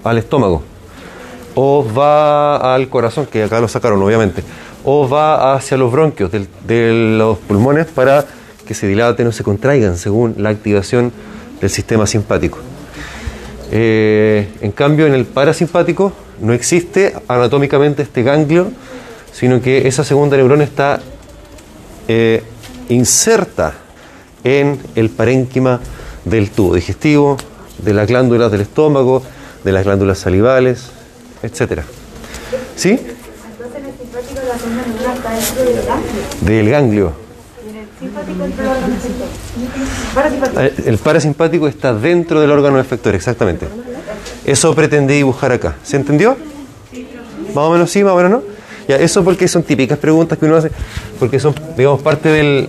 al 0.03 0.17
estómago. 0.17 0.63
O 1.53 1.85
va 1.85 2.73
al 2.75 2.89
corazón, 2.89 3.27
que 3.27 3.43
acá 3.43 3.61
lo 3.61 3.67
sacaron, 3.67 4.01
obviamente. 4.01 4.43
O 4.83 5.07
va 5.07 5.53
hacia 5.53 5.77
los 5.77 5.91
bronquios 5.91 6.31
de 6.31 7.15
los 7.17 7.37
pulmones 7.37 7.85
para 7.85 8.25
que 8.65 8.73
se 8.73 8.87
dilaten 8.87 9.27
o 9.27 9.31
se 9.31 9.43
contraigan 9.43 9.97
según 9.97 10.35
la 10.37 10.49
activación 10.49 11.11
del 11.59 11.69
sistema 11.69 12.07
simpático. 12.07 12.57
Eh, 13.71 14.49
en 14.61 14.71
cambio, 14.71 15.05
en 15.05 15.13
el 15.13 15.25
parasimpático 15.25 16.11
no 16.41 16.53
existe 16.53 17.13
anatómicamente 17.27 18.01
este 18.01 18.23
ganglio, 18.23 18.71
sino 19.31 19.61
que 19.61 19.87
esa 19.87 20.03
segunda 20.03 20.37
neurona 20.37 20.63
está 20.63 20.99
eh, 22.07 22.43
inserta 22.89 23.73
en 24.43 24.79
el 24.95 25.09
parénquima 25.09 25.79
del 26.25 26.49
tubo 26.49 26.75
digestivo, 26.75 27.37
de 27.84 27.94
las 27.94 28.08
glándulas 28.08 28.52
del 28.52 28.62
estómago, 28.62 29.24
de 29.63 29.72
las 29.72 29.84
glándulas 29.84 30.20
salivales, 30.20 30.86
etc. 31.44 31.82
¿Sí? 32.76 32.91
Entonces 32.91 33.78
en 33.78 33.86
el 33.86 33.94
simpático 33.98 34.39
la 34.48 34.58
segunda 34.58 34.84
neurona 34.88 35.13
está 35.15 35.32
dentro 35.34 35.63
del 35.63 35.86
ganglio. 35.86 36.22
Del 36.41 36.70
ganglio. 36.70 37.13
Eh, 40.58 40.74
El 40.86 40.98
parasimpático 40.98 41.67
está 41.67 41.94
dentro 41.94 42.41
del 42.41 42.52
órgano 42.52 42.80
efector, 42.80 43.13
exactamente. 43.15 43.67
Eso 44.46 44.74
pretendí 44.74 45.15
dibujar 45.15 45.52
acá. 45.52 45.76
¿Se 45.84 45.98
entendió? 45.98 46.36
Más 47.54 47.65
o 47.65 47.72
menos 47.72 47.91
sí, 47.91 48.04
más 48.04 48.13
o 48.13 48.17
menos 48.17 48.32
no. 48.32 48.41
Ya, 48.88 48.96
eso 48.96 49.24
porque 49.24 49.48
son 49.48 49.63
típicas 49.63 49.98
preguntas 50.00 50.38
que 50.38 50.46
uno 50.46 50.56
hace, 50.58 50.72
porque 51.20 51.39
son, 51.39 51.54
digamos, 51.78 52.02
parte 52.02 52.30
del, 52.30 52.67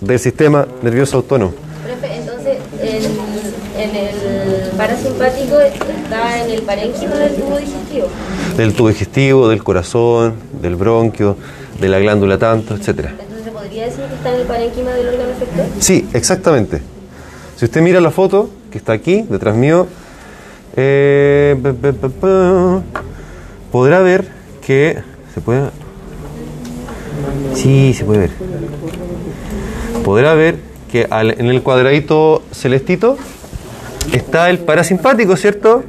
del 0.00 0.18
sistema 0.18 0.66
nervioso 0.82 1.16
autónomo. 1.16 1.52
Profe, 1.84 2.16
entonces, 2.16 2.58
en, 2.80 3.04
en 3.80 3.96
el 3.96 4.69
parasimpático 4.80 5.60
está 5.60 6.42
en 6.42 6.50
el 6.52 6.62
parénquima 6.62 7.14
del 7.16 7.34
tubo 7.34 7.58
digestivo. 7.58 8.06
Del 8.56 8.72
tubo 8.72 8.88
digestivo, 8.88 9.48
del 9.50 9.62
corazón, 9.62 10.34
del 10.62 10.74
bronquio, 10.76 11.36
de 11.78 11.88
la 11.88 11.98
glándula 11.98 12.38
tanto, 12.38 12.74
etcétera. 12.74 13.10
Entonces, 13.20 13.44
¿se 13.44 13.50
podría 13.50 13.84
decir 13.84 14.04
que 14.06 14.14
está 14.14 14.34
en 14.34 14.40
el 14.40 14.46
parénquima 14.46 14.90
del 14.92 15.08
órgano 15.08 15.30
efector? 15.32 15.66
Sí, 15.80 16.08
exactamente. 16.14 16.80
Si 17.56 17.66
usted 17.66 17.82
mira 17.82 18.00
la 18.00 18.10
foto 18.10 18.48
que 18.70 18.78
está 18.78 18.94
aquí, 18.94 19.20
detrás 19.28 19.54
mío, 19.54 19.86
eh, 20.76 21.56
pa, 21.62 21.72
pa, 21.74 21.92
pa, 21.92 22.08
pa, 22.08 22.82
podrá 23.70 23.98
ver 24.00 24.28
que 24.66 24.96
se 25.34 25.42
puede. 25.42 25.68
Sí, 27.54 27.92
se 27.92 28.06
puede 28.06 28.20
ver. 28.20 28.30
Podrá 30.02 30.32
ver 30.32 30.56
que 30.90 31.06
al- 31.10 31.38
en 31.38 31.46
el 31.48 31.62
cuadradito 31.62 32.42
celestito 32.50 33.18
está 34.12 34.50
el 34.50 34.58
parasimpático, 34.58 35.36
¿cierto? 35.36 35.84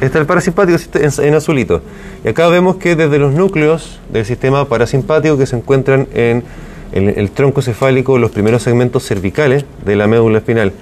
Está 0.00 0.18
el 0.18 0.26
parasimpático 0.26 0.78
en 0.98 1.34
azulito. 1.34 1.82
Y 2.24 2.28
acá 2.28 2.48
vemos 2.48 2.76
que 2.76 2.96
desde 2.96 3.18
los 3.18 3.32
núcleos 3.32 4.00
del 4.10 4.24
sistema 4.24 4.64
parasimpático 4.66 5.36
que 5.36 5.46
se 5.46 5.56
encuentran 5.56 6.08
en 6.14 6.44
el, 6.92 7.08
el 7.08 7.30
tronco 7.30 7.62
cefálico, 7.62 8.18
los 8.18 8.30
primeros 8.30 8.62
segmentos 8.62 9.04
cervicales 9.04 9.64
de 9.84 9.96
la 9.96 10.06
médula 10.06 10.38
espinal, 10.38 10.72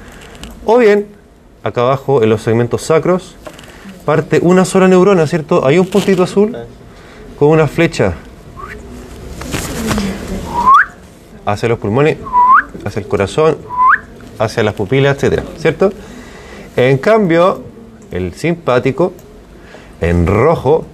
o 0.64 0.78
bien 0.78 1.06
acá 1.62 1.82
abajo 1.82 2.22
en 2.22 2.30
los 2.30 2.42
segmentos 2.42 2.82
sacros, 2.82 3.36
parte 4.04 4.38
una 4.42 4.64
sola 4.64 4.86
neurona, 4.88 5.26
¿cierto? 5.26 5.66
Hay 5.66 5.78
un 5.78 5.86
puntito 5.86 6.22
azul 6.22 6.56
con 7.38 7.48
una 7.48 7.66
flecha 7.66 8.14
hacia 11.44 11.68
los 11.68 11.78
pulmones, 11.78 12.18
hacia 12.84 13.00
el 13.00 13.08
corazón, 13.08 13.56
hacia 14.38 14.62
las 14.62 14.74
pupilas, 14.74 15.16
etcétera, 15.16 15.44
¿cierto? 15.58 15.92
En 16.76 16.98
cambio, 16.98 17.62
el 18.10 18.34
simpático, 18.34 19.12
en 20.00 20.26
rojo, 20.26 20.84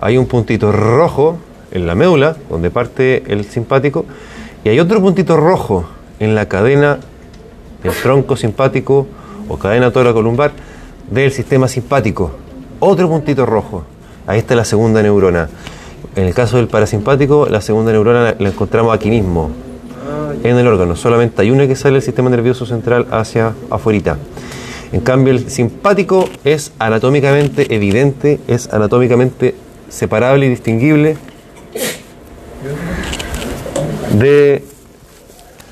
hay 0.00 0.18
un 0.18 0.26
puntito 0.26 0.70
rojo 0.70 1.38
en 1.70 1.86
la 1.86 1.94
médula, 1.94 2.36
donde 2.48 2.70
parte 2.70 3.24
el 3.26 3.44
simpático, 3.44 4.04
y 4.64 4.68
hay 4.68 4.80
otro 4.80 5.00
puntito 5.00 5.36
rojo 5.36 5.86
en 6.20 6.34
la 6.34 6.46
cadena 6.46 6.98
del 7.82 7.92
tronco 7.94 8.36
simpático 8.36 9.06
o 9.48 9.56
cadena 9.56 9.90
toracolumbar 9.90 10.52
del 11.10 11.32
sistema 11.32 11.68
simpático. 11.68 12.32
Otro 12.80 13.08
puntito 13.08 13.46
rojo. 13.46 13.84
Ahí 14.26 14.40
está 14.40 14.54
la 14.54 14.64
segunda 14.64 15.02
neurona. 15.02 15.48
En 16.16 16.24
el 16.24 16.34
caso 16.34 16.56
del 16.58 16.68
parasimpático, 16.68 17.46
la 17.48 17.60
segunda 17.60 17.92
neurona 17.92 18.22
la, 18.22 18.36
la 18.38 18.48
encontramos 18.48 18.94
aquí 18.94 19.10
mismo, 19.10 19.50
en 20.42 20.56
el 20.58 20.66
órgano. 20.66 20.96
Solamente 20.96 21.42
hay 21.42 21.50
una 21.50 21.66
que 21.66 21.76
sale 21.76 21.94
del 21.94 22.02
sistema 22.02 22.30
nervioso 22.30 22.66
central 22.66 23.06
hacia 23.10 23.54
afuera. 23.70 24.16
En 24.92 25.00
cambio, 25.00 25.32
el 25.34 25.50
simpático 25.50 26.28
es 26.44 26.72
anatómicamente 26.78 27.74
evidente, 27.74 28.40
es 28.48 28.68
anatómicamente 28.72 29.54
separable 29.88 30.46
y 30.46 30.48
distinguible 30.48 31.16
de, 34.18 34.64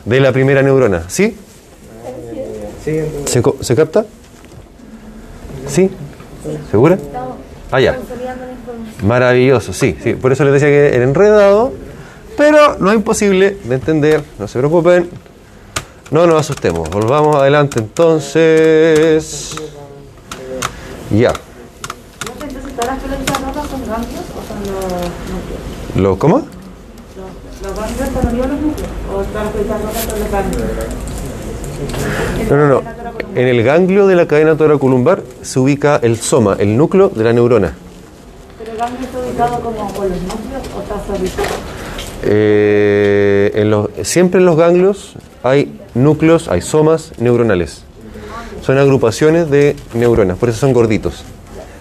de 0.05 0.21
la 0.21 0.33
primera 0.33 0.63
neurona. 0.63 1.05
¿Sí? 1.09 1.37
¿Se, 3.27 3.43
co- 3.43 3.57
¿se 3.61 3.75
capta? 3.75 4.05
¿Sí? 5.67 5.91
¿Segura? 6.71 6.99
Ah, 7.73 7.81
ya. 7.81 7.97
Maravilloso, 9.05 9.73
sí, 9.73 9.97
sí. 10.03 10.15
Por 10.15 10.31
eso 10.33 10.45
les 10.45 10.53
decía 10.53 10.69
que 10.69 10.95
era 10.95 11.03
enredado, 11.05 11.73
pero 12.37 12.77
no 12.79 12.91
es 12.91 12.97
imposible 12.97 13.59
de 13.65 13.75
entender, 13.75 14.23
no 14.39 14.47
se 14.47 14.59
preocupen. 14.59 15.09
No 16.11 16.25
nos 16.27 16.41
asustemos. 16.41 16.89
Volvamos 16.89 17.35
adelante 17.35 17.81
entonces. 17.81 19.57
Ya. 21.11 21.33
Entonces, 22.33 22.77
¿todas 22.77 22.87
las 22.87 23.03
o 23.03 23.69
son 23.69 23.81
los 23.81 24.83
núcleos? 25.33 25.97
¿Lo, 25.97 26.19
¿Cómo? 26.19 26.47
Los, 27.63 27.77
ganglios. 27.77 28.09
O 29.13 29.19
los 29.19 30.31
ganglios. 30.31 30.63
No, 32.51 32.57
no, 32.57 32.69
no. 32.69 32.83
En 33.35 33.49
el 33.49 33.63
ganglio 33.65 34.07
de 34.07 34.15
la 34.15 34.27
cadena 34.27 34.57
toracolumbar 34.57 35.23
se 35.43 35.59
ubica 35.59 35.97
el 35.97 36.17
soma, 36.19 36.57
el 36.59 36.77
núcleo 36.77 37.09
de 37.09 37.25
la 37.25 37.33
neurona. 37.33 37.75
Pero 38.59 38.71
el 38.71 38.79
ganglio 38.79 39.07
está 39.07 39.19
ubicado 39.19 39.61
como 39.61 39.93
con 39.93 40.09
los 40.09 40.23
núcleos 40.23 40.63
o 40.77 40.83
está 40.83 41.05
solito. 41.05 41.43
Eh, 42.23 43.97
siempre 44.03 44.41
en 44.41 44.47
los 44.47 44.57
ganglios 44.57 45.15
hay 45.43 45.73
núcleos, 45.95 46.49
hay 46.49 46.63
somas 46.63 47.13
neuronales. 47.19 47.83
Son 48.63 48.79
agrupaciones 48.79 49.51
de 49.51 49.77
neuronas, 49.95 50.39
por 50.39 50.49
eso 50.49 50.59
son 50.59 50.73
gorditos. 50.73 51.25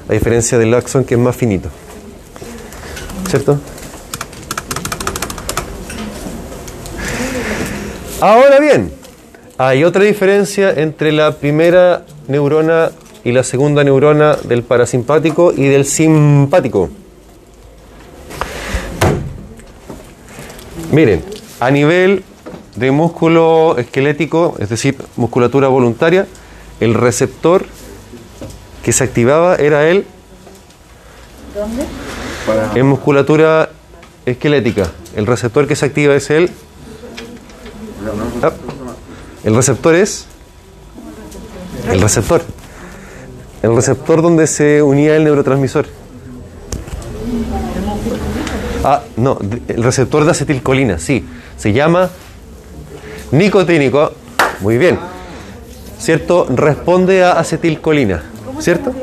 A 0.07 0.13
diferencia 0.13 0.57
del 0.57 0.73
axón 0.73 1.03
que 1.03 1.15
es 1.15 1.19
más 1.19 1.35
finito. 1.35 1.69
¿Cierto? 3.27 3.59
Ahora 8.21 8.59
bien, 8.59 8.91
hay 9.57 9.83
otra 9.83 10.03
diferencia 10.03 10.71
entre 10.71 11.11
la 11.11 11.31
primera 11.31 12.05
neurona 12.27 12.91
y 13.23 13.31
la 13.31 13.43
segunda 13.43 13.83
neurona 13.83 14.35
del 14.35 14.63
parasimpático 14.63 15.51
y 15.55 15.63
del 15.63 15.85
simpático. 15.85 16.89
Miren, 20.91 21.23
a 21.59 21.71
nivel 21.71 22.23
de 22.75 22.91
músculo 22.91 23.75
esquelético, 23.77 24.55
es 24.59 24.69
decir, 24.69 24.97
musculatura 25.15 25.67
voluntaria, 25.67 26.27
el 26.79 26.93
receptor 26.93 27.65
que 28.83 28.91
se 28.91 29.03
activaba 29.03 29.55
era 29.55 29.87
el 29.89 30.05
¿Dónde? 31.53 31.85
en 32.79 32.85
musculatura 32.85 33.69
esquelética. 34.25 34.91
El 35.15 35.25
receptor 35.25 35.67
que 35.67 35.75
se 35.75 35.85
activa 35.85 36.15
es 36.15 36.29
el 36.29 36.51
Ah, 38.43 38.51
el 39.43 39.55
receptor 39.55 39.95
es 39.95 40.25
el 41.91 42.01
receptor. 42.01 42.41
El 43.63 43.75
receptor 43.75 44.21
donde 44.21 44.45
se 44.47 44.83
unía 44.83 45.15
el 45.15 45.23
neurotransmisor. 45.23 45.87
Ah, 48.87 49.01
no, 49.17 49.39
el 49.67 49.83
receptor 49.83 50.25
de 50.25 50.29
acetilcolina, 50.29 50.99
sí. 50.99 51.25
Se 51.57 51.73
llama 51.73 52.11
nicotínico. 53.31 54.11
Muy 54.61 54.77
bien. 54.77 54.99
¿Cierto? 55.97 56.45
Responde 56.51 57.23
a 57.23 57.31
acetilcolina. 57.31 58.21
¿Cierto? 58.59 58.93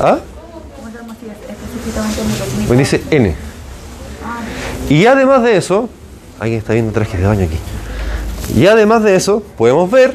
¿Ah? 0.00 0.20
Pues 2.66 2.78
dice 2.78 3.02
N. 3.10 3.34
Y 4.88 5.04
además 5.04 5.42
de 5.42 5.58
eso, 5.58 5.90
alguien 6.38 6.60
está 6.60 6.72
viendo 6.72 6.92
trajes 6.92 7.20
de 7.20 7.26
baño 7.26 7.44
aquí. 7.44 7.58
Y 8.58 8.66
además 8.68 9.02
de 9.02 9.16
eso, 9.16 9.42
podemos 9.58 9.90
ver 9.90 10.14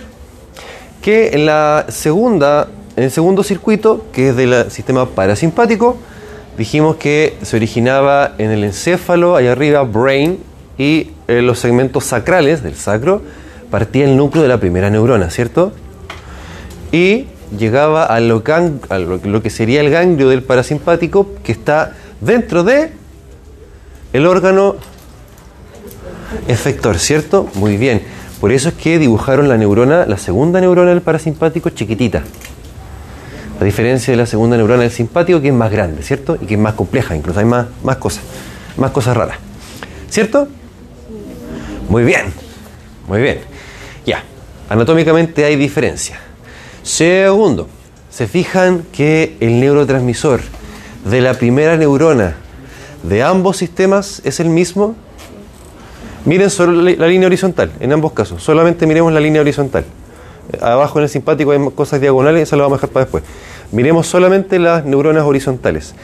que 1.04 1.30
en 1.34 1.46
la 1.46 1.86
segunda, 1.90 2.70
en 2.96 3.04
el 3.04 3.12
segundo 3.12 3.44
circuito, 3.44 4.08
que 4.12 4.30
es 4.30 4.36
del 4.36 4.72
sistema 4.72 5.06
parasimpático, 5.06 6.00
dijimos 6.58 6.96
que 6.98 7.36
se 7.42 7.56
originaba 7.56 8.34
en 8.38 8.52
el 8.52 8.64
encéfalo, 8.64 9.36
allá 9.36 9.52
arriba, 9.54 9.84
brain, 9.84 10.40
y 10.78 11.12
en 11.28 11.48
los 11.48 11.60
segmentos 11.60 12.06
sacrales 12.06 12.62
del 12.64 12.76
sacro, 12.76 13.22
partía 13.72 14.06
el 14.06 14.16
núcleo 14.18 14.44
de 14.44 14.50
la 14.50 14.60
primera 14.60 14.90
neurona, 14.90 15.30
¿cierto? 15.30 15.72
y 16.92 17.26
llegaba 17.58 18.06
a 18.06 18.20
lo- 18.22 18.42
lo 19.24 19.42
que 19.42 19.50
sería 19.50 19.82
el 19.82 19.90
ganglio 19.90 20.30
del 20.30 20.44
parasimpático 20.44 21.28
que 21.44 21.52
está 21.52 21.94
dentro 22.22 22.64
de 22.64 22.92
el 24.14 24.26
órgano 24.26 24.76
efector, 26.48 26.98
¿cierto? 26.98 27.50
Muy 27.56 27.76
bien. 27.78 28.02
Por 28.40 28.52
eso 28.52 28.70
es 28.70 28.76
que 28.76 28.98
dibujaron 29.00 29.50
la 29.50 29.58
neurona, 29.58 30.06
la 30.06 30.18
segunda 30.18 30.62
neurona 30.62 30.92
del 30.92 31.02
parasimpático 31.02 31.70
chiquitita. 31.70 32.24
A 33.60 33.64
diferencia 33.64 34.12
de 34.12 34.18
la 34.18 34.26
segunda 34.26 34.58
neurona 34.58 34.84
del 34.84 34.92
simpático 34.92 35.42
que 35.42 35.48
es 35.48 35.54
más 35.54 35.72
grande, 35.72 36.04
¿cierto? 36.04 36.38
Y 36.42 36.46
que 36.46 36.56
es 36.56 36.60
más 36.60 36.74
compleja, 36.74 37.16
incluso 37.16 37.40
hay 37.40 37.46
más, 37.46 37.68
más 37.84 37.98
cosas, 37.98 38.24
más 38.78 38.92
cosas 38.92 39.16
raras. 39.16 39.38
¿Cierto? 40.10 40.48
Muy 41.90 42.04
bien, 42.04 42.26
muy 43.08 43.22
bien. 43.22 43.40
Ya, 44.06 44.24
anatómicamente 44.70 45.46
hay 45.46 45.56
diferencia. 45.56 46.20
Segundo, 46.84 47.68
se 48.10 48.28
fijan 48.28 48.84
que 48.92 49.38
el 49.40 49.60
neurotransmisor 49.60 50.42
de 51.10 51.22
la 51.22 51.34
primera 51.34 51.78
neurona 51.78 52.36
de 53.04 53.24
ambos 53.24 53.58
sistemas 53.58 54.22
es 54.24 54.40
el 54.40 54.50
mismo. 54.50 54.96
Miren 56.26 56.50
solo 56.50 56.82
la, 56.82 57.08
línea 57.08 57.28
horizontal, 57.28 57.72
en 57.80 57.94
ambos 57.94 58.14
casos. 58.14 58.42
Solamente 58.42 58.88
miremos 58.88 59.14
la 59.14 59.20
línea 59.20 59.42
horizontal. 59.42 59.86
Abajo 60.62 61.00
en 61.00 61.04
el 61.04 61.10
simpático 61.10 61.52
hay 61.52 61.60
cosas 61.72 62.02
diagonales, 62.02 62.44
eso 62.44 62.56
lo 62.56 62.64
vamos 62.64 62.78
a 62.78 62.82
dejar 62.82 62.90
para 62.92 63.06
después. 63.06 63.24
Miremos 63.72 64.08
solamente 64.08 64.60
las 64.60 64.86
neuronas 64.86 65.24
horizontales. 65.24 65.96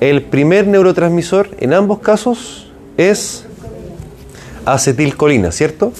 El 0.00 0.22
primer 0.22 0.66
neurotransmisor 0.66 1.50
en 1.60 1.72
ambos 1.72 2.00
casos 2.00 2.70
es 2.96 3.46
acetilcolina, 4.64 5.52
¿cierto? 5.52 5.92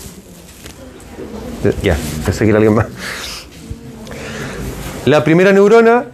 Ya, 1.83 1.97
pensé 2.25 2.45
que 2.45 2.51
era 2.51 2.59
alguien 2.59 2.75
más. 2.75 2.87
La 5.07 5.25
primera 5.25 5.53
neurona 5.53 6.05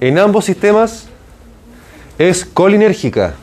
en 0.00 0.18
ambos 0.18 0.44
sistemas 0.44 1.06
es 2.18 2.44
colinérgica. 2.44 3.34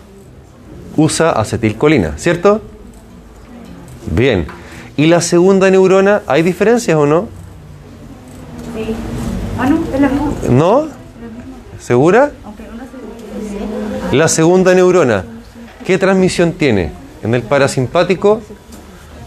Usa 0.95 1.31
acetilcolina, 1.31 2.17
¿cierto? 2.17 2.61
Bien. 4.11 4.45
¿Y 4.95 5.07
la 5.07 5.21
segunda 5.21 5.71
neurona, 5.71 6.21
hay 6.27 6.43
diferencias 6.43 6.97
o 6.97 7.05
no? 7.05 7.27
Ah, 9.59 9.69
no, 9.69 9.79
es 9.93 10.01
la. 10.01 10.09
¿No? 10.49 10.87
¿Segura? 11.79 12.31
La 14.11 14.27
segunda 14.27 14.73
neurona, 14.73 15.23
¿qué 15.85 15.97
transmisión 15.97 16.53
tiene 16.53 16.91
en 17.23 17.33
el 17.33 17.41
parasimpático 17.41 18.41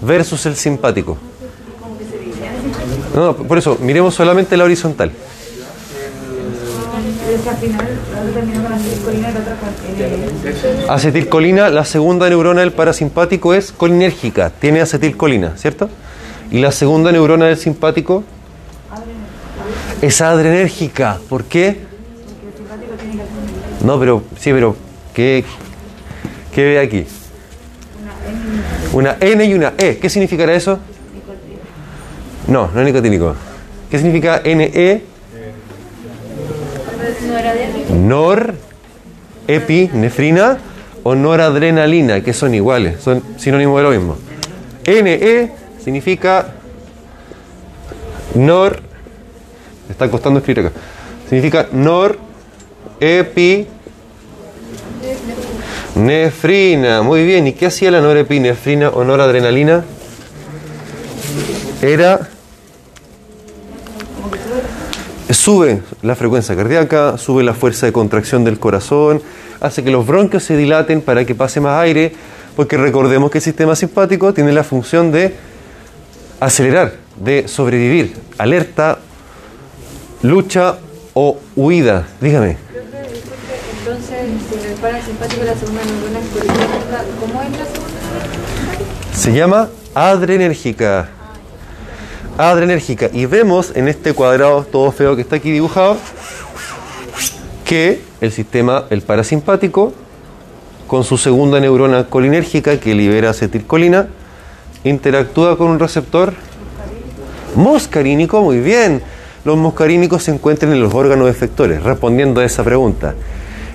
versus 0.00 0.46
el 0.46 0.56
simpático? 0.56 1.18
No, 3.14 3.34
por 3.34 3.58
eso, 3.58 3.78
miremos 3.80 4.14
solamente 4.14 4.56
la 4.56 4.64
horizontal. 4.64 5.10
Acetilcolina, 10.88 11.68
la 11.70 11.84
segunda 11.84 12.28
neurona 12.28 12.60
del 12.60 12.72
parasimpático 12.72 13.54
es 13.54 13.72
colinérgica, 13.72 14.50
tiene 14.50 14.80
acetilcolina, 14.80 15.56
¿cierto? 15.56 15.88
Y 16.50 16.60
la 16.60 16.72
segunda 16.72 17.10
neurona 17.10 17.46
del 17.46 17.56
simpático 17.56 18.22
es 20.02 20.20
adrenérgica. 20.20 21.18
¿Por 21.28 21.44
qué? 21.44 21.78
No, 23.84 23.98
pero 23.98 24.22
sí, 24.38 24.52
pero 24.52 24.76
¿qué, 25.14 25.44
qué 26.54 26.64
ve 26.64 26.78
aquí? 26.78 27.06
Una 28.92 29.16
N 29.20 29.44
y 29.44 29.54
una 29.54 29.74
E. 29.78 29.98
¿Qué 29.98 30.08
significará 30.08 30.54
eso? 30.54 30.78
No, 32.46 32.70
no 32.72 32.80
es 32.80 32.86
nicotínico. 32.86 33.34
¿Qué 33.90 33.98
significa 33.98 34.40
NE? 34.44 35.02
Nor, 37.90 38.54
epinefrina 39.46 40.58
o 41.02 41.14
noradrenalina, 41.14 42.20
que 42.20 42.32
son 42.32 42.54
iguales, 42.54 43.00
son 43.00 43.22
sinónimos 43.36 43.76
de 43.78 43.82
lo 43.82 43.90
mismo. 43.90 44.16
NE 44.86 45.52
significa 45.82 46.54
nor, 48.34 48.82
está 49.88 50.10
costando 50.10 50.38
escribir 50.38 50.66
acá, 50.66 50.76
significa 51.28 51.68
nor, 51.72 52.18
epi, 53.00 53.66
nefrina. 55.94 57.02
Muy 57.02 57.24
bien, 57.24 57.46
¿y 57.46 57.52
qué 57.52 57.66
hacía 57.66 57.90
la 57.90 58.00
norepinefrina 58.00 58.90
o 58.90 59.04
noradrenalina? 59.04 59.84
Era 61.82 62.28
sube 65.30 65.82
la 66.02 66.14
frecuencia 66.14 66.56
cardíaca, 66.56 67.18
sube 67.18 67.42
la 67.42 67.54
fuerza 67.54 67.86
de 67.86 67.92
contracción 67.92 68.44
del 68.44 68.58
corazón, 68.58 69.22
hace 69.60 69.84
que 69.84 69.90
los 69.90 70.06
bronquios 70.06 70.42
se 70.42 70.56
dilaten 70.56 71.00
para 71.00 71.24
que 71.24 71.34
pase 71.34 71.60
más 71.60 71.80
aire, 71.80 72.12
porque 72.56 72.76
recordemos 72.76 73.30
que 73.30 73.38
el 73.38 73.44
sistema 73.44 73.76
simpático 73.76 74.32
tiene 74.32 74.52
la 74.52 74.64
función 74.64 75.12
de 75.12 75.34
acelerar, 76.40 76.94
de 77.16 77.48
sobrevivir, 77.48 78.14
alerta, 78.38 78.98
lucha 80.22 80.78
o 81.14 81.38
huida. 81.54 82.06
Dígame. 82.20 82.56
Entonces, 83.78 84.18
si 84.48 84.66
en 84.66 84.72
el 84.72 84.78
parasimpático 84.78 85.44
la 85.44 85.54
segunda 85.54 85.82
neurona 85.84 86.18
es 86.18 86.28
colinérgica, 86.28 87.04
¿cómo 87.20 87.42
es 87.42 87.50
la 87.50 87.64
segunda? 87.64 87.96
Se 89.14 89.32
llama 89.32 89.68
adrenérgica. 89.94 91.08
Adrenérgica. 92.36 93.08
Y 93.12 93.26
vemos 93.26 93.72
en 93.74 93.88
este 93.88 94.12
cuadrado 94.12 94.64
todo 94.64 94.90
feo 94.92 95.16
que 95.16 95.22
está 95.22 95.36
aquí 95.36 95.50
dibujado 95.50 95.96
que 97.64 98.02
el 98.20 98.30
sistema, 98.32 98.84
el 98.90 99.02
parasimpático, 99.02 99.92
con 100.86 101.02
su 101.02 101.16
segunda 101.16 101.58
neurona 101.60 102.04
colinérgica 102.04 102.78
que 102.78 102.94
libera 102.94 103.30
acetilcolina, 103.30 104.08
interactúa 104.84 105.56
con 105.56 105.68
un 105.68 105.78
receptor 105.78 106.34
muscarínico. 107.54 108.42
Muy 108.42 108.60
bien. 108.60 109.02
Los 109.46 109.56
muscarínicos 109.56 110.24
se 110.24 110.32
encuentran 110.32 110.72
en 110.72 110.80
los 110.80 110.92
órganos 110.92 111.30
efectores, 111.30 111.80
respondiendo 111.84 112.40
a 112.40 112.44
esa 112.44 112.64
pregunta. 112.64 113.14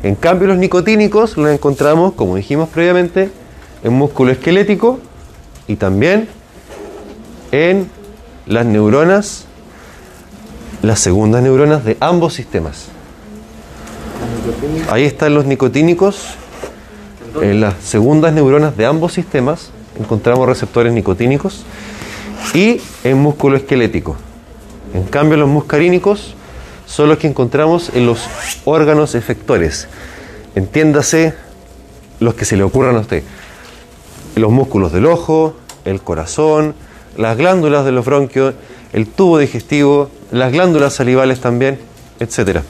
En 0.03 0.15
cambio, 0.15 0.49
los 0.49 0.57
nicotínicos 0.57 1.37
los 1.37 1.49
encontramos, 1.49 2.11
como 2.11 2.35
dijimos 2.35 2.67
previamente, 2.67 3.29
en 3.81 3.93
músculo 3.93 4.33
esquelético 4.33 4.99
y 5.69 5.77
también 5.77 6.27
en 7.53 7.89
las 8.47 8.65
neuronas, 8.65 9.45
las 10.81 10.99
segundas 10.99 11.41
neuronas 11.41 11.85
de 11.85 11.95
ambos 12.01 12.33
sistemas. 12.33 12.87
Ahí 14.89 15.05
están 15.05 15.33
los 15.33 15.45
nicotínicos. 15.45 16.35
En 17.41 17.61
las 17.61 17.75
segundas 17.81 18.33
neuronas 18.33 18.75
de 18.75 18.85
ambos 18.85 19.13
sistemas 19.13 19.69
encontramos 19.97 20.49
receptores 20.49 20.91
nicotínicos 20.91 21.63
y 22.53 22.81
en 23.05 23.19
músculo 23.19 23.55
esquelético. 23.55 24.17
En 24.93 25.03
cambio, 25.03 25.37
los 25.37 25.47
muscarínicos 25.49 26.35
son 26.85 27.09
los 27.09 27.17
que 27.17 27.27
encontramos 27.27 27.91
en 27.93 28.05
los 28.05 28.27
órganos 28.65 29.15
efectores. 29.15 29.87
Entiéndase 30.55 31.33
los 32.19 32.33
que 32.33 32.45
se 32.45 32.57
le 32.57 32.63
ocurran 32.63 32.95
a 32.97 32.99
usted. 32.99 33.23
Los 34.35 34.51
músculos 34.51 34.91
del 34.91 35.05
ojo, 35.05 35.55
el 35.85 36.01
corazón, 36.01 36.75
las 37.17 37.37
glándulas 37.37 37.85
de 37.85 37.91
los 37.91 38.05
bronquios, 38.05 38.53
el 38.93 39.07
tubo 39.07 39.37
digestivo, 39.37 40.09
las 40.31 40.51
glándulas 40.51 40.93
salivales 40.93 41.39
también, 41.39 41.79
efector. 42.19 42.63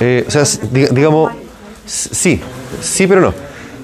Eh, 0.00 0.24
o 0.26 0.30
sea, 0.30 0.44
digamos, 0.70 1.32
sí, 1.86 2.40
sí, 2.80 3.06
pero 3.06 3.20
no. 3.20 3.34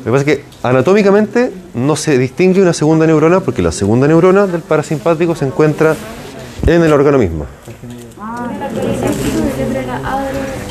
Lo 0.04 0.12
pasa 0.12 0.24
que 0.24 0.49
anatómicamente 0.62 1.52
no 1.74 1.96
se 1.96 2.18
distingue 2.18 2.60
una 2.62 2.72
segunda 2.72 3.06
neurona 3.06 3.40
porque 3.40 3.62
la 3.62 3.72
segunda 3.72 4.06
neurona 4.06 4.46
del 4.46 4.60
parasimpático 4.60 5.34
se 5.34 5.46
encuentra 5.46 5.94
en 6.66 6.82
el 6.82 6.92
órgano 6.92 7.18
mismo. 7.18 7.46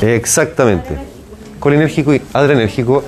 Exactamente. 0.01 0.97
Colinérgico 1.59 2.13
y 2.13 2.21
adrenérgico 2.33 3.03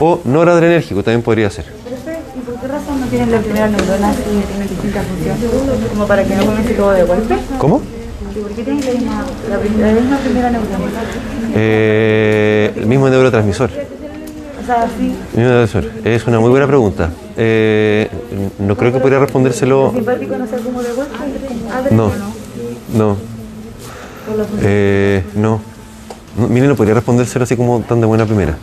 o 0.00 0.20
noradrenérgico 0.24 1.02
también 1.02 1.22
podría 1.22 1.50
ser. 1.50 1.66
¿y 1.66 2.40
por 2.40 2.60
qué 2.60 2.66
razón 2.66 3.00
no 3.00 3.06
tienen 3.06 3.30
la 3.30 3.40
primera 3.40 3.68
neurona 3.68 4.12
y 4.12 4.46
tienen 4.46 4.68
distintas 4.68 5.06
funciones? 5.06 5.88
Como 5.90 6.06
para 6.06 6.24
que 6.24 6.34
no 6.34 6.46
comience 6.46 6.74
todo 6.74 6.90
de 6.90 7.04
golpe. 7.04 7.36
¿Cómo? 7.58 7.80
¿Y 8.34 8.40
por 8.40 8.50
qué 8.50 8.64
tienen 8.64 8.84
la 8.84 8.92
misma, 8.92 9.24
la 9.48 9.92
misma 9.92 10.18
primera 10.18 10.50
neurona? 10.50 10.78
Eh, 11.54 12.72
el 12.76 12.86
mismo 12.86 13.08
neurotransmisor. 13.08 13.70
Es 16.04 16.26
una 16.26 16.40
muy 16.40 16.50
buena 16.50 16.66
pregunta. 16.66 17.10
Eh, 17.36 18.08
no 18.58 18.76
creo 18.76 18.92
que 18.92 18.98
podría 19.00 19.18
respondérselo. 19.18 19.88
el 19.90 19.96
simpático 19.96 20.36
no 20.36 20.46
sea 20.46 20.58
como 20.58 20.82
de 20.82 20.88
No. 21.90 22.06
¿o 22.06 22.12
no? 23.06 23.16
Eh, 24.62 25.22
no. 25.34 25.60
no. 26.36 26.48
Mire, 26.48 26.66
no 26.66 26.76
podría 26.76 26.94
respondérselo 26.94 27.44
así 27.44 27.56
como 27.56 27.80
tan 27.80 28.00
de 28.00 28.06
buena 28.06 28.24
primera. 28.26 28.56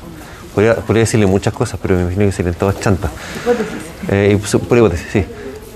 Podría, 0.54 0.76
podría 0.76 1.02
decirle 1.04 1.26
muchas 1.28 1.54
cosas, 1.54 1.80
pero 1.82 1.95
me 1.95 2.02
imagino 2.02 2.26
que 2.26 2.32
serían 2.32 2.56
todas 2.56 2.80
chantas. 2.80 3.12
Hipótesis. 3.43 3.74
Eh, 4.10 4.60
por 4.68 4.78
hipótesis, 4.78 5.08
sí. 5.12 5.24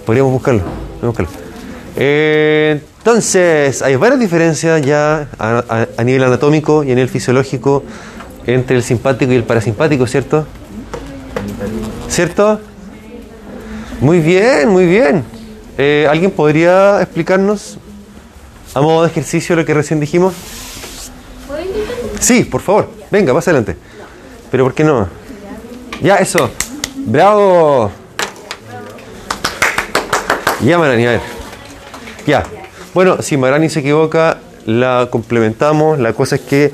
Podríamos 0.05 0.33
buscarlo. 0.33 0.61
podríamos 0.99 1.17
buscarlo. 1.17 1.31
Eh, 1.95 2.81
entonces, 2.97 3.81
hay 3.81 3.95
varias 3.95 4.19
diferencias 4.19 4.81
ya 4.81 5.27
a, 5.39 5.63
a- 5.69 5.87
a 5.97 6.03
nivel 6.03 6.23
anatómico 6.23 6.83
y 6.83 6.91
a 6.91 6.95
nivel 6.95 7.07
fisiológico 7.07 7.83
entre 8.47 8.77
el 8.77 8.83
simpático 8.83 9.31
y 9.31 9.35
el 9.35 9.43
parasimpático, 9.43 10.05
¿cierto? 10.07 10.45
¿Cierto? 12.07 12.59
Muy 14.01 14.19
bien, 14.19 14.69
muy 14.69 14.85
bien. 14.85 15.23
Eh, 15.77 16.07
¿Alguien 16.09 16.31
podría 16.31 17.01
explicarnos 17.01 17.77
a 18.73 18.81
modo 18.81 19.03
de 19.03 19.09
ejercicio 19.09 19.55
lo 19.55 19.65
que 19.65 19.73
recién 19.73 19.99
dijimos? 19.99 20.33
Sí, 22.19 22.43
por 22.43 22.61
favor. 22.61 22.89
Venga, 23.11 23.33
más 23.33 23.47
adelante. 23.47 23.77
Pero 24.51 24.63
¿por 24.63 24.73
qué 24.73 24.83
no? 24.83 25.07
Ya, 26.01 26.17
eso. 26.17 26.49
Bravo. 27.05 27.91
Ya, 30.63 30.77
Marani, 30.77 31.05
a 31.05 31.11
ver. 31.11 31.21
Ya. 32.25 32.43
Bueno, 32.93 33.21
si 33.21 33.37
Marani 33.37 33.69
se 33.69 33.81
equivoca, 33.81 34.39
la 34.65 35.09
complementamos. 35.11 35.99
La 35.99 36.13
cosa 36.13 36.35
es 36.35 36.41
que 36.41 36.71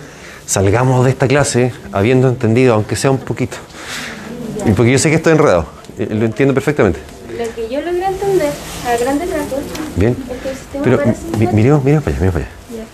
salgamos 0.52 1.06
de 1.06 1.12
esta 1.12 1.30
clase 1.30 1.72
habiendo 1.94 2.28
entendido, 2.28 2.74
aunque 2.74 2.98
sea 2.98 3.10
un 3.10 3.20
poquito. 3.20 3.56
Y 4.66 4.72
porque 4.72 4.92
yo 4.92 5.00
sé 5.00 5.10
que 5.10 5.16
estoy 5.16 5.32
enredado, 5.32 5.66
eh, 5.98 6.08
lo 6.12 6.26
entiendo 6.26 6.54
perfectamente. 6.54 7.00
Lo 7.30 7.56
que 7.56 7.74
yo 7.74 7.80
logré 7.80 8.06
entender 8.06 8.52
a 8.86 8.98
grandes 8.98 9.30
rasgos 9.32 9.60
Bien. 9.96 10.12
es 10.30 10.42
que 10.42 10.50
el 10.50 10.56
sistema 10.58 10.84
Pero 10.84 10.98
parasimpático, 10.98 11.54
miremos, 11.54 11.84
miremos 11.86 12.04
para 12.04 12.16
allá, 12.18 12.26
miremos 12.26 12.34
para 12.34 12.46
allá. 12.46 12.86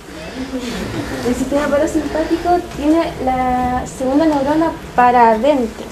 el 1.28 1.36
sistema 1.36 1.68
parasimpático 1.68 2.50
tiene 2.78 3.12
la 3.26 3.84
segunda 3.88 4.26
neurona 4.28 4.72
para 4.96 5.32
adentro 5.32 5.86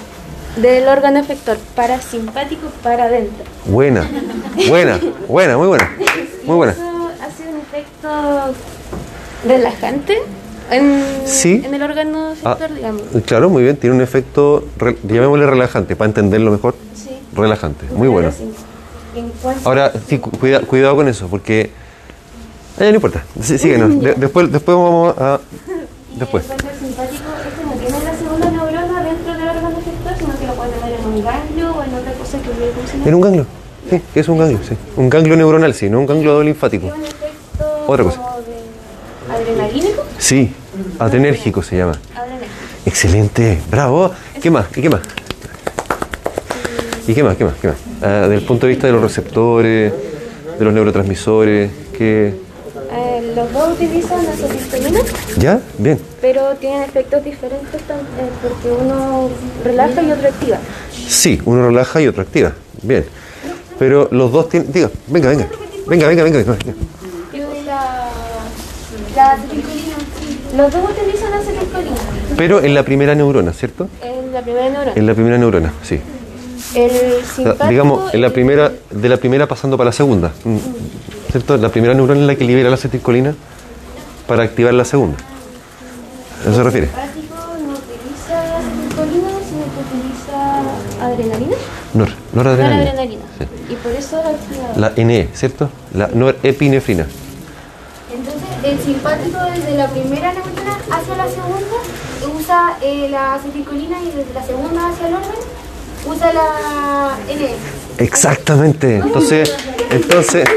del 0.57 0.88
órgano 0.88 1.20
efector, 1.20 1.57
parasimpático 1.76 2.68
para 2.84 3.05
adentro. 3.05 3.43
Buena, 3.66 4.07
buena, 4.68 4.99
buena, 5.28 5.57
muy 5.57 5.68
buena. 5.68 5.91
Muy 6.45 6.55
buena. 6.57 6.74
Eso 6.78 7.09
hace 7.24 7.49
un 7.49 7.59
efecto 7.59 8.53
relajante 9.47 10.22
en, 10.72 11.03
Sí. 11.26 11.61
en 11.66 11.74
el 11.74 11.82
órgano 11.82 12.30
Ah, 12.43 12.53
efector, 12.57 12.76
digamos. 12.76 13.01
claro, 13.26 13.49
muy 13.49 13.63
bien, 13.63 13.78
tiene 13.78 13.95
un 13.95 14.01
efecto, 14.01 14.63
re- 14.78 14.97
llamémosle 15.03 15.45
relajante, 15.47 15.95
para 15.95 16.07
entenderlo 16.09 16.51
mejor. 16.51 16.76
Sí. 16.95 17.09
Relajante, 17.36 17.86
muy 17.95 18.07
bueno. 18.07 18.32
Ahora, 19.63 19.91
sí, 20.07 20.18
cu- 20.20 20.32
cuida- 20.32 20.61
cuidado 20.61 20.95
con 20.95 21.07
eso, 21.07 21.28
porque... 21.28 21.72
Eh, 22.80 22.89
no 22.89 22.95
importa, 22.95 23.24
sí, 23.41 23.57
síguenos. 23.57 24.01
De- 24.01 24.13
después, 24.18 24.51
después 24.51 24.76
vamos 24.76 25.16
a... 25.18 25.39
Y 26.16 26.20
Después. 26.20 26.45
el 26.49 26.61
cuerpo 26.61 26.70
simpático 26.80 27.24
este 27.47 27.66
no 27.66 27.72
tiene 27.74 28.03
la 28.03 28.18
segunda 28.18 28.49
neurona 28.49 29.03
dentro 29.03 29.34
del 29.34 29.47
órgano 29.49 29.70
efector, 29.80 30.13
sino 30.18 30.39
que 30.39 30.47
lo 30.47 30.53
puede 30.55 30.72
tener 30.72 30.99
en 30.99 31.05
un 31.05 31.24
ganglio 31.24 31.72
o 31.76 31.84
en 31.84 31.93
otra 31.93 32.13
cosa 32.13 32.38
que 32.41 32.49
hubiera 32.49 32.74
funcionado. 32.74 33.09
¿En 33.09 33.16
un 33.16 33.22
ganglio? 33.22 33.45
Sí, 33.89 34.01
es 34.16 34.28
un 34.30 34.38
ganglio, 34.38 34.59
sí. 34.68 34.76
Un 34.95 35.09
ganglio 35.09 35.36
neuronal, 35.36 35.74
sí, 35.74 35.89
no 35.89 35.99
un 35.99 36.05
ganglio 36.05 36.41
linfático. 36.41 36.89
Otra 37.88 38.03
cosa. 38.05 38.22
de 38.47 39.34
adrenalínico. 39.34 39.95
Sí, 40.18 40.51
adrenérgico 40.99 41.61
se 41.61 41.78
llama. 41.78 41.99
Adrenalínico. 42.16 42.51
Excelente, 42.86 43.59
bravo. 43.70 44.11
¿Qué 44.41 44.49
más? 44.49 44.66
¿Y 44.76 44.82
qué 44.82 44.89
más? 44.89 45.01
¿Y 47.07 47.13
qué 47.13 47.24
más? 47.24 47.38
¿Qué 47.38 47.43
más? 47.45 47.53
¿Qué 47.55 47.68
más? 47.68 47.78
Ah, 48.01 48.22
desde 48.22 48.36
el 48.36 48.41
punto 48.41 48.66
de 48.66 48.74
vista 48.74 48.88
de 48.88 48.93
los 48.93 49.01
receptores, 49.01 49.93
de 50.57 50.66
los 50.66 50.74
neurotransmisores, 50.74 51.72
que... 51.97 52.34
Eh, 52.91 53.34
los 53.36 53.51
dos 53.51 53.74
utilizan 53.74 54.26
acetilcolina, 54.26 54.99
¿Ya? 55.38 55.59
Bien. 55.78 55.99
pero 56.22 56.55
tienen 56.55 56.84
efectos 56.84 57.24
diferentes 57.24 57.82
eh, 57.82 58.30
porque 58.41 58.72
uno 58.72 59.30
relaja 59.63 60.01
y 60.01 60.11
otro 60.11 60.28
activa. 60.30 60.57
Sí, 61.07 61.41
uno 61.45 61.68
relaja 61.68 62.01
y 62.01 62.07
otro 62.07 62.22
activa. 62.22 62.53
Bien. 62.82 63.05
Pero 63.78 64.07
los 64.11 64.32
dos 64.32 64.49
tienen... 64.49 64.72
Diga, 64.72 64.89
venga, 65.07 65.30
venga. 65.30 65.47
Venga, 65.88 66.07
venga, 66.07 66.24
venga. 66.24 66.38
venga. 66.39 66.55
La 69.16 69.32
acetilcolina. 69.32 69.74
Los 70.56 70.72
dos 70.72 70.89
utilizan 70.89 71.34
acetilcolina. 71.34 71.95
Pero 72.38 72.64
en 72.64 72.74
la 72.74 72.84
primera 72.84 73.14
neurona, 73.14 73.51
¿cierto? 73.51 73.89
En 74.01 74.32
la 74.32 74.41
primera 74.41 74.70
neurona. 74.70 74.93
En 74.95 75.06
la 75.06 75.14
primera 75.14 75.38
neurona, 75.38 75.74
sí. 75.84 75.99
El 76.76 76.91
simpático. 77.26 77.68
digamos, 77.68 78.14
en 78.14 78.22
la 78.22 78.30
primera, 78.30 78.72
de 78.91 79.10
la 79.10 79.18
primera 79.18 79.47
pasando 79.47 79.78
para 79.78 79.89
la 79.89 79.93
segunda. 79.93 80.32
Mm, 80.43 80.58
¿Cierto? 81.32 81.58
La 81.58 81.70
primera 81.70 81.93
neurona 81.93 82.22
es 82.22 82.28
la 82.28 82.36
que 82.36 82.45
libera 82.45 82.70
la 82.70 82.76
acetilcolina 82.76 83.36
para 84.28 84.43
activar 84.43 84.74
la 84.74 84.86
segunda. 84.86 85.18
¿A 86.45 86.49
eso 86.49 86.56
se 86.56 86.64
refiere? 86.64 86.89
Adrenalina. 91.01 91.56
Nor, 91.93 92.10
noradrenalina. 92.34 92.91
Noradrenalina. 92.91 93.24
Y 93.70 93.76
por 93.76 93.91
eso 93.91 94.22
la. 94.76 94.89
La 94.89 95.03
NE, 95.03 95.30
¿cierto? 95.34 95.70
La 95.93 96.08
norepinefrina. 96.08 97.08
El 98.66 98.80
simpático 98.80 99.38
desde 99.53 99.78
la 99.78 99.88
primera 99.89 100.34
neurona 100.34 100.76
hacia 100.89 101.16
la 101.16 101.28
segunda 101.28 102.36
usa 102.36 102.78
eh, 102.82 103.07
la 103.11 103.36
acetilcolina 103.36 104.01
y 104.01 104.05
desde 104.07 104.34
la 104.34 104.43
segunda 104.43 104.89
hacia 104.89 105.07
el 105.07 105.13
órgano 105.13 105.34
usa 106.07 106.34
la 106.34 107.18
NS. 107.28 108.01
Exactamente. 108.01 108.95
Entonces, 108.95 109.55
entonces. 109.91 110.49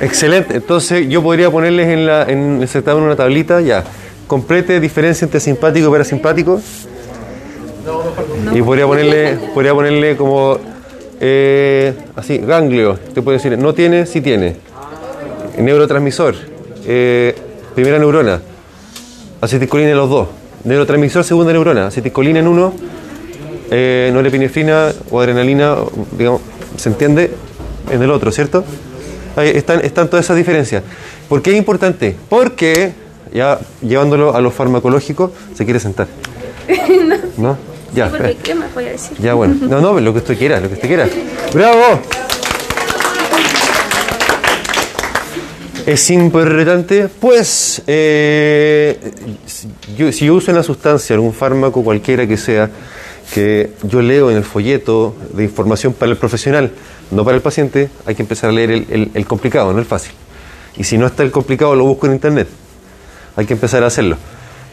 Excelente. 0.00 0.56
Entonces 0.56 1.08
yo 1.08 1.22
podría 1.22 1.48
ponerles 1.48 1.86
en 1.86 2.06
la, 2.06 2.24
en 2.24 2.60
el 2.60 2.66
certamen 2.66 3.04
una 3.04 3.14
tablita 3.14 3.60
ya. 3.60 3.84
Complete 4.26 4.80
diferencia 4.80 5.24
entre 5.24 5.38
simpático 5.38 5.86
y 5.86 5.90
parasimpático. 5.92 6.60
Y 8.52 8.62
podría 8.62 8.86
ponerle, 8.86 9.38
podría 9.54 9.74
ponerle 9.74 10.16
como 10.16 10.58
eh, 11.20 11.94
así, 12.16 12.38
ganglio. 12.38 12.98
Te 13.14 13.22
puede 13.22 13.38
decir, 13.38 13.56
no 13.56 13.74
tiene, 13.74 14.06
sí 14.06 14.20
tiene. 14.20 14.69
Neurotransmisor. 15.58 16.34
eh, 16.86 17.34
primera 17.74 17.98
neurona. 17.98 18.40
Acetilcolina 19.40 19.90
en 19.90 19.96
los 19.96 20.10
dos. 20.10 20.28
Neurotransmisor, 20.64 21.24
segunda 21.24 21.52
neurona. 21.52 21.86
Acetilcolina 21.86 22.40
en 22.40 22.48
uno. 22.48 22.72
Eh, 23.70 24.10
norepinefrina 24.12 24.88
o 25.10 25.20
adrenalina, 25.20 25.76
digamos, 26.18 26.40
¿se 26.76 26.88
entiende? 26.88 27.30
En 27.90 28.02
el 28.02 28.10
otro, 28.10 28.32
¿cierto? 28.32 28.64
Ahí 29.36 29.50
están, 29.54 29.84
están 29.84 30.08
todas 30.10 30.26
esas 30.26 30.36
diferencias. 30.36 30.82
¿Por 31.28 31.40
qué 31.40 31.52
es 31.52 31.56
importante? 31.56 32.16
Porque, 32.28 32.92
ya 33.32 33.58
llevándolo 33.80 34.34
a 34.34 34.40
lo 34.40 34.50
farmacológico, 34.50 35.32
se 35.54 35.64
quiere 35.64 35.78
sentar. 35.78 36.08
¿No? 37.36 37.56
Ya, 37.94 38.06
Sí, 38.08 38.14
porque 38.18 38.36
¿qué 38.42 38.54
más 38.54 38.72
voy 38.74 38.86
a 38.86 38.90
decir? 38.90 39.16
ya 39.20 39.34
bueno. 39.34 39.54
No, 39.68 39.80
no, 39.80 39.98
lo 40.00 40.12
que 40.12 40.18
usted 40.18 40.36
quiera, 40.38 40.60
lo 40.60 40.68
que 40.68 40.74
usted 40.74 40.88
quiera. 40.88 41.08
¡Bravo! 41.54 42.00
Es 45.86 46.10
importante, 46.10 47.08
pues, 47.08 47.82
eh, 47.86 48.98
si 49.46 49.68
yo, 49.96 50.12
si 50.12 50.26
yo 50.26 50.34
uso 50.34 50.52
una 50.52 50.62
sustancia, 50.62 51.14
algún 51.14 51.32
fármaco 51.32 51.82
cualquiera 51.82 52.26
que 52.26 52.36
sea, 52.36 52.70
que 53.34 53.72
yo 53.84 54.00
leo 54.02 54.30
en 54.30 54.36
el 54.36 54.44
folleto 54.44 55.14
de 55.32 55.44
información 55.44 55.92
para 55.92 56.10
el 56.12 56.18
profesional, 56.18 56.70
no 57.10 57.24
para 57.24 57.36
el 57.36 57.42
paciente, 57.42 57.88
hay 58.06 58.14
que 58.14 58.22
empezar 58.22 58.50
a 58.50 58.52
leer 58.52 58.70
el, 58.70 58.86
el- 58.90 59.10
el 59.14 59.26
complicado, 59.26 59.72
no 59.72 59.78
el 59.78 59.84
fácil. 59.84 60.12
Y 60.76 60.84
si 60.84 60.96
no 60.98 61.06
está 61.06 61.22
el 61.22 61.30
complicado, 61.30 61.74
lo 61.74 61.84
busco 61.84 62.06
en 62.06 62.12
internet. 62.12 62.48
Hay 63.36 63.46
que 63.46 63.54
empezar 63.54 63.82
a 63.82 63.86
hacerlo. 63.86 64.16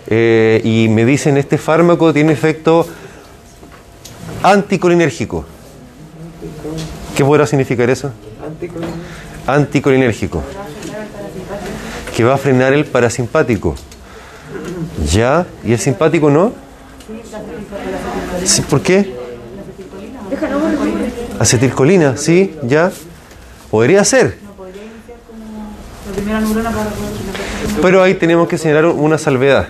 Eh, 0.07 0.61
y 0.63 0.87
me 0.89 1.05
dicen, 1.05 1.37
este 1.37 1.57
fármaco 1.57 2.13
tiene 2.13 2.33
efecto 2.33 2.87
anticolinérgico. 4.43 5.45
¿Qué 7.15 7.23
podrá 7.25 7.47
significar 7.47 7.89
eso? 7.89 8.11
Anticolinérgico. 9.47 10.43
Que 12.17 12.23
va 12.23 12.33
a 12.33 12.37
frenar 12.37 12.73
el 12.73 12.83
parasimpático. 12.85 13.75
¿Ya? 15.11 15.45
¿Y 15.63 15.71
el 15.73 15.77
simpático 15.77 16.31
no? 16.31 16.51
Sí, 18.43 18.61
¿Por 18.63 18.81
qué? 18.81 19.13
Acetilcolina, 21.39 22.17
sí, 22.17 22.55
ya. 22.63 22.91
Podría 23.69 24.03
ser. 24.03 24.39
La 26.07 26.13
primera 26.15 26.41
neurona 26.41 26.71
para 26.71 26.89
poder 26.89 27.81
Pero 27.83 28.01
ahí 28.01 28.15
tenemos 28.15 28.47
que 28.47 28.57
señalar 28.57 28.87
una 28.87 29.19
salvedad. 29.19 29.67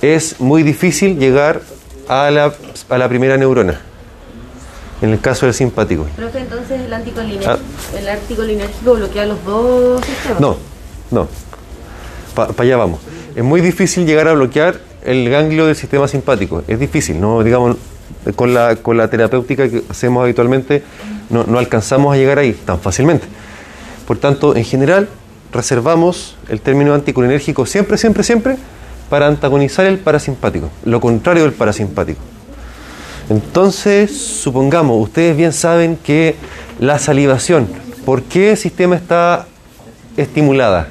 Es 0.00 0.40
muy 0.40 0.62
difícil 0.62 1.18
llegar 1.18 1.60
a 2.08 2.30
la, 2.30 2.54
a 2.88 2.96
la 2.98 3.08
primera 3.10 3.36
neurona. 3.36 3.78
En 5.02 5.10
el 5.10 5.20
caso 5.20 5.44
del 5.44 5.54
simpático. 5.54 6.06
Profe, 6.16 6.38
entonces 6.38 6.80
el 6.80 6.94
anticolinérgico, 6.94 7.50
Ah. 7.52 7.58
el 7.98 8.08
anticolinérgico 8.08 8.94
bloquea 8.94 9.26
los 9.26 9.44
dos 9.44 10.02
sistemas. 10.04 10.40
No, 10.40 10.56
no. 11.10 11.28
Para 12.34 12.52
allá 12.58 12.76
vamos. 12.76 13.00
Es 13.34 13.44
muy 13.44 13.60
difícil 13.60 14.06
llegar 14.06 14.28
a 14.28 14.32
bloquear 14.32 14.80
el 15.04 15.28
ganglio 15.30 15.66
del 15.66 15.76
sistema 15.76 16.08
simpático. 16.08 16.62
Es 16.68 16.78
difícil, 16.78 17.20
no 17.20 17.42
digamos 17.42 17.76
con 18.36 18.52
la, 18.52 18.76
con 18.76 18.96
la 18.96 19.08
terapéutica 19.08 19.68
que 19.68 19.82
hacemos 19.88 20.22
habitualmente 20.22 20.82
no, 21.30 21.44
no 21.44 21.58
alcanzamos 21.58 22.14
a 22.14 22.16
llegar 22.16 22.38
ahí 22.38 22.52
tan 22.52 22.80
fácilmente. 22.80 23.26
Por 24.06 24.18
tanto, 24.18 24.56
en 24.56 24.64
general, 24.64 25.08
reservamos 25.52 26.36
el 26.48 26.60
término 26.60 26.94
anticolinérgico 26.94 27.66
siempre, 27.66 27.96
siempre, 27.96 28.22
siempre 28.22 28.56
para 29.08 29.26
antagonizar 29.26 29.86
el 29.86 29.98
parasimpático, 29.98 30.70
lo 30.84 31.00
contrario 31.00 31.42
del 31.42 31.52
parasimpático. 31.52 32.20
Entonces, 33.28 34.16
supongamos, 34.16 35.00
ustedes 35.00 35.36
bien 35.36 35.52
saben 35.52 35.96
que 35.96 36.36
la 36.78 36.98
salivación, 36.98 37.68
¿por 38.04 38.22
qué 38.22 38.52
el 38.52 38.56
sistema 38.56 38.96
está 38.96 39.46
estimulada? 40.16 40.88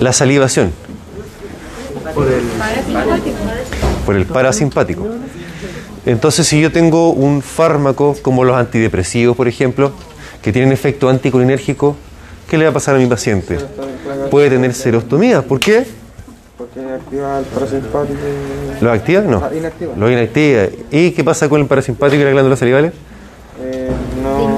La 0.00 0.12
salivación. 0.12 0.72
Por 4.04 4.16
el 4.16 4.26
parasimpático. 4.26 5.06
Entonces, 6.04 6.46
si 6.46 6.60
yo 6.60 6.70
tengo 6.70 7.10
un 7.10 7.42
fármaco 7.42 8.16
como 8.22 8.44
los 8.44 8.56
antidepresivos, 8.56 9.36
por 9.36 9.48
ejemplo, 9.48 9.92
que 10.42 10.52
tienen 10.52 10.72
efecto 10.72 11.08
anticolinérgico, 11.08 11.96
¿qué 12.48 12.56
le 12.56 12.64
va 12.64 12.70
a 12.70 12.74
pasar 12.74 12.94
a 12.94 12.98
mi 12.98 13.06
paciente? 13.06 13.58
Puede 14.30 14.50
tener 14.50 14.72
serostomía. 14.72 15.42
¿Por 15.42 15.58
qué? 15.58 15.84
Porque 16.56 16.80
activa 16.80 17.40
el 17.40 17.44
parasimpático. 17.46 18.20
¿Lo 18.80 18.92
activa? 18.92 19.20
No. 19.22 19.42
Ah, 19.44 19.50
inactiva. 19.54 19.94
Lo 19.96 20.10
inactiva. 20.10 20.66
¿Y 20.90 21.10
qué 21.10 21.24
pasa 21.24 21.48
con 21.48 21.60
el 21.60 21.66
parasimpático 21.66 22.22
y 22.22 22.24
la 22.24 22.30
glándula 22.30 22.56
salivales? 22.56 22.92
Eh, 23.60 23.90
no, 24.22 24.56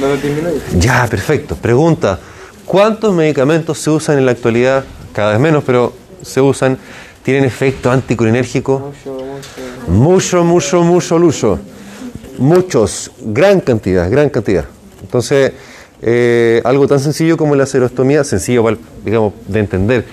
no 0.00 0.06
lo 0.08 0.16
disminuye. 0.16 0.60
Ya, 0.78 1.06
perfecto. 1.06 1.56
Pregunta, 1.56 2.18
¿Cuántos 2.66 3.14
medicamentos 3.14 3.78
se 3.78 3.90
usan 3.90 4.18
en 4.18 4.26
la 4.26 4.32
actualidad? 4.32 4.84
Cada 5.12 5.32
vez 5.32 5.40
menos, 5.40 5.62
pero 5.64 5.92
se 6.22 6.40
usan. 6.40 6.78
¿Tienen 7.22 7.44
efecto 7.44 7.90
anticolinérgico? 7.90 8.92
Mucho, 9.88 10.44
mucho. 10.44 10.82
Mucho, 10.82 11.18
mucho. 11.18 11.58
Muchos, 12.38 13.10
gran 13.20 13.60
cantidad, 13.60 14.10
gran 14.10 14.28
cantidad. 14.28 14.64
Entonces, 15.00 15.52
eh, 16.02 16.60
algo 16.64 16.86
tan 16.86 17.00
sencillo 17.00 17.36
como 17.36 17.54
la 17.54 17.64
serostomía, 17.64 18.24
sencillo, 18.24 18.64
digamos, 19.04 19.32
de 19.46 19.60
entender, 19.60 20.04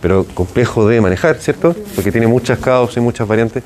pero 0.00 0.24
complejo 0.34 0.88
de 0.88 1.00
manejar, 1.00 1.36
¿cierto? 1.38 1.76
Porque 1.94 2.10
tiene 2.10 2.26
muchas 2.26 2.58
causas 2.58 2.96
y 2.96 3.00
muchas 3.00 3.28
variantes. 3.28 3.62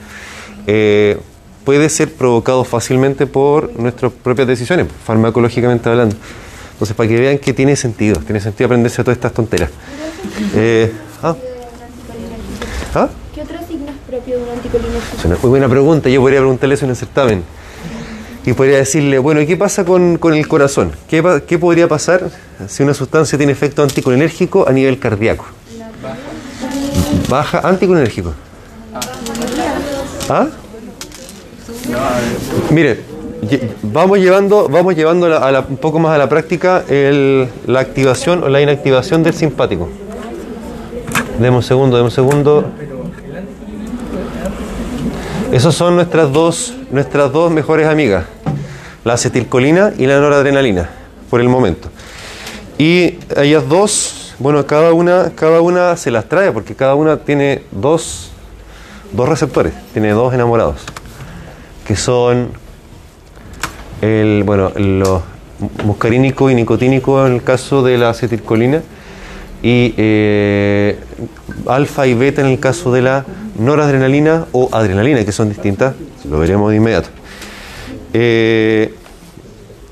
eh, 0.67 1.19
puede 1.65 1.89
ser 1.89 2.13
provocado 2.13 2.65
fácilmente 2.65 3.27
por 3.27 3.79
nuestras 3.79 4.13
propias 4.13 4.49
decisiones, 4.49 4.87
farmacológicamente 5.05 5.89
hablando. 5.89 6.17
Entonces, 6.81 6.97
para 6.97 7.11
que 7.11 7.21
vean 7.21 7.39
que 7.39 7.53
tiene 7.53 7.77
sentido, 7.77 8.19
tiene 8.21 8.41
sentido 8.41 8.65
aprenderse 8.65 9.05
todas 9.05 9.19
estas 9.19 9.35
tonteras. 9.35 9.69
Eh, 10.57 10.91
ah, 11.23 11.37
¿Ah? 12.95 13.09
¿Qué 13.35 13.43
otro 13.43 13.59
signo 13.69 13.91
es 13.91 13.97
propio 14.09 14.39
de 14.39 14.43
un 14.45 14.49
anticolinérgico? 14.49 15.17
Es 15.19 15.25
una 15.27 15.37
muy 15.37 15.51
buena 15.51 15.69
pregunta. 15.69 16.09
Yo 16.09 16.23
podría 16.23 16.41
preguntarle 16.41 16.77
eso 16.77 16.87
en 16.87 16.93
el 16.93 16.97
certamen. 16.97 17.45
Y 18.47 18.55
podría 18.55 18.79
decirle, 18.79 19.19
bueno, 19.19 19.43
¿y 19.43 19.47
qué 19.47 19.59
pasa 19.59 19.85
con, 19.85 20.17
con 20.17 20.33
el 20.33 20.49
corazón? 20.49 20.93
¿Qué, 21.07 21.43
¿Qué 21.47 21.59
podría 21.59 21.87
pasar 21.87 22.31
si 22.67 22.83
una 22.83 22.95
sustancia 22.95 23.37
tiene 23.37 23.53
efecto 23.53 23.83
anticolinérgico 23.83 24.67
a 24.67 24.73
nivel 24.73 24.99
cardíaco? 24.99 25.45
Baja 27.29 27.61
anticolinérgico. 27.61 28.33
¿Ah? 30.31 30.47
Mire, 32.71 33.10
vamos 33.83 34.19
llevando, 34.19 34.69
vamos 34.69 34.95
llevando 34.95 35.35
a 35.35 35.61
un 35.69 35.77
poco 35.77 35.99
más 35.99 36.15
a 36.15 36.19
la 36.19 36.29
práctica 36.29 36.85
la 36.89 37.81
activación 37.81 38.45
o 38.45 38.49
la 38.49 38.61
inactivación 38.61 39.23
del 39.23 39.35
simpático. 39.35 39.89
Deme 41.39 41.57
un 41.57 41.63
segundo, 41.63 41.97
deme 41.97 42.07
un 42.07 42.11
segundo. 42.11 42.65
Esas 45.53 45.75
son 45.75 45.97
nuestras 45.97 46.33
dos, 46.33 46.75
nuestras 46.91 47.33
dos 47.33 47.51
mejores 47.51 47.89
amigas, 47.89 48.27
la 49.05 49.15
acetilcolina 49.15 49.93
y 49.99 50.07
la 50.07 50.21
noradrenalina, 50.21 50.91
por 51.29 51.41
el 51.41 51.49
momento. 51.49 51.89
Y 52.79 53.19
ellas 53.37 53.69
dos, 53.69 54.35
bueno, 54.39 54.65
cada 54.67 54.93
una, 54.93 55.33
cada 55.35 55.61
una 55.61 55.97
se 55.97 56.11
las 56.11 56.27
trae 56.27 56.53
porque 56.53 56.75
cada 56.75 56.95
una 56.95 57.17
tiene 57.17 57.63
dos, 57.73 58.31
dos 59.13 59.29
receptores, 59.29 59.73
tiene 59.93 60.11
dos 60.11 60.33
enamorados, 60.33 60.83
que 61.87 61.97
son 61.97 62.51
el, 64.01 64.43
bueno, 64.45 64.73
los 64.77 65.23
muscarínico 65.85 66.51
y 66.51 66.55
nicotínico 66.55 67.27
en 67.27 67.35
el 67.35 67.43
caso 67.43 67.83
de 67.83 67.99
la 67.99 68.11
acetilcolina 68.11 68.83
y 69.63 69.95
eh, 69.97 70.99
alfa 71.67 72.07
y 72.07 72.15
beta 72.15 72.41
en 72.41 72.49
el 72.49 72.59
caso 72.59 72.93
de 72.93 73.03
la 73.03 73.27
noradrenalina 73.59 74.47
o 74.53 74.71
adrenalina, 74.73 75.25
que 75.25 75.33
son 75.33 75.51
distintas, 75.51 75.95
lo 76.29 76.39
veremos 76.39 76.71
de 76.71 76.77
inmediato. 76.77 77.11
Eh, 78.13 78.95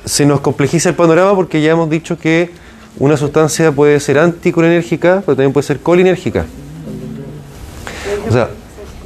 se 0.04 0.24
nos 0.24 0.40
complejiza 0.40 0.88
el 0.88 0.94
panorama 0.94 1.34
porque 1.34 1.61
ya 1.61 1.72
hemos 1.72 1.90
dicho 1.90 2.18
que 2.18 2.50
una 2.98 3.16
sustancia 3.16 3.70
puede 3.70 4.00
ser 4.00 4.18
anticolinérgica, 4.18 5.22
pero 5.24 5.36
también 5.36 5.52
puede 5.52 5.66
ser 5.66 5.80
colinérgica. 5.80 6.46
O 8.26 8.32
sea, 8.32 8.48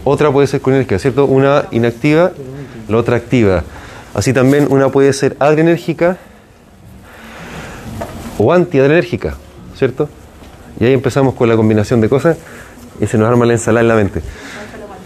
otra 0.04 0.30
puede 0.30 0.46
ser 0.46 0.60
colinérgica, 0.60 0.98
¿cierto? 0.98 1.24
Una 1.24 1.66
inactiva, 1.72 2.32
la 2.88 2.96
otra 2.96 3.16
activa. 3.16 3.64
Así 4.14 4.32
también 4.32 4.66
una 4.70 4.90
puede 4.90 5.12
ser 5.12 5.36
adrenérgica 5.38 6.18
o 8.38 8.52
antiadrenérgica, 8.52 9.36
¿cierto? 9.76 10.08
Y 10.80 10.84
ahí 10.84 10.92
empezamos 10.92 11.34
con 11.34 11.48
la 11.48 11.56
combinación 11.56 12.00
de 12.00 12.08
cosas 12.08 12.36
y 13.00 13.06
se 13.06 13.18
nos 13.18 13.28
arma 13.28 13.46
la 13.46 13.54
ensalada 13.54 13.80
en 13.82 13.88
la 13.88 13.94
mente. 13.94 14.22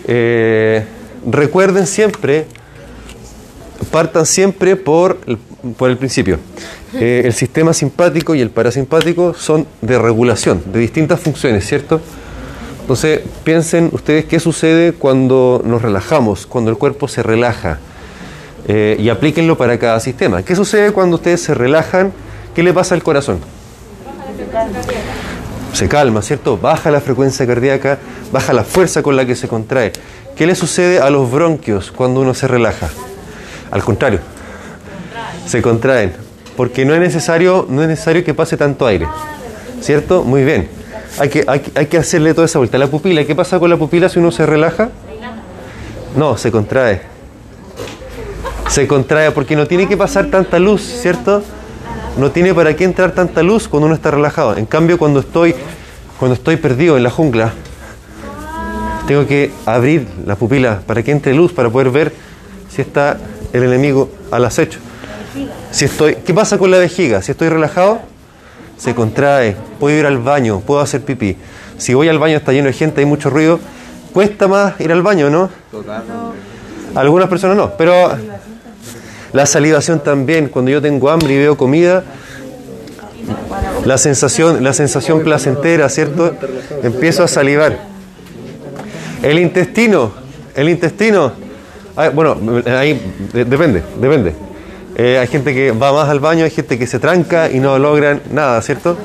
Eh, 0.07 0.85
recuerden 1.31 1.87
siempre, 1.87 2.47
partan 3.91 4.27
siempre 4.27 4.77
por 4.77 5.19
el, 5.27 5.97
principio. 5.97 6.39
Eh, 6.95 7.23
el 7.25 7.33
sistema 7.33 7.73
simpático 7.73 8.35
y 8.35 8.41
el 8.41 8.51
parasimpático 8.51 9.35
son 9.35 9.67
de 9.83 9.99
regulación, 9.99 10.63
de 10.73 10.79
distintas 10.79 11.21
funciones, 11.21 11.67
¿cierto? 11.67 12.01
Entonces, 12.81 13.21
piensen 13.43 13.91
ustedes 13.93 14.27
qué 14.27 14.39
sucede 14.39 14.93
cuando 14.93 15.61
nos 15.65 15.83
relajamos, 15.83 16.47
cuando 16.47 16.71
el 16.71 16.79
cuerpo 16.79 17.09
se 17.09 17.23
relaja. 17.23 17.81
Eh, 18.69 18.97
y 18.99 19.09
aplíquenlo 19.09 19.57
para 19.57 19.79
cada 19.79 20.01
sistema. 20.01 20.43
¿Qué 20.43 20.57
sucede 20.57 20.91
cuando 20.91 21.17
ustedes 21.17 21.41
se 21.41 21.55
relajan? 21.55 22.13
¿Qué 22.55 22.63
le 22.63 22.73
pasa 22.73 22.95
al 22.95 23.03
corazón? 23.03 23.39
Se 25.73 25.89
calma, 25.89 26.23
¿cierto? 26.23 26.57
Baja 26.57 26.91
la 26.91 27.01
frecuencia 27.01 27.47
cardíaca, 27.47 27.99
baja 28.33 28.53
la 28.53 28.65
fuerza 28.65 29.03
con 29.03 29.15
la 29.15 29.25
que 29.25 29.37
se 29.37 29.47
contrae. 29.47 29.93
¿Qué 30.35 30.47
le 30.47 30.55
sucede 30.55 30.99
a 30.99 31.11
los 31.11 31.31
bronquios 31.31 31.93
cuando 31.93 32.21
uno 32.21 32.35
se 32.35 32.49
relaja? 32.49 32.89
Al 33.71 33.85
contrario, 33.85 34.21
se 35.47 35.63
contraen, 35.63 36.13
porque 36.57 36.85
no 36.85 36.95
es 36.95 37.01
necesario, 37.01 37.67
no 37.69 37.83
es 37.83 37.89
necesario 37.89 38.25
que 38.25 38.35
pase 38.35 38.57
tanto 38.57 38.87
aire, 38.87 39.07
¿cierto? 39.81 40.25
Muy 40.25 40.45
bien. 40.45 40.69
Hay 41.19 41.29
que, 41.29 41.45
hay, 41.47 41.63
hay 41.75 41.87
que 41.87 41.99
hacerle 41.99 42.35
toda 42.35 42.47
esa 42.47 42.59
vuelta. 42.59 42.79
La 42.79 42.89
pupila, 42.89 43.25
¿qué 43.25 43.35
pasa 43.35 43.59
con 43.59 43.71
la 43.71 43.77
pupila 43.77 44.09
si 44.09 44.19
uno 44.19 44.31
se 44.31 44.45
relaja? 44.45 44.91
No, 46.17 46.37
se 46.37 46.51
contrae. 46.51 47.16
Se 48.69 48.87
contrae 48.87 49.31
porque 49.31 49.57
no 49.57 49.67
tiene 49.67 49.89
que 49.89 49.97
pasar 49.97 50.27
tanta 50.27 50.59
luz, 50.59 50.83
¿cierto? 50.83 51.43
No 52.19 52.31
tiene 52.31 52.53
para 52.55 52.75
qué 52.75 52.85
entrar 52.85 53.13
tanta 53.13 53.43
luz 53.43 53.69
cuando 53.69 53.87
uno 53.87 53.95
está 53.95 54.11
relajado. 54.11 54.57
En 54.57 54.67
cambio, 54.67 54.99
cuando 54.99 55.21
estoy, 55.21 55.55
cuando 56.19 56.35
estoy 56.35 56.57
perdido 56.57 56.97
en 56.97 57.03
la 57.03 57.11
jungla, 57.11 57.53
tengo 59.07 59.27
que 59.27 59.53
abrir 59.65 60.07
la 60.27 60.35
pupila 60.35 60.81
para 60.87 61.03
que 61.03 61.13
entre 61.13 61.33
luz, 61.33 61.53
para 61.53 61.71
poder 61.71 61.91
ver 61.91 62.13
si 62.69 62.83
está 62.83 63.19
el 63.53 63.63
enemigo 63.63 64.11
al 64.31 64.45
acecho. 64.45 64.81
Si 65.71 65.85
estoy, 65.85 66.17
¿Qué 66.17 66.35
pasa 66.35 66.59
con 66.59 66.71
la 66.71 66.79
vejiga? 66.79 67.23
Si 67.23 67.33
estoy 67.33 67.49
relajado, 67.49 68.01
se 68.77 68.95
contrae, 68.95 69.57
puedo 69.79 69.97
ir 69.97 70.07
al 70.07 70.19
baño, 70.19 70.61
puedo 70.61 70.81
hacer 70.81 71.03
pipí. 71.03 71.37
Si 71.79 71.95
voy 71.95 72.09
al 72.09 72.19
baño 72.19 72.37
está 72.37 72.53
lleno 72.53 72.67
de 72.67 72.73
gente, 72.73 73.01
hay 73.01 73.07
mucho 73.07 73.31
ruido, 73.31 73.61
cuesta 74.13 74.49
más 74.49 74.81
ir 74.81 74.91
al 74.93 75.03
baño, 75.03 75.31
¿no? 75.31 75.51
Algunas 76.95 77.29
personas 77.29 77.57
no, 77.57 77.73
pero 77.77 78.17
la 79.33 79.47
salivación 79.47 80.01
también, 80.01 80.49
cuando 80.49 80.71
yo 80.71 80.81
tengo 80.81 81.11
hambre 81.11 81.35
y 81.35 81.39
veo 81.39 81.57
comida, 81.57 82.05
la 83.85 83.99
sensación, 83.99 84.63
la 84.63 84.73
sensación 84.73 85.23
placentera, 85.23 85.89
¿cierto? 85.89 86.35
Empiezo 86.83 87.23
a 87.25 87.29
salivar. 87.29 87.79
El 89.23 89.39
intestino, 89.39 90.13
el 90.55 90.69
intestino, 90.69 91.33
ah, 91.97 92.11
bueno, 92.11 92.37
ahí 92.67 93.01
de- 93.33 93.45
depende, 93.45 93.83
depende. 94.01 94.33
Eh, 94.97 95.19
hay 95.19 95.27
gente 95.27 95.53
que 95.55 95.73
va 95.73 95.93
más 95.93 96.09
al 96.09 96.21
baño, 96.21 96.45
hay 96.45 96.51
gente 96.51 96.79
que 96.79 96.87
se 96.87 96.99
tranca 96.99 97.51
y 97.51 97.59
no 97.61 97.79
logran 97.79 98.23
nada, 98.33 98.61
¿cierto? 98.63 98.97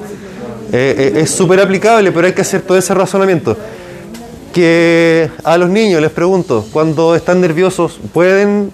Eh, 0.72 1.14
eh, 1.16 1.22
es 1.22 1.32
súper 1.32 1.60
aplicable, 1.60 2.12
pero 2.12 2.28
hay 2.28 2.34
que 2.34 2.42
hacer 2.42 2.62
todo 2.62 2.78
ese 2.78 2.94
razonamiento. 2.94 3.58
Que 4.54 5.30
a 5.44 5.58
los 5.58 5.70
niños 5.70 6.02
les 6.02 6.12
pregunto, 6.12 6.66
cuando 6.72 7.16
están 7.16 7.42
nerviosos, 7.42 8.00
¿pueden 8.14 8.72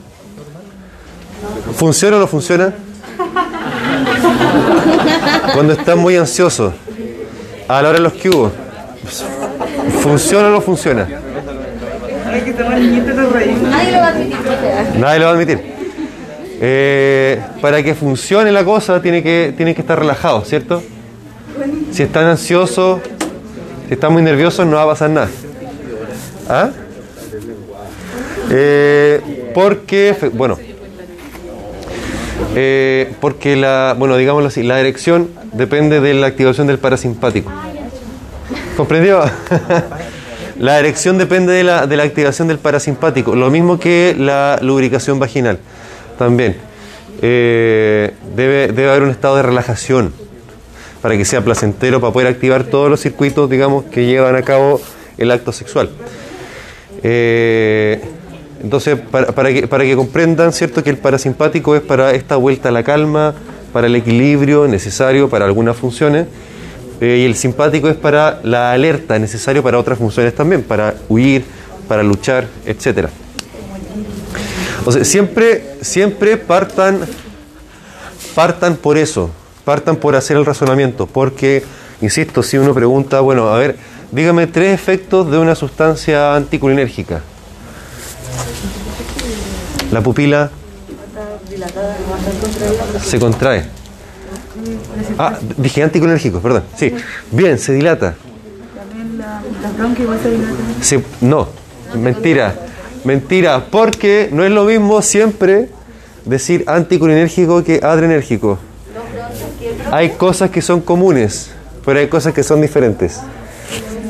¿Funciona 1.78 2.18
o 2.18 2.20
no 2.20 2.28
funciona? 2.28 2.74
Cuando 5.54 5.74
están 5.74 6.00
muy 6.00 6.16
ansiosos, 6.16 6.74
a 7.68 7.82
la 7.82 7.90
hora 7.90 8.00
de 8.00 8.04
los 8.04 8.14
cubos, 8.14 8.52
¿funciona 10.02 10.48
o 10.48 10.52
no 10.52 10.62
funciona? 10.62 11.08
Nadie 12.28 13.92
lo 13.92 14.00
va 14.00 14.06
a 14.06 14.10
admitir. 14.10 14.38
Nadie 15.00 15.20
lo 15.20 15.26
va 15.26 15.32
a 15.32 15.34
admitir. 15.34 15.60
Eh, 16.60 17.40
para 17.62 17.84
que 17.84 17.94
funcione 17.94 18.52
la 18.52 18.66
cosa, 18.66 19.00
tiene 19.00 19.22
que, 19.22 19.54
tiene 19.56 19.76
que 19.76 19.82
estar 19.82 20.00
relajado, 20.00 20.44
¿cierto? 20.46 20.82
Si 21.92 22.02
están 22.02 22.26
ansiosos, 22.26 23.02
si 23.88 23.94
están 23.94 24.14
muy 24.14 24.24
nerviosos, 24.24 24.66
no 24.66 24.78
va 24.78 24.84
a 24.84 24.88
pasar 24.88 25.12
nada. 25.12 25.30
¿Ah? 26.50 26.72
Eh, 28.50 29.52
porque, 29.54 30.16
bueno, 30.34 30.58
eh, 32.56 33.14
porque 33.20 33.56
la, 33.56 33.96
bueno, 33.98 34.18
digámoslo 34.18 34.48
así, 34.48 34.64
la 34.64 34.80
erección 34.80 35.30
depende 35.54 36.00
de 36.00 36.14
la 36.14 36.28
activación 36.28 36.68
del 36.68 36.80
parasimpático. 36.80 37.52
¿Comprendió? 38.76 39.22
la 40.60 40.80
erección 40.80 41.18
depende 41.18 41.54
de 41.54 41.64
la, 41.64 41.88
de 41.88 41.98
la 41.98 42.04
activación 42.04 42.48
del 42.48 42.60
parasimpático, 42.60 43.36
lo 43.36 43.50
mismo 43.50 43.80
que 43.80 44.16
la 44.18 44.60
lubricación 44.62 45.20
vaginal. 45.20 45.60
También. 46.18 46.58
Eh, 47.22 48.14
debe, 48.36 48.68
debe 48.68 48.90
haber 48.90 49.02
un 49.04 49.10
estado 49.10 49.38
de 49.38 49.44
relajación 49.44 50.14
para 51.02 51.18
que 51.18 51.26
sea 51.26 51.42
placentero, 51.42 52.00
para 52.02 52.14
poder 52.14 52.28
activar 52.28 52.64
todos 52.64 52.90
los 52.90 53.00
circuitos, 53.00 53.50
digamos, 53.50 53.86
que 53.86 54.06
llevan 54.06 54.36
a 54.36 54.42
cabo 54.42 54.82
el 55.18 55.32
acto 55.32 55.52
sexual. 55.52 55.90
Eh, 57.04 58.02
entonces, 58.62 59.00
para, 59.00 59.28
para 59.28 59.54
que, 59.54 59.68
para 59.68 59.84
que 59.84 59.96
comprendan, 59.96 60.54
¿cierto?, 60.54 60.84
que 60.84 60.90
el 60.90 60.98
parasimpático 60.98 61.76
es 61.76 61.82
para 61.82 62.12
esta 62.12 62.36
vuelta 62.36 62.70
a 62.70 62.72
la 62.72 62.84
calma, 62.84 63.34
para 63.74 63.88
el 63.88 63.96
equilibrio 63.96 64.68
necesario 64.68 65.30
para 65.30 65.46
algunas 65.46 65.76
funciones, 65.76 66.28
eh, 67.00 67.20
y 67.22 67.26
el 67.26 67.36
simpático 67.36 67.90
es 67.90 67.96
para 67.96 68.40
la 68.44 68.72
alerta, 68.72 69.20
necesario 69.20 69.62
para 69.62 69.78
otras 69.78 70.00
funciones 70.00 70.34
también, 70.34 70.64
para 70.64 70.96
huir, 71.10 71.46
para 71.88 72.02
luchar, 72.04 72.48
etcétera. 72.66 73.10
O 74.86 74.92
sea, 74.92 75.04
siempre, 75.04 75.76
siempre 75.82 76.38
partan, 76.38 77.02
partan 78.34 78.78
por 78.78 78.98
eso, 78.98 79.30
partan 79.64 79.98
por 79.98 80.16
hacer 80.16 80.38
el 80.38 80.46
razonamiento, 80.46 81.06
porque, 81.06 81.64
insisto, 82.02 82.42
si 82.42 82.58
uno 82.58 82.74
pregunta, 82.74 83.20
bueno, 83.20 83.50
a 83.50 83.58
ver, 83.60 83.76
dígame 84.12 84.48
tres 84.48 84.74
efectos 84.74 85.30
de 85.30 85.38
una 85.38 85.56
sustancia 85.56 86.36
anticolinérgica. 86.36 87.22
La 89.92 90.02
pupila 90.02 90.50
se 93.04 93.20
contrae. 93.20 93.66
Ah, 95.18 95.38
dije 95.58 95.84
anticolinérgico, 95.84 96.40
perdón. 96.40 96.64
Sí, 96.76 96.94
bien, 97.32 97.58
se 97.58 97.74
dilata. 97.74 98.16
Se- 100.82 101.04
no, 101.22 101.48
mentira, 101.96 102.54
mentira, 103.04 103.66
porque 103.72 104.30
no 104.32 104.44
es 104.44 104.52
lo 104.52 104.66
mismo 104.66 105.02
siempre 105.02 105.70
decir 106.26 106.64
anticolinérgico 106.68 107.64
que 107.64 107.80
adrenérgico. 107.82 108.60
Hay 109.92 110.12
cosas 110.12 110.50
que 110.50 110.62
son 110.62 110.82
comunes, 110.82 111.52
pero 111.86 112.00
hay 112.00 112.08
cosas 112.08 112.34
que 112.34 112.44
son 112.44 112.62
diferentes. 112.62 113.20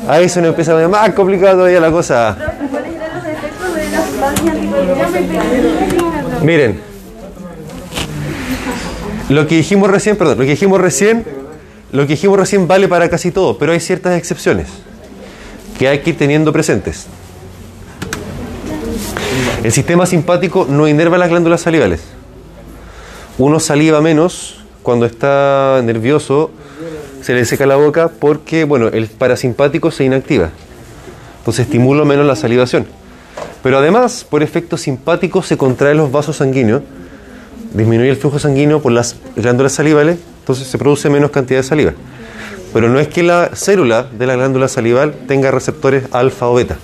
Ahí 0.08 0.30
se 0.30 0.42
nos 0.42 0.50
empieza 0.50 0.72
a 0.72 0.76
poner 0.76 0.90
más 0.90 1.10
complicado 1.14 1.58
todavía 1.58 1.80
la 1.82 1.92
cosa. 1.92 2.36
¿Cuáles 2.72 2.96
eran 2.96 3.18
los 3.18 3.26
efectos 3.28 3.76
de 3.76 3.90
la 3.90 4.06
sustancia 4.06 4.52
anticolinérgica? 4.52 4.77
Miren, 6.44 6.80
lo 9.30 9.48
que 9.48 9.56
dijimos 9.58 9.90
recién, 9.90 10.16
perdón, 10.16 10.38
lo 10.38 10.44
que 10.44 10.52
dijimos 10.52 10.80
recién, 10.80 11.26
lo 11.92 12.04
que 12.04 12.14
dijimos 12.14 12.40
recién 12.40 12.68
vale 12.68 12.88
para 12.88 13.10
casi 13.10 13.32
todo, 13.32 13.58
pero 13.58 13.72
hay 13.74 13.80
ciertas 13.80 14.18
excepciones 14.18 14.68
que 15.78 15.88
hay 15.88 16.00
que 16.00 16.12
ir 16.12 16.18
teniendo 16.18 16.54
presentes. 16.54 17.08
El 19.64 19.72
sistema 19.72 20.06
simpático 20.06 20.66
no 20.70 20.88
inerva 20.88 21.18
las 21.18 21.30
glándulas 21.30 21.62
salivales. 21.62 22.02
Uno 23.38 23.60
saliva 23.60 24.02
menos 24.02 24.64
cuando 24.82 25.06
está 25.06 25.82
nervioso, 25.84 26.52
se 27.22 27.34
le 27.34 27.44
seca 27.44 27.66
la 27.66 27.76
boca 27.76 28.10
porque, 28.20 28.64
bueno, 28.64 28.88
el 28.88 29.08
parasimpático 29.08 29.92
se 29.92 30.06
inactiva. 30.06 30.52
Entonces 31.40 31.66
estimula 31.66 32.06
menos 32.06 32.26
la 32.26 32.36
salivación. 32.36 32.88
Pero 33.64 33.78
además, 33.78 34.26
por 34.30 34.44
efecto 34.44 34.78
simpático, 34.78 35.42
se 35.42 35.58
contraen 35.58 35.98
los 35.98 36.12
vasos 36.12 36.38
sanguíneos, 36.38 36.82
disminuye 37.74 38.10
el 38.10 38.18
flujo 38.18 38.40
sanguíneo 38.40 38.82
por 38.82 38.92
las 38.92 39.16
glándulas 39.36 39.74
salivales, 39.74 40.20
entonces 40.40 40.68
se 40.68 40.78
produce 40.78 41.10
menos 41.10 41.32
cantidad 41.32 41.60
de 41.60 41.64
saliva. 41.64 41.94
Pero 42.74 42.90
no 42.90 43.00
es 43.00 43.08
que 43.08 43.24
la 43.24 43.52
célula 43.54 44.04
de 44.04 44.28
la 44.28 44.36
glándula 44.36 44.68
salival 44.68 45.14
tenga 45.28 45.52
receptores 45.52 46.04
alfa 46.12 46.48
o 46.48 46.56
beta. 46.56 46.78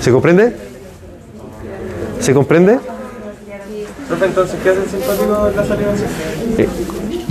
¿Se 0.00 0.10
comprende? 0.10 0.54
¿Se 2.20 2.32
comprende? 2.32 2.78
Profe, 4.08 4.26
entonces, 4.26 4.56
¿qué 4.62 4.70
hace 4.70 4.82
el 4.82 4.88
simpático 4.88 5.48
en 5.48 5.56
la 5.56 5.66
salivación? 5.66 6.08
Eh, 6.58 6.68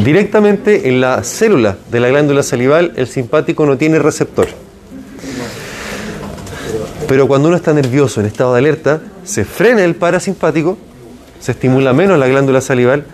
directamente 0.03 0.89
en 0.89 0.99
la 0.99 1.23
célula 1.23 1.77
de 1.89 1.99
la 2.01 2.09
glándula 2.09 2.43
salival, 2.43 2.91
el 2.97 3.07
simpático 3.07 3.65
no 3.65 3.77
tiene 3.77 3.99
receptor. 3.99 4.47
Pero 7.07 7.27
cuando 7.27 7.47
uno 7.49 7.57
está 7.57 7.73
nervioso, 7.73 8.19
en 8.19 8.25
estado 8.25 8.53
de 8.53 8.59
alerta, 8.59 9.01
se 9.23 9.45
frena 9.45 9.83
el 9.83 9.95
parasimpático, 9.95 10.77
se 11.39 11.51
estimula 11.51 11.93
menos 11.93 12.17
la 12.17 12.27
glándula 12.27 12.61
salival 12.61 13.05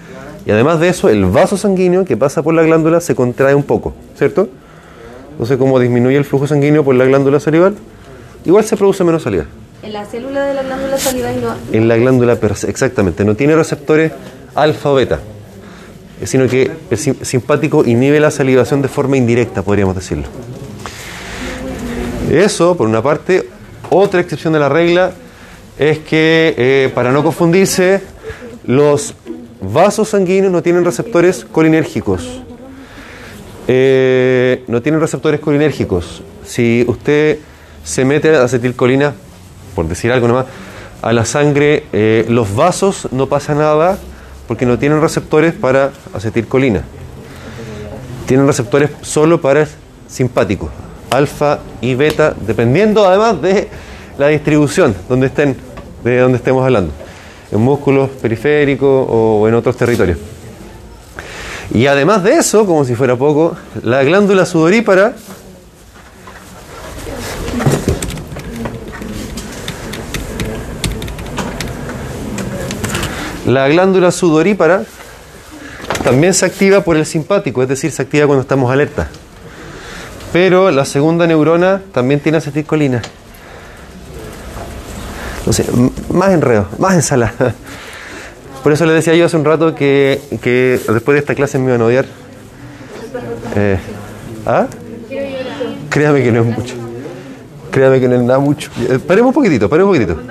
y 0.45 0.51
además 0.51 0.79
de 0.79 0.89
eso, 0.89 1.09
el 1.09 1.25
vaso 1.25 1.57
sanguíneo 1.57 2.05
que 2.05 2.15
pasa 2.17 2.41
por 2.41 2.53
la 2.53 2.63
glándula 2.63 3.01
se 3.01 3.15
contrae 3.15 3.53
un 3.53 3.63
poco, 3.63 3.93
¿cierto? 4.17 4.47
Entonces, 5.33 5.57
como 5.57 5.79
disminuye 5.79 6.17
el 6.17 6.25
flujo 6.25 6.47
sanguíneo 6.47 6.83
por 6.83 6.95
la 6.95 7.05
glándula 7.05 7.39
salival, 7.39 7.75
igual 8.45 8.63
se 8.63 8.77
produce 8.77 9.03
menos 9.03 9.23
saliva. 9.23 9.45
En 9.83 9.93
la 9.93 10.05
célula 10.05 10.45
de 10.45 10.53
la 10.53 10.63
glándula 10.63 10.97
salival 10.97 11.41
no. 11.41 11.55
En 11.73 11.87
la 11.87 11.97
glándula, 11.97 12.37
exactamente, 12.67 13.25
no 13.25 13.35
tiene 13.35 13.55
receptores 13.55 14.11
alfa 14.55 14.89
o 14.91 14.95
beta, 14.95 15.19
eh, 16.21 16.27
sino 16.27 16.47
que 16.47 16.71
el 16.89 16.97
sim- 16.97 17.15
simpático 17.23 17.83
inhibe 17.85 18.19
la 18.19 18.31
salivación 18.31 18.81
de 18.81 18.87
forma 18.87 19.17
indirecta, 19.17 19.63
podríamos 19.63 19.95
decirlo. 19.95 20.25
Eso, 22.31 22.77
por 22.77 22.87
una 22.87 23.01
parte, 23.01 23.49
otra 23.89 24.21
excepción 24.21 24.53
de 24.53 24.59
la 24.59 24.69
regla 24.69 25.11
es 25.77 25.99
que, 25.99 26.53
eh, 26.57 26.91
para 26.93 27.11
no 27.11 27.23
confundirse, 27.23 28.01
los 28.65 29.15
vasos 29.61 30.09
sanguíneos 30.09 30.51
no 30.51 30.61
tienen 30.61 30.85
receptores 30.85 31.45
colinérgicos. 31.45 32.41
Eh, 33.67 34.63
no 34.67 34.81
tienen 34.81 35.01
receptores 35.01 35.39
colinérgicos. 35.39 36.23
Si 36.45 36.83
usted 36.87 37.39
se 37.83 38.05
mete 38.05 38.35
acetilcolina, 38.35 39.13
por 39.75 39.87
decir 39.87 40.11
algo 40.11 40.27
nomás, 40.27 40.45
a 41.01 41.13
la 41.13 41.25
sangre, 41.25 41.85
eh, 41.93 42.25
los 42.29 42.55
vasos 42.55 43.07
no 43.11 43.27
pasa 43.27 43.55
nada 43.55 43.97
porque 44.47 44.65
no 44.65 44.77
tienen 44.77 45.01
receptores 45.01 45.53
para 45.53 45.91
acetilcolina. 46.13 46.83
Tienen 48.27 48.47
receptores 48.47 48.91
solo 49.01 49.41
para 49.41 49.63
el 49.63 49.67
simpático, 50.07 50.69
alfa 51.11 51.59
y 51.81 51.93
beta, 51.95 52.33
dependiendo 52.47 53.05
además 53.05 53.41
de 53.41 53.67
la 54.17 54.27
distribución 54.27 54.95
donde 55.07 55.27
estén, 55.27 55.55
de 56.03 56.19
donde 56.19 56.37
estemos 56.37 56.63
hablando, 56.63 56.91
en 57.51 57.59
músculos 57.61 58.09
periféricos 58.09 59.07
o 59.09 59.47
en 59.47 59.53
otros 59.53 59.77
territorios. 59.77 60.17
Y 61.73 61.85
además 61.87 62.23
de 62.23 62.33
eso, 62.33 62.65
como 62.65 62.83
si 62.83 62.95
fuera 62.95 63.15
poco, 63.15 63.55
la 63.83 64.03
glándula 64.03 64.45
sudorípara 64.45 65.13
La 73.51 73.67
glándula 73.67 74.11
sudorípara 74.11 74.83
también 76.05 76.33
se 76.33 76.45
activa 76.45 76.85
por 76.85 76.95
el 76.95 77.05
simpático, 77.05 77.61
es 77.61 77.67
decir, 77.67 77.91
se 77.91 78.01
activa 78.01 78.25
cuando 78.25 78.43
estamos 78.43 78.71
alerta. 78.71 79.09
Pero 80.33 80.71
la 80.71 80.85
segunda 80.85 81.27
neurona 81.27 81.81
también 81.93 82.19
tiene 82.19 82.37
acetilcolina. 82.37 83.01
M- 85.73 85.91
más 86.13 86.29
enredo, 86.31 86.67
más 86.77 86.93
ensalada. 86.93 87.53
Por 88.63 88.71
eso 88.71 88.85
les 88.85 88.95
decía 88.95 89.15
yo 89.15 89.25
hace 89.25 89.35
un 89.37 89.43
rato 89.45 89.73
que, 89.75 90.21
que 90.41 90.79
después 90.87 91.15
de 91.15 91.19
esta 91.19 91.35
clase 91.35 91.57
me 91.57 91.65
iban 91.69 91.81
a 91.81 91.85
odiar. 91.85 92.05
Eh, 93.55 93.77
¿Ah? 94.45 94.67
Créame 95.89 96.23
que 96.23 96.31
no 96.31 96.41
es 96.41 96.45
mucho. 96.57 96.75
Créame 97.71 97.99
que 97.99 98.07
no 98.07 98.15
es 98.15 98.21
nada 98.21 98.39
mucho. 98.39 98.69
Eh, 98.87 98.99
Paremos 98.99 99.29
un 99.29 99.33
poquitito, 99.33 99.67
paremos 99.69 99.91
un 99.97 100.05
poquitito. 100.05 100.21